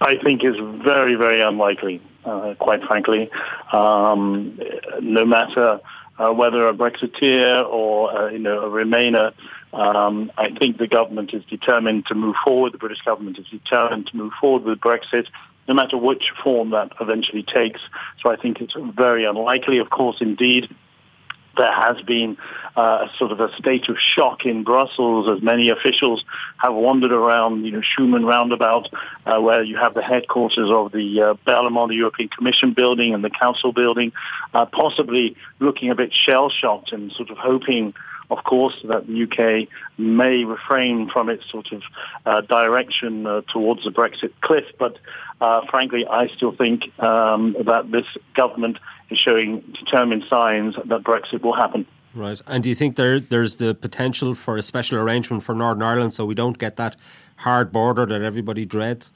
I 0.00 0.16
think 0.18 0.44
is 0.44 0.56
very, 0.84 1.14
very 1.14 1.40
unlikely, 1.40 2.02
uh, 2.24 2.54
quite 2.58 2.82
frankly. 2.82 3.30
Um, 3.72 4.58
no 5.00 5.24
matter 5.24 5.80
uh, 6.18 6.32
whether 6.32 6.68
a 6.68 6.74
Brexiteer 6.74 7.66
or 7.68 8.16
uh, 8.16 8.30
you 8.30 8.38
know 8.38 8.60
a 8.60 8.70
Remainer. 8.70 9.32
Um, 9.72 10.30
I 10.38 10.50
think 10.50 10.78
the 10.78 10.86
government 10.86 11.34
is 11.34 11.44
determined 11.46 12.06
to 12.06 12.14
move 12.14 12.36
forward. 12.44 12.72
The 12.72 12.78
British 12.78 13.02
government 13.02 13.38
is 13.38 13.46
determined 13.48 14.06
to 14.08 14.16
move 14.16 14.32
forward 14.40 14.62
with 14.62 14.78
Brexit, 14.78 15.26
no 15.66 15.74
matter 15.74 15.98
which 15.98 16.30
form 16.42 16.70
that 16.70 16.92
eventually 17.00 17.42
takes. 17.42 17.80
So 18.22 18.30
I 18.30 18.36
think 18.36 18.60
it's 18.60 18.74
very 18.94 19.24
unlikely. 19.24 19.78
Of 19.78 19.90
course, 19.90 20.18
indeed, 20.20 20.74
there 21.56 21.72
has 21.72 22.00
been 22.02 22.36
uh, 22.76 23.08
sort 23.18 23.32
of 23.32 23.40
a 23.40 23.54
state 23.56 23.88
of 23.88 23.98
shock 23.98 24.44
in 24.44 24.64
Brussels 24.64 25.28
as 25.28 25.42
many 25.42 25.70
officials 25.70 26.24
have 26.58 26.74
wandered 26.74 27.12
around, 27.12 27.64
you 27.64 27.70
know, 27.72 27.80
Schuman 27.80 28.26
Roundabout, 28.26 28.88
uh, 29.26 29.40
where 29.40 29.62
you 29.62 29.76
have 29.76 29.94
the 29.94 30.02
headquarters 30.02 30.70
of 30.70 30.92
the 30.92 31.22
uh, 31.22 31.34
Parliament, 31.44 31.88
the 31.88 31.96
European 31.96 32.28
Commission 32.28 32.72
building 32.72 33.14
and 33.14 33.24
the 33.24 33.30
Council 33.30 33.72
building, 33.72 34.12
uh, 34.52 34.66
possibly 34.66 35.36
looking 35.60 35.90
a 35.90 35.94
bit 35.94 36.12
shell-shocked 36.12 36.92
and 36.92 37.12
sort 37.12 37.30
of 37.30 37.38
hoping 37.38 37.94
of 38.30 38.44
course, 38.44 38.74
that 38.84 39.06
the 39.06 39.22
UK 39.24 39.68
may 39.98 40.44
refrain 40.44 41.08
from 41.10 41.28
its 41.28 41.48
sort 41.50 41.72
of 41.72 41.82
uh, 42.26 42.40
direction 42.42 43.26
uh, 43.26 43.42
towards 43.48 43.84
the 43.84 43.90
Brexit 43.90 44.32
cliff. 44.40 44.64
But 44.78 44.98
uh, 45.40 45.62
frankly, 45.70 46.06
I 46.06 46.28
still 46.28 46.52
think 46.52 46.98
um, 47.02 47.56
that 47.64 47.90
this 47.90 48.06
government 48.34 48.78
is 49.10 49.18
showing 49.18 49.60
determined 49.60 50.24
signs 50.28 50.74
that 50.76 51.02
Brexit 51.02 51.42
will 51.42 51.54
happen. 51.54 51.86
Right. 52.14 52.40
And 52.46 52.62
do 52.62 52.68
you 52.68 52.74
think 52.74 52.96
there 52.96 53.18
there's 53.18 53.56
the 53.56 53.74
potential 53.74 54.34
for 54.34 54.56
a 54.56 54.62
special 54.62 54.98
arrangement 54.98 55.42
for 55.42 55.54
Northern 55.54 55.82
Ireland 55.82 56.14
so 56.14 56.24
we 56.24 56.34
don't 56.34 56.58
get 56.58 56.76
that 56.76 56.96
hard 57.36 57.72
border 57.72 58.06
that 58.06 58.22
everybody 58.22 58.64
dreads? 58.64 59.12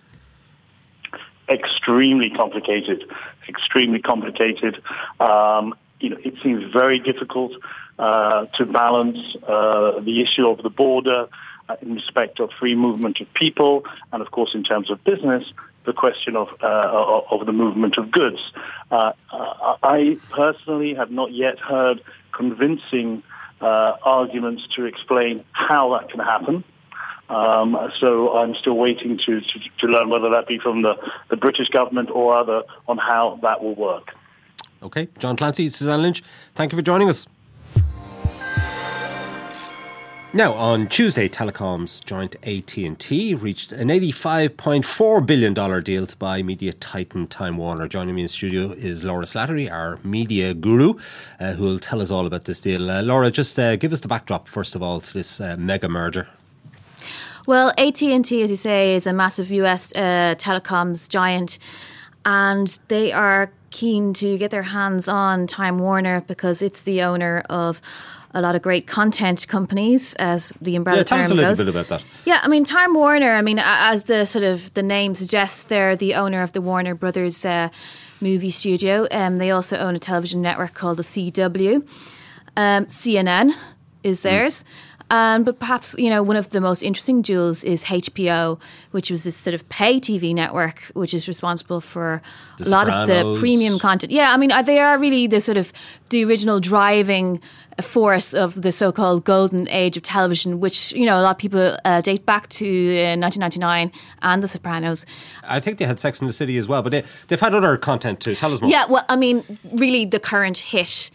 Extremely 1.49 2.29
complicated. 2.29 3.05
Extremely 3.49 4.01
complicated. 4.01 4.83
Um, 5.21 5.75
you 6.01 6.11
know, 6.11 6.19
it 6.25 6.35
seems 6.43 6.73
very 6.73 6.99
difficult 6.99 7.53
uh, 7.99 8.47
to 8.57 8.67
balance 8.67 9.19
uh, 9.47 10.01
the 10.01 10.21
issue 10.23 10.49
of 10.49 10.63
the 10.63 10.71
border 10.71 11.29
uh, 11.69 11.77
in 11.83 11.95
respect 11.95 12.41
of 12.41 12.51
free 12.59 12.75
movement 12.75 13.21
of 13.21 13.33
people, 13.35 13.85
and 14.13 14.23
of 14.23 14.31
course, 14.31 14.55
in 14.55 14.63
terms 14.63 14.91
of 14.91 15.03
business, 15.05 15.45
the 15.85 15.93
question 15.93 16.37
of 16.37 16.49
uh, 16.63 17.21
of 17.31 17.47
the 17.47 17.53
movement 17.53 17.97
of 17.97 18.11
goods. 18.11 18.41
Uh, 18.91 19.13
I 19.83 20.19
personally 20.31 20.95
have 20.95 21.11
not 21.11 21.33
yet 21.33 21.59
heard 21.59 22.03
convincing 22.33 23.23
uh, 23.61 23.97
arguments 24.03 24.67
to 24.77 24.85
explain 24.85 25.45
how 25.53 25.99
that 25.99 26.11
can 26.11 26.21
happen. 26.21 26.65
Um, 27.29 27.91
so 28.01 28.39
I'm 28.39 28.55
still 28.55 28.77
waiting 28.77 29.19
to, 29.19 29.41
to, 29.41 29.61
to, 29.81 29.87
learn 29.87 30.09
whether 30.09 30.31
that 30.31 30.47
be 30.47 30.59
from 30.59 30.81
the, 30.81 30.97
the 31.29 31.37
British 31.37 31.69
government 31.69 32.09
or 32.11 32.35
other 32.35 32.63
on 32.87 32.97
how 32.97 33.39
that 33.43 33.63
will 33.63 33.75
work. 33.75 34.15
Okay, 34.83 35.09
John 35.19 35.37
Clancy, 35.37 35.69
Suzanne 35.69 36.03
Lynch, 36.03 36.23
thank 36.55 36.73
you 36.73 36.79
for 36.79 36.83
joining 36.83 37.09
us. 37.09 37.27
Now, 40.35 40.53
on 40.53 40.89
Tuesday, 40.89 41.27
Telecom's 41.27 42.01
joint 42.01 42.37
AT&T 42.43 43.35
reached 43.35 43.73
an 43.73 43.89
$85.4 43.89 45.25
billion 45.25 45.83
deal 45.83 46.07
to 46.07 46.17
buy 46.19 46.43
media 46.43 46.75
titan 46.75 47.27
Time 47.29 47.57
Warner. 47.57 47.89
Joining 47.89 48.15
me 48.15 48.23
in 48.23 48.29
studio 48.29 48.73
is 48.73 49.05
Laura 49.05 49.25
Slattery, 49.25 49.73
our 49.73 49.99
media 50.05 50.53
guru, 50.53 50.95
uh, 51.41 51.55
who 51.55 51.65
will 51.65 51.79
tell 51.79 52.03
us 52.03 52.11
all 52.11 52.27
about 52.27 52.45
this 52.45 52.61
deal. 52.61 52.91
Uh, 52.91 53.03
Laura, 53.03 53.31
just 53.31 53.59
uh, 53.59 53.77
give 53.77 53.91
us 53.91 54.03
the 54.03 54.09
backdrop, 54.09 54.47
first 54.47 54.75
of 54.75 54.83
all, 54.83 55.01
to 55.01 55.15
this 55.15 55.41
uh, 55.41 55.57
mega 55.59 55.89
merger. 55.89 56.29
Well, 57.47 57.73
AT&T, 57.79 58.43
as 58.43 58.51
you 58.51 58.57
say, 58.57 58.95
is 58.95 59.07
a 59.07 59.15
massive 59.15 59.51
US 59.51 59.91
uh, 59.95 60.35
telecoms 60.39 61.09
giant, 61.09 61.59
and 62.25 62.79
they 62.89 63.13
are 63.13 63.51
keen 63.71 64.15
to 64.15 64.39
get 64.39 64.51
their 64.51 64.63
hands 64.63 65.09
on 65.09 65.47
Time 65.47 65.79
Warner 65.79 66.23
because 66.23 66.63
it's 66.63 66.83
the 66.83 67.03
owner 67.03 67.43
of 67.51 67.81
a 68.35 68.41
lot 68.41 68.55
of 68.55 68.63
great 68.63 68.87
content 68.87 69.49
companies, 69.49 70.15
as 70.17 70.53
the 70.61 70.77
umbrella 70.77 70.99
yeah, 70.99 71.05
tell 71.05 71.19
term 71.19 71.25
us 71.25 71.31
a 71.31 71.35
little 71.35 71.51
goes. 71.51 71.59
bit 71.59 71.69
about 71.69 71.89
that. 71.89 72.03
Yeah, 72.25 72.41
I 72.43 72.49
mean 72.49 72.65
Time 72.65 72.95
Warner. 72.95 73.33
I 73.33 73.43
mean, 73.43 73.59
as 73.59 74.05
the 74.05 74.27
sort 74.27 74.45
of 74.45 74.73
the 74.75 74.83
name 74.83 75.15
suggests, 75.15 75.65
they're 75.65 75.97
the 75.97 76.15
owner 76.15 76.43
of 76.43 76.53
the 76.53 76.61
Warner 76.61 76.95
Brothers 76.95 77.45
uh, 77.45 77.71
movie 78.21 78.51
studio. 78.51 79.07
Um, 79.11 79.39
they 79.39 79.51
also 79.51 79.77
own 79.77 79.97
a 79.97 79.99
television 79.99 80.43
network 80.43 80.75
called 80.75 80.99
the 80.99 81.05
CW. 81.05 81.77
Um, 82.57 82.87
CNN 82.87 83.55
is 84.03 84.21
hmm. 84.21 84.29
theirs. 84.29 84.63
Mm. 84.63 84.67
Um, 85.11 85.43
but 85.45 85.59
perhaps 85.59 85.95
you 85.99 86.11
know 86.11 86.23
one 86.23 86.37
of 86.37 86.51
the 86.51 86.61
most 86.61 86.83
interesting 86.83 87.23
jewels 87.23 87.65
is 87.65 87.85
HBO, 87.85 88.61
which 88.91 89.11
was 89.11 89.25
this 89.25 89.37
sort 89.37 89.55
of 89.55 89.67
pay 89.69 89.99
TV 89.99 90.35
network, 90.35 90.83
which 90.95 91.15
is 91.15 91.27
responsible 91.27 91.81
for 91.81 92.21
the 92.59 92.65
a 92.65 92.69
lot 92.69 92.87
Sopranos. 92.87 93.11
of 93.11 93.35
the 93.35 93.41
premium 93.41 93.79
content. 93.79 94.13
Yeah, 94.13 94.33
I 94.33 94.37
mean 94.37 94.53
uh, 94.53 94.63
they 94.63 94.81
are 94.81 94.99
really 94.99 95.27
the 95.27 95.41
sort 95.41 95.57
of 95.57 95.73
the 96.11 96.25
original 96.25 96.61
driving 96.61 97.41
force 97.81 98.35
of 98.35 98.63
the 98.63 98.73
so-called 98.73 99.25
golden 99.25 99.69
age 99.69 99.97
of 99.97 100.03
television, 100.03 100.61
which 100.61 100.93
you 100.93 101.07
know 101.07 101.19
a 101.19 101.23
lot 101.23 101.31
of 101.33 101.39
people 101.39 101.77
uh, 101.85 102.01
date 102.01 102.27
back 102.27 102.49
to 102.49 102.67
uh, 102.67 103.17
1999 103.17 103.93
and 104.23 104.43
The 104.43 104.49
Sopranos. 104.49 105.07
I 105.45 105.61
think 105.61 105.79
they 105.79 105.85
had 105.85 105.99
Sex 105.99 106.21
in 106.21 106.27
the 106.27 106.33
City 106.33 106.59
as 106.59 106.69
well, 106.69 106.83
but 106.83 106.91
they, 106.91 107.05
they've 107.29 107.41
had 107.41 107.55
other 107.55 107.77
content 107.77 108.21
too. 108.21 108.35
Tell 108.35 108.53
us 108.53 108.61
more. 108.61 108.71
Yeah, 108.71 108.87
well, 108.87 109.05
I 109.09 109.17
mean, 109.17 109.45
really, 109.73 110.05
the 110.05 110.21
current 110.21 110.59
hit 110.59 111.11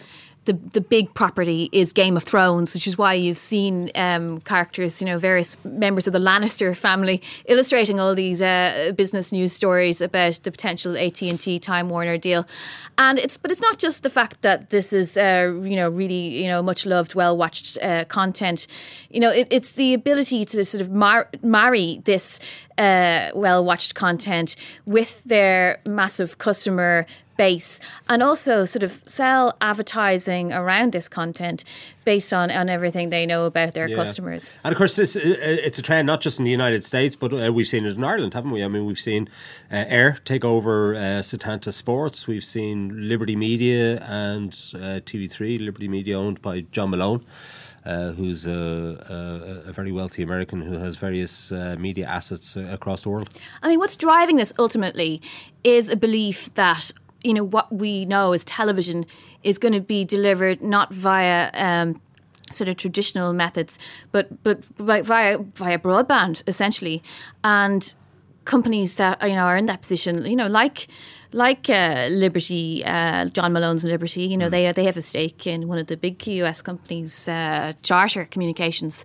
the 0.46 0.54
the 0.54 0.82
big 0.82 1.14
property 1.14 1.70
is 1.72 1.94
Game 1.94 2.18
of 2.18 2.24
Thrones, 2.24 2.74
which 2.74 2.88
is 2.88 2.98
why 2.98 3.14
you've 3.14 3.38
seen 3.38 3.92
um, 3.96 4.42
characters, 4.42 5.02
you 5.02 5.06
know, 5.06 5.18
various 5.18 5.58
members 5.64 6.08
of 6.08 6.14
the 6.14 6.20
Lannister 6.20 6.76
family 6.76 7.22
illustrating 7.46 8.00
all 8.00 8.14
these 8.16 8.42
uh, 8.42 8.92
business 8.96 9.32
news 9.32 9.54
stories 9.54 10.02
about 10.02 10.40
the 10.44 10.52
potential 10.52 10.98
AT 10.98 11.22
and 11.22 11.40
T 11.40 11.60
Time 11.60 11.90
Warner 11.90 12.18
deal. 12.18 12.46
And 12.98 13.18
it's 13.20 13.38
but 13.38 13.52
it's 13.52 13.62
not 13.62 13.78
just 13.78 14.04
the 14.04 14.10
fact 14.10 14.42
that 14.42 14.70
this 14.70 14.94
is 14.94 15.18
uh, 15.18 15.54
you 15.62 15.76
know 15.76 15.90
really 15.90 16.42
you 16.42 16.48
know 16.48 16.62
much 16.62 16.86
loved, 16.86 17.16
well 17.16 17.36
watched 17.38 17.78
uh, 17.82 18.06
content. 18.06 18.68
You 19.10 19.20
know, 19.20 19.32
it, 19.32 19.48
it's 19.50 19.74
the 19.74 19.94
ability 19.94 20.46
to 20.46 20.66
sort 20.66 20.82
of 20.82 20.92
mar- 20.92 21.30
marry 21.42 22.02
this 22.06 22.40
uh, 22.78 23.30
well 23.36 23.64
watched 23.64 23.96
content 23.96 24.56
with 24.86 25.24
their 25.24 25.80
massive 25.88 26.38
customer 26.38 27.06
base 27.38 27.80
and 28.10 28.22
also 28.22 28.66
sort 28.66 28.84
of 28.84 29.02
sell 29.06 29.56
advertising 29.62 30.52
around 30.52 30.94
this 30.94 31.10
content 31.10 31.64
based 32.06 32.34
on, 32.34 32.52
on 32.52 32.70
everything 32.70 33.10
they 33.10 33.26
know 33.26 33.46
about 33.46 33.74
their 33.74 33.88
yeah. 33.88 33.96
customers. 33.96 34.58
And 34.64 34.72
of 34.72 34.78
course, 34.78 34.96
this, 34.96 35.16
uh, 35.16 35.20
uh, 35.20 35.24
it's 35.40 35.80
a 35.80 35.82
trend 35.82 36.06
not 36.06 36.22
just 36.22 36.40
in 36.40 36.46
the 36.46 36.52
United 36.52 36.84
States, 36.84 37.16
but 37.16 37.34
uh, 37.34 37.52
we've 37.52 37.68
seen 37.68 37.86
it 37.86 37.96
in 37.96 38.04
Ireland, 38.04 38.34
haven't 38.34 38.52
we? 38.52 38.64
I 38.64 38.68
mean, 38.68 38.86
we've 38.86 39.00
seen 39.00 39.30
uh, 39.72 39.86
Eir 39.86 40.24
take 40.24 40.46
over 40.46 40.96
uh, 40.96 41.00
Setanta 41.22 41.72
Sports, 41.74 42.28
we've 42.28 42.46
seen 42.46 43.08
Liberty 43.10 43.36
Media 43.36 44.02
and 44.04 44.52
uh, 44.76 45.00
TV3, 45.06 45.64
Liberty 45.64 45.88
Media 45.88 46.20
owned 46.20 46.42
by 46.42 46.62
John 46.72 46.92
Malone. 46.92 47.26
Uh, 47.86 48.14
who's 48.14 48.48
a, 48.48 49.62
a, 49.66 49.70
a, 49.70 49.74
very 49.74 49.92
wealthy 49.92 50.24
American 50.24 50.62
who 50.62 50.78
has 50.78 50.96
various 50.96 51.52
uh, 51.52 51.76
media 51.78 52.08
assets 52.08 52.56
across 52.56 53.04
the 53.04 53.10
world. 53.10 53.30
I 53.62 53.68
mean, 53.68 53.78
what's 53.78 53.98
driving 53.98 54.38
this 54.38 54.54
ultimately 54.58 55.22
is 55.66 55.90
a 55.90 55.98
belief 55.98 56.54
that 56.54 56.94
you 57.24 57.34
know 57.34 57.44
what 57.44 57.74
we 57.74 58.06
know 58.06 58.34
as 58.34 58.44
television 58.46 59.06
is 59.44 59.58
going 59.58 59.74
to 59.74 59.82
be 59.82 60.06
delivered 60.06 60.62
not 60.62 60.94
via 60.94 61.50
um, 61.54 62.02
sort 62.52 62.70
of 62.70 62.78
traditional 62.78 63.34
methods, 63.34 63.80
but 64.12 64.44
but 64.44 64.64
via 64.66 65.38
via 65.38 65.80
broadband 65.80 66.44
essentially, 66.48 67.04
and 67.44 67.94
companies 68.46 68.96
that 68.98 69.22
you 69.22 69.36
know 69.36 69.44
are 69.44 69.58
in 69.58 69.66
that 69.68 69.82
position, 69.82 70.26
you 70.26 70.36
know, 70.36 70.48
like 70.48 70.88
like 71.32 71.68
uh, 71.68 72.08
Liberty, 72.12 72.86
uh, 72.86 73.26
John 73.26 73.54
Malone's 73.54 73.84
Liberty, 73.84 74.22
you 74.24 74.38
know, 74.38 74.48
mm. 74.48 74.52
they 74.52 74.72
they 74.72 74.84
have 74.86 74.98
a 74.98 75.02
stake 75.02 75.48
in 75.48 75.68
one 75.68 75.80
of 75.80 75.88
the 75.88 75.98
big 75.98 76.26
US 76.28 76.62
companies, 76.62 77.28
uh, 77.28 77.74
Charter 77.82 78.26
Communications, 78.26 79.04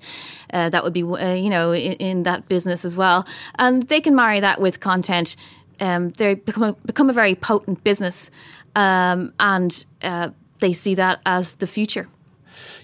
uh, 0.53 0.69
that 0.69 0.85
would 0.85 0.93
be 0.93 1.03
uh, 1.03 1.35
you 1.35 1.51
know 1.51 1.73
in, 1.73 1.93
in, 1.95 2.23
that 2.25 2.49
business 2.49 2.85
as 2.85 2.97
well, 2.97 3.27
and 3.59 3.85
they 3.85 4.01
can 4.01 4.15
marry 4.15 4.41
that 4.41 4.61
with 4.61 4.81
content 4.81 5.37
um, 5.81 6.11
they 6.11 6.35
become 6.35 6.63
a, 6.63 6.73
become 6.85 7.11
a 7.11 7.13
very 7.13 7.35
potent 7.35 7.83
business, 7.85 8.31
um, 8.75 9.33
and 9.41 9.85
uh, 10.03 10.31
they 10.61 10.73
see 10.73 10.95
that 10.95 11.21
as 11.25 11.57
the 11.57 11.67
future. 11.67 12.09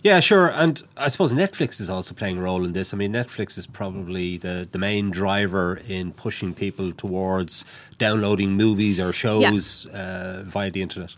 Yeah, 0.02 0.20
sure. 0.20 0.48
And 0.48 0.82
I 0.96 1.08
suppose 1.08 1.32
Netflix 1.32 1.80
is 1.80 1.88
also 1.88 2.14
playing 2.14 2.38
a 2.38 2.42
role 2.42 2.64
in 2.64 2.72
this. 2.72 2.92
I 2.92 2.96
mean, 2.96 3.12
Netflix 3.12 3.56
is 3.56 3.66
probably 3.66 4.36
the, 4.36 4.68
the 4.70 4.78
main 4.78 5.10
driver 5.10 5.80
in 5.88 6.12
pushing 6.12 6.54
people 6.54 6.92
towards 6.92 7.64
downloading 7.98 8.52
movies 8.52 9.00
or 9.00 9.12
shows 9.12 9.86
yeah. 9.86 9.98
uh, 9.98 10.42
via 10.44 10.70
the 10.70 10.82
internet. 10.82 11.14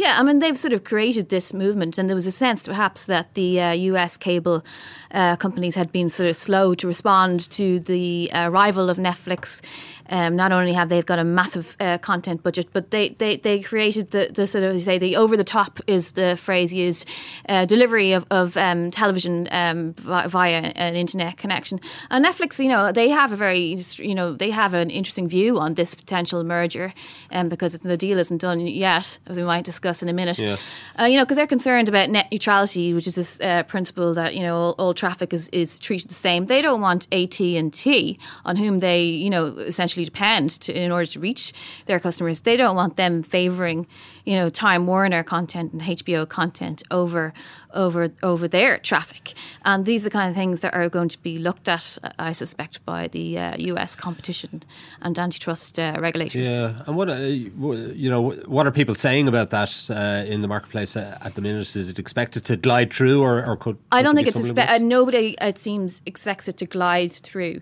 Yeah, 0.00 0.18
I 0.18 0.22
mean, 0.22 0.38
they've 0.38 0.56
sort 0.56 0.72
of 0.72 0.82
created 0.82 1.28
this 1.28 1.52
movement, 1.52 1.98
and 1.98 2.08
there 2.08 2.14
was 2.14 2.26
a 2.26 2.32
sense 2.32 2.66
perhaps 2.66 3.04
that 3.04 3.34
the 3.34 3.60
uh, 3.60 3.72
US 3.72 4.16
cable 4.16 4.64
uh, 5.10 5.36
companies 5.36 5.74
had 5.74 5.92
been 5.92 6.08
sort 6.08 6.30
of 6.30 6.36
slow 6.36 6.74
to 6.76 6.86
respond 6.86 7.50
to 7.50 7.80
the 7.80 8.30
arrival 8.32 8.88
of 8.88 8.96
Netflix. 8.96 9.60
Um, 10.08 10.34
not 10.36 10.52
only 10.52 10.72
have 10.72 10.88
they 10.88 11.02
got 11.02 11.18
a 11.18 11.24
massive 11.24 11.76
uh, 11.78 11.98
content 11.98 12.42
budget, 12.42 12.68
but 12.72 12.90
they, 12.90 13.10
they, 13.10 13.36
they 13.36 13.60
created 13.60 14.10
the, 14.10 14.30
the 14.32 14.46
sort 14.46 14.64
of 14.64 14.80
say 14.80 14.98
the 14.98 15.16
over 15.16 15.36
the 15.36 15.44
top 15.44 15.80
is 15.86 16.12
the 16.12 16.36
phrase 16.36 16.72
used 16.72 17.06
uh, 17.48 17.64
delivery 17.66 18.12
of, 18.12 18.26
of 18.30 18.56
um, 18.56 18.90
television 18.90 19.48
um, 19.52 19.92
via 19.92 20.72
an 20.74 20.96
internet 20.96 21.36
connection. 21.36 21.78
And 22.10 22.24
Netflix, 22.24 22.58
you 22.58 22.68
know, 22.68 22.90
they 22.90 23.10
have 23.10 23.32
a 23.32 23.36
very 23.36 23.76
you 23.98 24.14
know 24.14 24.32
they 24.32 24.50
have 24.50 24.72
an 24.72 24.88
interesting 24.88 25.28
view 25.28 25.60
on 25.60 25.74
this 25.74 25.94
potential 25.94 26.42
merger, 26.42 26.94
um, 27.30 27.48
because 27.50 27.78
the 27.78 27.96
deal 27.96 28.18
isn't 28.18 28.38
done 28.38 28.60
yet, 28.60 29.18
as 29.26 29.36
we 29.36 29.44
might 29.44 29.64
discuss 29.64 29.89
discuss 29.90 30.02
in 30.02 30.08
a 30.08 30.12
minute. 30.12 30.38
Yeah. 30.38 30.56
Uh, 30.98 31.04
you 31.04 31.16
know, 31.16 31.24
because 31.24 31.36
they're 31.36 31.46
concerned 31.46 31.88
about 31.88 32.10
net 32.10 32.28
neutrality, 32.30 32.94
which 32.94 33.06
is 33.06 33.14
this 33.14 33.40
uh, 33.40 33.62
principle 33.64 34.14
that 34.14 34.34
you 34.34 34.42
know 34.42 34.56
all, 34.56 34.74
all, 34.78 34.94
traffic 34.94 35.32
is, 35.32 35.48
is 35.50 35.78
treated 35.78 36.10
the 36.10 36.14
same. 36.14 36.46
They 36.46 36.62
don't 36.62 36.80
want 36.80 37.06
AT 37.12 37.40
and 37.40 37.72
T, 37.72 38.18
on 38.44 38.56
whom 38.56 38.80
they 38.80 39.02
you 39.02 39.30
know 39.30 39.46
essentially 39.58 40.04
depend 40.04 40.50
to, 40.62 40.72
in 40.72 40.92
order 40.92 41.06
to 41.06 41.20
reach 41.20 41.52
their 41.86 42.00
customers. 42.00 42.40
They 42.40 42.56
don't 42.56 42.76
want 42.76 42.96
them 42.96 43.22
favouring 43.22 43.86
you 44.24 44.36
know 44.36 44.48
Time 44.48 44.86
Warner 44.86 45.22
content 45.22 45.72
and 45.72 45.82
HBO 45.82 46.28
content 46.28 46.82
over 46.90 47.32
over 47.74 48.12
over 48.22 48.48
their 48.48 48.78
traffic. 48.78 49.34
And 49.64 49.84
these 49.84 50.02
are 50.02 50.08
the 50.08 50.10
kind 50.10 50.30
of 50.30 50.36
things 50.36 50.60
that 50.60 50.74
are 50.74 50.88
going 50.88 51.08
to 51.08 51.18
be 51.18 51.38
looked 51.38 51.68
at, 51.68 51.98
I 52.18 52.32
suspect, 52.32 52.84
by 52.84 53.08
the 53.08 53.38
uh, 53.38 53.56
U.S. 53.58 53.94
competition 53.94 54.62
and 55.00 55.18
antitrust 55.18 55.78
uh, 55.78 55.96
regulators. 55.98 56.48
Yeah, 56.48 56.82
and 56.86 56.96
what 56.96 57.10
uh, 57.10 57.16
you 57.16 58.10
know, 58.10 58.30
what 58.46 58.66
are 58.66 58.72
people 58.72 58.94
saying 58.94 59.28
about 59.28 59.50
that 59.50 59.90
uh, 59.90 60.24
in 60.26 60.40
the 60.40 60.48
marketplace 60.48 60.96
uh, 60.96 61.18
at 61.20 61.34
the 61.34 61.42
minute? 61.42 61.76
Is 61.76 61.90
it 61.90 61.98
expected 61.98 62.44
to 62.46 62.56
glide 62.56 62.92
through, 62.92 63.22
or, 63.22 63.44
or 63.44 63.56
could? 63.56 63.78
I 63.92 64.02
don't 64.02 64.14
think 64.14 64.28
it's 64.28 64.36
expected. 64.36 64.82
nobody, 64.82 65.36
it 65.40 65.58
seems, 65.58 66.00
expects 66.06 66.48
it 66.48 66.56
to 66.58 66.66
glide 66.66 67.12
through. 67.12 67.60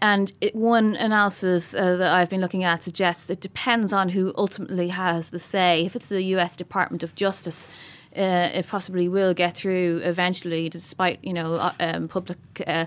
And 0.00 0.32
it, 0.40 0.54
one 0.54 0.94
analysis 0.96 1.74
uh, 1.74 1.96
that 1.96 2.12
I've 2.12 2.30
been 2.30 2.40
looking 2.40 2.64
at 2.64 2.82
suggests 2.82 3.28
it 3.28 3.40
depends 3.40 3.92
on 3.92 4.10
who 4.10 4.32
ultimately 4.36 4.88
has 4.88 5.30
the 5.30 5.38
say. 5.38 5.84
If 5.84 5.96
it's 5.96 6.08
the 6.08 6.22
U.S. 6.22 6.56
Department 6.56 7.02
of 7.02 7.14
Justice 7.14 7.68
uh, 8.16 8.50
it 8.52 8.66
possibly 8.66 9.08
will 9.08 9.32
get 9.32 9.56
through 9.56 10.00
eventually, 10.04 10.68
despite 10.68 11.18
you 11.24 11.32
know 11.32 11.54
uh, 11.54 11.72
um, 11.80 12.08
public 12.08 12.38
uh, 12.66 12.84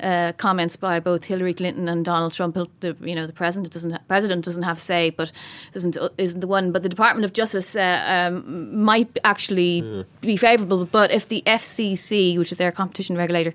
uh, 0.00 0.32
comments 0.36 0.76
by 0.76 1.00
both 1.00 1.24
Hillary 1.24 1.52
Clinton 1.52 1.88
and 1.88 2.04
Donald 2.04 2.32
Trump. 2.32 2.54
The, 2.80 2.96
you 3.00 3.14
know 3.14 3.26
the 3.26 3.32
president 3.32 3.72
doesn't 3.72 3.90
ha- 3.90 4.00
president 4.06 4.44
doesn't 4.44 4.62
have 4.62 4.78
say, 4.78 5.10
but 5.10 5.32
doesn't 5.72 5.96
isn't 6.16 6.40
the 6.40 6.46
one. 6.46 6.70
But 6.70 6.84
the 6.84 6.88
Department 6.88 7.24
of 7.24 7.32
Justice 7.32 7.74
uh, 7.74 8.04
um, 8.06 8.84
might 8.84 9.18
actually 9.24 9.80
yeah. 9.80 10.02
be 10.20 10.36
favourable. 10.36 10.84
But 10.84 11.10
if 11.10 11.26
the 11.26 11.42
FCC, 11.44 12.38
which 12.38 12.52
is 12.52 12.58
their 12.58 12.70
competition 12.70 13.16
regulator, 13.16 13.54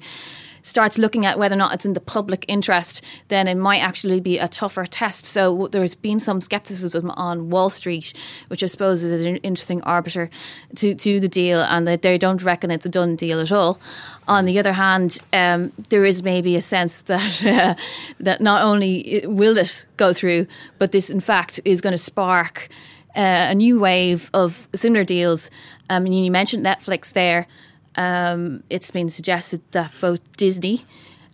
starts 0.64 0.98
looking 0.98 1.26
at 1.26 1.38
whether 1.38 1.54
or 1.54 1.58
not 1.58 1.74
it's 1.74 1.86
in 1.86 1.94
the 1.94 2.00
public 2.00 2.46
interest, 2.48 3.02
then 3.28 3.48
it 3.48 3.56
might 3.56 3.80
actually 3.80 4.20
be 4.20 4.40
a 4.40 4.48
tougher 4.48 4.86
test. 4.86 5.26
So 5.26 5.68
there's 5.68 5.94
been 5.94 6.20
some 6.20 6.42
skepticism 6.42 7.12
on 7.12 7.50
Wall 7.50 7.70
Street, 7.70 8.14
which 8.48 8.64
I 8.64 8.66
suppose 8.66 9.04
is 9.04 9.26
an 9.26 9.38
interesting 9.38 9.82
arbiter 9.84 10.30
to, 10.78 10.96
to 10.96 11.20
the 11.20 11.28
deal, 11.28 11.62
and 11.62 11.88
that 11.88 12.02
they 12.02 12.18
don't 12.18 12.42
reckon 12.42 12.72
it's 12.72 12.86
a 12.86 12.90
done 12.90 13.16
deal 13.16 13.40
at 13.40 13.52
all. 13.52 13.80
On 14.28 14.46
the 14.46 14.58
other 14.58 14.74
hand, 14.74 15.20
um, 15.34 15.74
there 15.90 16.06
is 16.06 16.24
maybe 16.24 16.56
a 16.56 16.62
sense 16.62 17.02
that 17.04 17.46
uh, 17.46 17.76
that 18.20 18.42
not 18.42 18.64
only 18.64 19.22
will 19.26 19.58
it 19.58 19.86
go 19.98 20.14
through, 20.14 20.48
but 20.80 20.92
this 20.92 21.10
in 21.10 21.20
fact 21.20 21.60
is 21.66 21.82
going 21.82 21.94
to 21.94 21.98
spark. 21.98 22.70
Uh, 23.16 23.52
a 23.52 23.54
new 23.54 23.80
wave 23.80 24.32
of 24.34 24.68
similar 24.74 25.04
deals. 25.04 25.52
Um, 25.88 26.08
and 26.08 26.26
you 26.26 26.32
mentioned 26.32 26.66
Netflix 26.66 27.14
there. 27.14 27.46
Um, 27.96 28.64
it's 28.70 28.92
been 28.92 29.10
suggested 29.10 29.62
that 29.72 29.92
both 30.02 30.22
Disney 30.38 30.86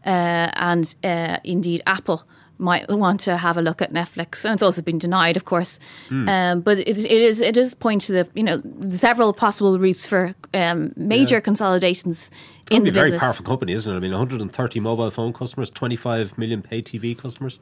uh, 0.05 0.51
and 0.53 0.93
uh, 1.03 1.37
indeed 1.43 1.81
Apple 1.85 2.23
might 2.59 2.89
want 2.89 3.21
to 3.21 3.37
have 3.37 3.57
a 3.57 3.61
look 3.61 3.81
at 3.81 3.93
Netflix, 3.93 4.43
and 4.43 4.53
it's 4.53 4.61
also 4.61 4.81
been 4.81 4.99
denied, 4.99 5.37
of 5.37 5.45
course. 5.45 5.79
Mm. 6.09 6.29
Um, 6.29 6.61
but 6.61 6.77
it, 6.79 6.87
it 6.87 7.09
is 7.09 7.39
it 7.39 7.55
does 7.55 7.73
point 7.73 8.01
to 8.03 8.11
the 8.11 8.27
you 8.35 8.43
know 8.43 8.61
several 8.89 9.33
possible 9.33 9.79
routes 9.79 10.05
for 10.05 10.35
um, 10.53 10.91
major 10.95 11.35
yeah. 11.35 11.41
consolidations 11.41 12.29
it's 12.67 12.75
in 12.75 12.83
the 12.83 12.91
be 12.91 12.99
a 12.99 13.03
business. 13.03 13.21
very 13.21 13.27
powerful 13.29 13.45
company, 13.45 13.73
isn't 13.73 13.91
it? 13.91 13.95
I 13.95 13.99
mean, 13.99 14.11
130 14.11 14.79
mobile 14.81 15.09
phone 15.09 15.33
customers, 15.33 15.69
25 15.69 16.37
million 16.37 16.61
pay 16.61 16.81
TV 16.81 17.17
customers. 17.17 17.59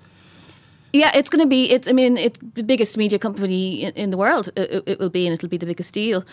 Yeah, 0.94 1.12
it's 1.14 1.30
going 1.30 1.44
to 1.44 1.50
be. 1.50 1.70
It's. 1.70 1.88
I 1.88 1.92
mean, 1.92 2.18
it's 2.18 2.40
the 2.54 2.64
biggest 2.64 2.98
media 2.98 3.20
company 3.20 3.84
in, 3.84 3.94
in 3.94 4.10
the 4.10 4.18
world. 4.18 4.50
It, 4.56 4.84
it, 4.88 5.00
will 5.00 5.10
be, 5.10 5.28
and 5.28 5.34
it'll 5.34 5.50
be 5.50 5.58
the 5.58 5.66
biggest 5.66 5.94
deal. 5.94 6.24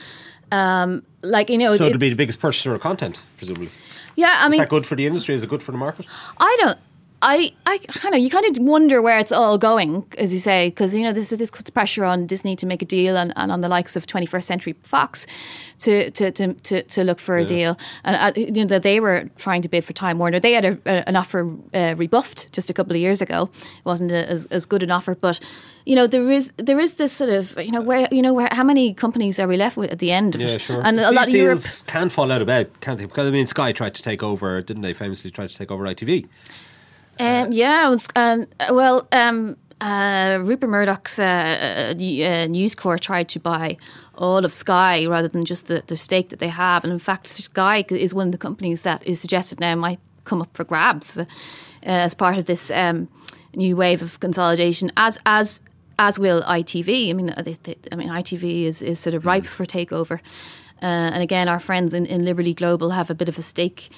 Um, 0.53 1.03
like 1.23 1.51
you 1.51 1.59
know, 1.59 1.75
so 1.75 1.85
it'll 1.85 1.99
be 1.99 2.11
the 2.11 2.17
biggest 2.17 2.41
purchaser 2.41 2.75
of 2.75 2.81
content, 2.81 3.23
presumably. 3.37 3.71
Yeah, 4.17 4.37
I 4.39 4.49
mean, 4.49 4.55
is 4.55 4.59
that 4.61 4.69
good 4.69 4.87
for 4.87 4.95
the 4.95 5.07
industry? 5.07 5.35
Is 5.35 5.43
it 5.43 5.49
good 5.49 5.63
for 5.63 5.73
the 5.73 5.79
market? 5.79 6.07
I 6.39 6.57
don't. 6.61 6.79
I, 7.27 7.55
I 7.65 7.79
kind 7.79 8.15
of 8.15 8.21
you 8.21 8.29
kind 8.29 8.45
of 8.45 8.63
wonder 8.63 9.01
where 9.01 9.19
it's 9.19 9.33
all 9.33 9.57
going, 9.57 10.05
as 10.19 10.31
you 10.31 10.39
say, 10.39 10.69
because 10.69 10.95
you 10.95 11.03
know 11.03 11.13
this 11.13 11.31
this 11.31 11.51
puts 11.51 11.71
pressure 11.71 12.05
on 12.05 12.27
Disney 12.27 12.55
to 12.57 12.67
make 12.67 12.83
a 12.83 12.85
deal 12.85 13.17
and, 13.17 13.33
and 13.35 13.51
on 13.51 13.63
the 13.63 13.69
likes 13.69 13.97
of 13.97 14.07
21st 14.07 14.43
Century 14.43 14.75
Fox 14.83 15.27
to 15.79 16.11
to 16.11 16.31
to, 16.31 16.53
to, 16.53 16.83
to 16.83 17.03
look 17.03 17.19
for 17.19 17.39
yeah. 17.39 17.45
a 17.45 17.49
deal, 17.49 17.79
and 18.05 18.17
uh, 18.17 18.39
you 18.39 18.53
know 18.53 18.67
that 18.67 18.83
they 18.83 19.01
were 19.01 19.31
trying 19.39 19.63
to 19.63 19.71
bid 19.71 19.87
for 19.87 19.95
Time 19.95 20.19
Warner. 20.19 20.39
They 20.39 20.53
had 20.53 20.67
a, 20.67 20.79
a, 20.85 21.09
an 21.09 21.17
offer 21.17 21.51
uh, 21.73 21.95
rebuffed 21.97 22.53
just 22.53 22.69
a 22.69 22.75
couple 22.75 22.93
of 22.93 23.01
years 23.01 23.23
ago. 23.23 23.49
It 23.55 23.85
wasn't 23.87 24.13
a, 24.13 24.29
as, 24.29 24.45
as 24.47 24.67
good 24.67 24.83
an 24.83 24.91
offer, 24.91 25.15
but 25.15 25.41
you 25.87 25.97
know 25.97 26.07
there 26.07 26.31
is 26.31 26.53
there 26.59 26.79
is 26.79 26.97
this 26.97 27.15
sort 27.15 27.31
of 27.31 27.57
you 27.59 27.73
know 27.73 27.81
where 27.81 28.07
you 28.11 28.21
know 28.21 28.35
where 28.35 28.51
how 28.53 28.65
many 28.65 28.93
companies 28.93 29.39
are 29.39 29.49
we 29.49 29.57
left 29.57 29.79
with 29.79 29.91
at 29.91 29.99
the 29.99 30.13
end? 30.13 30.35
Of 30.35 30.43
yeah, 30.43 30.59
sure. 30.59 30.83
And 30.85 31.01
a 31.01 31.07
These 31.07 31.17
lot 31.17 31.29
of 31.29 31.35
Europe 31.35 31.63
can 31.87 32.11
fall 32.11 32.31
out 32.31 32.43
of 32.43 32.49
bed, 32.49 32.69
can't 32.83 32.99
they? 32.99 33.07
Because 33.07 33.27
I 33.27 33.31
mean, 33.31 33.47
Sky 33.47 33.73
tried 33.73 33.95
to 33.95 34.03
take 34.03 34.23
over, 34.23 34.61
didn't 34.61 34.83
they? 34.83 34.93
Famously 34.93 35.31
tried 35.31 35.49
to 35.49 35.57
take 35.57 35.71
over 35.71 35.85
ITV. 35.85 36.29
Um, 37.19 37.53
yeah, 37.53 37.89
was, 37.89 38.09
uh, 38.17 38.45
well, 38.71 39.07
um, 39.13 39.57
uh, 39.81 40.39
Rupert 40.41 40.71
Murdoch's 40.71 41.19
uh, 41.19 41.23
uh, 41.23 41.95
uh, 41.95 42.47
News 42.47 42.75
Corp 42.75 43.01
tried 43.01 43.29
to 43.31 43.41
buy 43.41 43.77
all 44.17 44.45
of 44.45 44.53
Sky 44.53 45.07
rather 45.07 45.29
than 45.29 45.45
just 45.45 45.67
the, 45.67 45.83
the 45.87 45.97
stake 45.97 46.31
that 46.31 46.39
they 46.39 46.49
have. 46.49 46.85
And 46.85 46.93
in 46.93 46.99
fact, 46.99 47.27
Sky 47.27 47.85
is 47.89 48.15
one 48.15 48.29
of 48.29 48.33
the 48.33 48.39
companies 48.39 48.83
that 48.83 49.07
is 49.07 49.21
suggested 49.21 49.61
now 49.61 49.75
might 49.75 50.01
come 50.25 50.41
up 50.41 50.57
for 50.57 50.65
grabs 50.65 51.19
uh, 51.19 51.25
as 51.83 52.15
part 52.15 52.39
of 52.39 52.47
this 52.47 52.71
um, 52.71 53.09
new 53.55 53.77
wave 53.77 54.03
of 54.03 54.21
consolidation, 54.21 54.91
as 54.97 55.19
as 55.27 55.61
as 55.99 56.19
will 56.19 56.43
ITV. 56.43 57.11
I 57.11 57.13
mean, 57.13 57.35
they, 57.45 57.53
they, 57.53 57.77
I 57.93 57.97
mean, 57.97 58.09
ITV 58.09 58.65
is, 58.65 58.83
is 58.83 58.99
sort 58.99 59.15
of 59.15 59.27
ripe 59.27 59.47
for 59.47 59.65
takeover. 59.65 60.21
Uh, 60.83 61.13
and 61.15 61.23
again, 61.23 61.49
our 61.49 61.61
friends 61.61 61.95
in, 61.95 62.05
in 62.07 62.25
Liberty 62.25 62.53
Global 62.53 62.91
have 62.91 63.11
a 63.11 63.15
bit 63.15 63.29
of 63.29 63.39
a 63.39 63.43
stake 63.43 63.91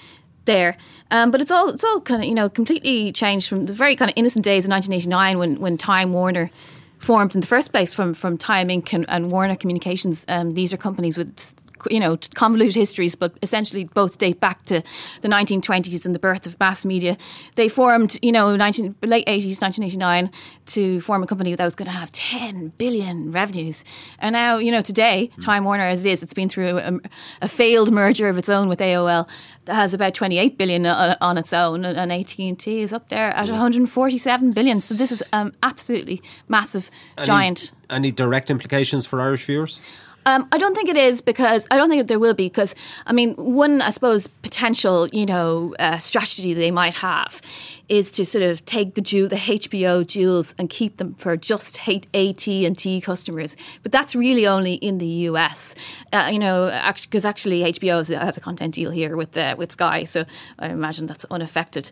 there. 0.47 0.77
Um, 1.11 1.31
but 1.31 1.41
it's 1.41 1.51
all 1.51 1.69
it's 1.69 1.85
all 1.85 2.01
kind 2.01 2.23
of 2.23 2.29
you 2.29 2.35
know 2.35 2.49
completely 2.49 3.13
changed 3.13 3.49
from 3.49 3.67
the 3.67 3.73
very 3.73 3.95
kind 3.97 4.11
of 4.11 4.15
innocent 4.17 4.45
days 4.45 4.65
of 4.65 4.71
1989 4.71 5.39
when 5.39 5.61
when 5.61 5.77
Time 5.77 6.13
Warner 6.13 6.51
formed 6.99 7.35
in 7.35 7.41
the 7.41 7.47
first 7.47 7.71
place 7.71 7.93
from 7.93 8.15
from 8.15 8.39
Time 8.39 8.69
Inc. 8.69 8.93
and, 8.93 9.05
and 9.09 9.31
Warner 9.31 9.57
Communications. 9.57 10.25
Um, 10.29 10.55
these 10.55 10.73
are 10.73 10.77
companies 10.77 11.17
with 11.17 11.55
you 11.91 12.01
know 12.01 12.19
convoluted 12.35 12.75
histories, 12.75 13.15
but 13.15 13.35
essentially 13.43 13.85
both 13.85 14.19
date 14.19 14.41
back 14.41 14.65
to 14.67 14.83
the 15.23 15.29
1920s 15.29 16.05
and 16.05 16.15
the 16.15 16.19
birth 16.19 16.47
of 16.47 16.59
mass 16.61 16.85
media. 16.85 17.17
They 17.55 17.69
formed, 17.69 18.19
you 18.23 18.33
know, 18.33 18.57
19, 18.57 18.97
late 19.03 19.27
80s, 19.27 19.61
1989, 19.61 20.31
to 20.67 21.01
form 21.01 21.23
a 21.23 21.27
company 21.27 21.55
that 21.55 21.65
was 21.65 21.75
going 21.75 21.87
to 21.87 21.97
have 21.97 22.13
10 22.13 22.73
billion 22.79 23.33
revenues. 23.33 23.85
And 24.19 24.33
now, 24.33 24.59
you 24.59 24.71
know, 24.71 24.83
today, 24.83 25.31
mm. 25.37 25.45
Time 25.45 25.65
Warner, 25.65 25.85
as 25.85 26.05
it 26.05 26.11
is, 26.11 26.23
it's 26.23 26.35
been 26.35 26.49
through 26.49 26.79
a, 26.79 27.01
a, 27.43 27.49
failed 27.49 27.93
merger 27.93 28.29
of 28.29 28.39
its 28.39 28.49
own 28.49 28.69
with 28.69 28.81
AOL 28.81 29.29
that 29.65 29.75
has 29.75 29.95
about 29.95 30.15
28 30.15 30.59
billion 30.59 30.87
on, 30.87 31.17
on 31.21 31.39
its 31.39 31.53
own, 31.53 31.85
and 31.85 32.13
AT&T 32.13 32.81
is 32.81 32.93
up 32.93 33.09
there 33.09 33.31
at 33.31 33.49
147 33.49 34.53
billion. 34.53 34.81
So 34.81 34.95
this 34.95 35.13
is 35.13 35.23
um, 35.33 35.53
absolutely 35.63 36.23
massive, 36.49 36.91
any, 37.19 37.27
giant. 37.27 37.73
Any 37.91 38.13
direct 38.13 38.51
implications 38.51 39.07
for 39.07 39.21
Irish 39.21 39.45
viewers? 39.47 39.81
Um, 40.27 40.49
I 40.51 40.59
don't 40.59 40.75
think 40.75 40.89
it 40.89 40.97
is 40.97 41.21
because 41.21 41.69
I 41.71 41.77
don't 41.77 41.89
think 41.89 42.09
there 42.09 42.19
will 42.19 42.35
be 42.35 42.47
because 42.49 42.75
I 43.07 43.13
mean 43.13 43.35
one 43.35 43.81
I 43.81 43.91
suppose 43.91 44.27
potential 44.27 45.09
you 45.13 45.25
know 45.25 45.75
uh, 45.79 45.99
strategy 45.99 46.53
they 46.53 46.73
might 46.73 46.97
have 46.97 47.41
is 47.89 48.11
to 48.13 48.25
sort 48.25 48.45
of 48.45 48.65
take 48.65 48.95
the 48.95 49.01
Jew, 49.01 49.29
the 49.29 49.37
HBO 49.37 50.07
jewels 50.07 50.55
and 50.59 50.69
keep 50.69 50.97
them 50.99 51.15
for 51.15 51.37
just 51.37 51.79
AT 51.89 52.49
and 52.49 52.79
T 52.79 53.01
customers. 53.01 53.57
But 53.83 53.93
that's 53.93 54.15
really 54.15 54.47
only 54.47 54.75
in 54.75 54.99
the 54.99 55.07
US, 55.07 55.75
uh, 56.13 56.29
you 56.33 56.39
know, 56.39 56.67
because 56.97 57.25
actually, 57.25 57.47
actually, 57.65 57.89
HBO 57.91 58.19
has 58.19 58.37
a 58.37 58.41
content 58.41 58.75
deal 58.75 58.91
here 58.91 59.17
with 59.17 59.37
uh, 59.37 59.55
with 59.57 59.73
Sky, 59.73 60.05
so 60.05 60.25
I 60.59 60.69
imagine 60.69 61.07
that's 61.07 61.25
unaffected. 61.31 61.91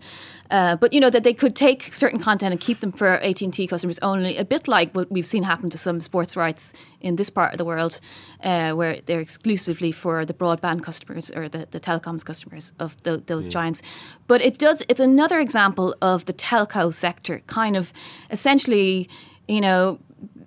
Uh, 0.50 0.76
but 0.76 0.92
you 0.92 1.00
know 1.00 1.10
that 1.10 1.22
they 1.22 1.34
could 1.34 1.56
take 1.56 1.94
certain 1.94 2.18
content 2.20 2.52
and 2.52 2.60
keep 2.60 2.80
them 2.80 2.92
for 2.92 3.14
AT 3.14 3.40
and 3.40 3.52
T 3.52 3.66
customers 3.66 3.98
only, 4.02 4.36
a 4.36 4.44
bit 4.44 4.68
like 4.68 4.92
what 4.92 5.10
we've 5.10 5.26
seen 5.26 5.42
happen 5.42 5.70
to 5.70 5.78
some 5.78 6.00
sports 6.00 6.36
rights 6.36 6.72
in 7.00 7.16
this 7.16 7.30
part 7.30 7.52
of 7.52 7.58
the 7.58 7.64
world, 7.64 8.00
uh, 8.42 8.72
where 8.72 9.00
they're 9.06 9.20
exclusively 9.20 9.92
for 9.92 10.24
the 10.24 10.34
broadband 10.34 10.82
customers 10.82 11.30
or 11.30 11.48
the, 11.48 11.66
the 11.70 11.80
telecoms 11.80 12.24
customers 12.24 12.72
of 12.78 13.02
the, 13.02 13.22
those 13.26 13.46
yeah. 13.46 13.52
giants. 13.52 13.82
But 14.26 14.42
it 14.42 14.58
does. 14.58 14.82
It's 14.88 15.00
another 15.00 15.40
example 15.40 15.83
of 16.00 16.24
the 16.24 16.32
telco 16.32 16.92
sector, 16.92 17.42
kind 17.46 17.76
of 17.76 17.92
essentially, 18.30 19.08
you 19.48 19.60
know, 19.60 19.98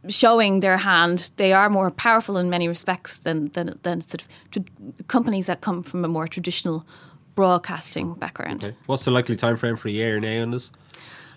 showing 0.07 0.61
their 0.61 0.77
hand. 0.77 1.31
They 1.35 1.53
are 1.53 1.69
more 1.69 1.91
powerful 1.91 2.37
in 2.37 2.49
many 2.49 2.67
respects 2.67 3.19
than 3.19 3.49
than, 3.53 3.79
than 3.83 4.01
sort 4.01 4.23
of 4.23 5.07
companies 5.07 5.45
that 5.45 5.61
come 5.61 5.83
from 5.83 6.03
a 6.05 6.07
more 6.07 6.27
traditional 6.27 6.85
broadcasting 7.35 8.13
background. 8.15 8.63
Okay. 8.63 8.75
What's 8.87 9.05
the 9.05 9.11
likely 9.11 9.35
time 9.35 9.57
frame 9.57 9.75
for 9.75 9.89
a 9.89 9.91
year 9.91 10.19
now 10.19 10.41
on 10.41 10.51
this? 10.51 10.71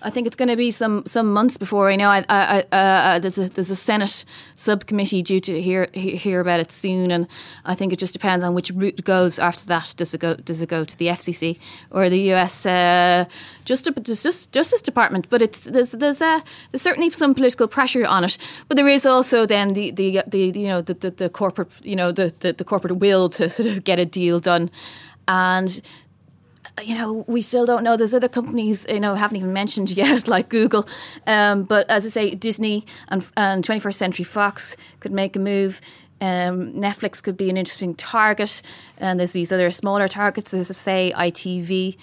I 0.03 0.11
think 0.11 0.27
it's 0.27 0.37
going 0.37 0.49
to 0.49 0.57
be 0.57 0.71
some 0.71 1.05
some 1.07 1.33
months 1.33 1.57
before 1.57 1.91
I 1.91 1.97
know. 1.97 2.09
I, 2.09 2.25
I, 2.29 2.61
uh, 2.73 3.19
there's 3.19 3.39
a 3.39 3.49
there's 3.49 3.71
a 3.71 3.77
Senate 3.77 4.25
subcommittee 4.57 5.23
due 5.23 5.41
to 5.41 5.61
hear 5.61 5.89
hear 5.93 6.41
about 6.41 6.61
it 6.61 6.73
soon, 6.73 7.11
and 7.11 7.27
I 7.65 7.75
think 7.75 7.93
it 7.93 7.99
just 7.99 8.13
depends 8.13 8.45
on 8.45 8.55
which 8.55 8.71
route 8.71 9.05
goes 9.05 9.39
after 9.39 9.67
that. 9.67 9.95
Does 9.97 10.15
it 10.15 10.21
go 10.21 10.35
does 10.35 10.63
it 10.63 10.69
go 10.69 10.85
to 10.85 10.97
the 10.97 11.07
FCC 11.07 11.59
or 11.91 12.09
the 12.09 12.33
US 12.33 12.65
uh, 12.65 13.27
Justice 13.65 14.47
Justice 14.47 14.83
Department? 14.83 15.29
But 15.29 15.43
it's 15.43 15.61
there's 15.61 15.91
there's 15.91 16.23
uh, 16.23 16.41
there's 16.71 16.83
certainly 16.83 17.11
some 17.11 17.35
political 17.35 17.69
pressure 17.69 18.07
on 18.07 18.25
it, 18.25 18.39
but 18.69 18.77
there 18.77 18.89
is 18.89 19.05
also 19.05 19.47
then 19.47 19.75
the 19.75 19.91
the, 19.91 20.23
the 20.27 20.53
you 20.59 20.69
know 20.69 20.81
the, 20.81 20.95
the, 20.95 21.11
the 21.11 21.29
corporate 21.29 21.71
you 21.83 21.97
know 21.97 22.13
the, 22.13 22.33
the 22.41 22.53
the 22.53 22.65
corporate 22.65 22.97
will 22.97 23.29
to 23.31 23.49
sort 23.51 23.69
of 23.69 23.85
get 23.85 23.99
a 23.99 24.07
deal 24.07 24.41
done, 24.41 24.71
and 25.29 25.81
you 26.83 26.97
know, 26.97 27.25
we 27.27 27.43
still 27.43 27.67
don't 27.67 27.83
know. 27.83 27.97
There's 27.97 28.15
other 28.15 28.29
companies, 28.29 28.87
you 28.89 29.01
know, 29.01 29.15
haven't 29.15 29.37
even 29.37 29.53
mentioned 29.53 29.91
yet, 29.97 30.29
like 30.29 30.49
Google. 30.49 30.89
Um, 31.27 31.65
but 31.65 31.89
as 31.91 32.07
I 32.07 32.09
say, 32.09 32.35
Disney 32.35 32.87
and, 33.09 33.25
and 33.37 33.65
21st 33.67 33.95
Century 33.95 34.25
Fox 34.25 34.77
could 35.01 35.13
make 35.13 35.37
a 35.37 35.39
move. 35.39 35.81
Um, 36.23 36.75
Netflix 36.75 37.23
could 37.23 37.37
be 37.37 37.49
an 37.49 37.57
interesting 37.57 37.95
target, 37.95 38.61
and 38.99 39.19
there's 39.19 39.33
these 39.33 39.51
other 39.53 39.71
smaller 39.71 40.07
targets, 40.07 40.53
as 40.53 40.71
I 40.71 40.75
say, 40.75 41.13
ITV 41.17 41.97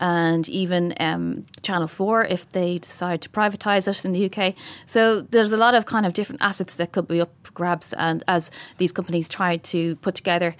and 0.00 0.48
even 0.48 0.94
um, 1.00 1.46
Channel 1.62 1.88
4 1.88 2.24
if 2.24 2.48
they 2.50 2.78
decide 2.78 3.22
to 3.22 3.28
privatise 3.28 3.88
it 3.88 4.04
in 4.04 4.12
the 4.12 4.30
UK. 4.30 4.54
So 4.86 5.22
there's 5.22 5.52
a 5.52 5.56
lot 5.56 5.74
of 5.74 5.86
kind 5.86 6.04
of 6.04 6.12
different 6.12 6.42
assets 6.42 6.76
that 6.76 6.92
could 6.92 7.08
be 7.08 7.20
up 7.20 7.30
for 7.42 7.52
grabs, 7.52 7.92
and 7.94 8.22
as 8.28 8.50
these 8.78 8.92
companies 8.92 9.28
try 9.28 9.56
to 9.56 9.96
put 9.96 10.14
together 10.14 10.56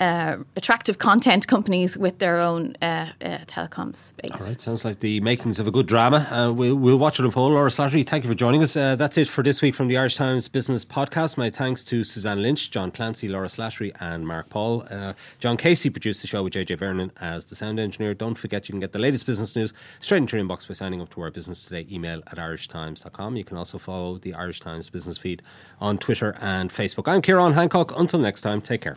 uh, 0.00 0.38
attractive 0.56 0.98
content 0.98 1.46
companies 1.46 1.96
with 1.96 2.18
their 2.18 2.40
own 2.40 2.74
uh, 2.80 3.10
uh, 3.20 3.38
telecoms 3.46 3.96
space. 3.96 4.30
All 4.32 4.48
right, 4.48 4.60
sounds 4.60 4.84
like 4.84 5.00
the 5.00 5.20
makings 5.20 5.60
of 5.60 5.66
a 5.66 5.70
good 5.70 5.86
drama. 5.86 6.26
Uh, 6.30 6.52
we'll, 6.52 6.74
we'll 6.74 6.98
watch 6.98 7.20
it 7.20 7.24
unfold. 7.24 7.52
Laura 7.52 7.68
Slattery, 7.70 8.06
thank 8.06 8.24
you 8.24 8.30
for 8.30 8.34
joining 8.34 8.62
us. 8.62 8.74
Uh, 8.76 8.96
that's 8.96 9.18
it 9.18 9.28
for 9.28 9.44
this 9.44 9.60
week 9.60 9.74
from 9.74 9.88
the 9.88 9.98
Irish 9.98 10.16
Times 10.16 10.48
Business 10.48 10.84
Podcast. 10.84 11.36
My 11.36 11.50
thanks 11.50 11.84
to 11.84 12.02
Suzanne 12.02 12.42
Lynch, 12.42 12.70
John 12.70 12.90
Clancy, 12.90 13.28
Laura 13.28 13.48
Slattery, 13.48 13.94
and 14.00 14.26
Mark 14.26 14.48
Paul. 14.48 14.86
Uh, 14.90 15.12
John 15.38 15.56
Casey 15.56 15.90
produced 15.90 16.22
the 16.22 16.26
show 16.26 16.42
with 16.42 16.54
JJ 16.54 16.78
Vernon 16.78 17.12
as 17.20 17.44
the 17.44 17.54
sound 17.54 17.78
engineer. 17.78 18.14
Don't 18.14 18.36
forget 18.36 18.68
you 18.68 18.72
can 18.72 18.80
get 18.80 18.92
the 18.92 18.98
latest 18.98 19.26
business 19.26 19.54
news 19.54 19.74
straight 20.00 20.18
into 20.18 20.36
your 20.36 20.46
inbox 20.46 20.66
by 20.66 20.74
signing 20.74 21.02
up 21.02 21.10
to 21.10 21.20
our 21.20 21.30
Business 21.30 21.64
Today 21.64 21.86
email 21.90 22.20
at 22.26 22.38
irishtimes.com. 22.38 23.36
You 23.36 23.44
can 23.44 23.56
also 23.58 23.76
follow 23.76 24.16
the 24.16 24.32
Irish 24.32 24.60
Times 24.60 24.88
business 24.88 25.18
feed 25.18 25.42
on 25.80 25.98
Twitter 25.98 26.36
and 26.40 26.70
Facebook. 26.70 27.06
I'm 27.06 27.20
Ciarán 27.20 27.54
Hancock. 27.54 27.92
Until 27.98 28.18
next 28.20 28.40
time, 28.40 28.60
take 28.60 28.80
care. 28.80 28.96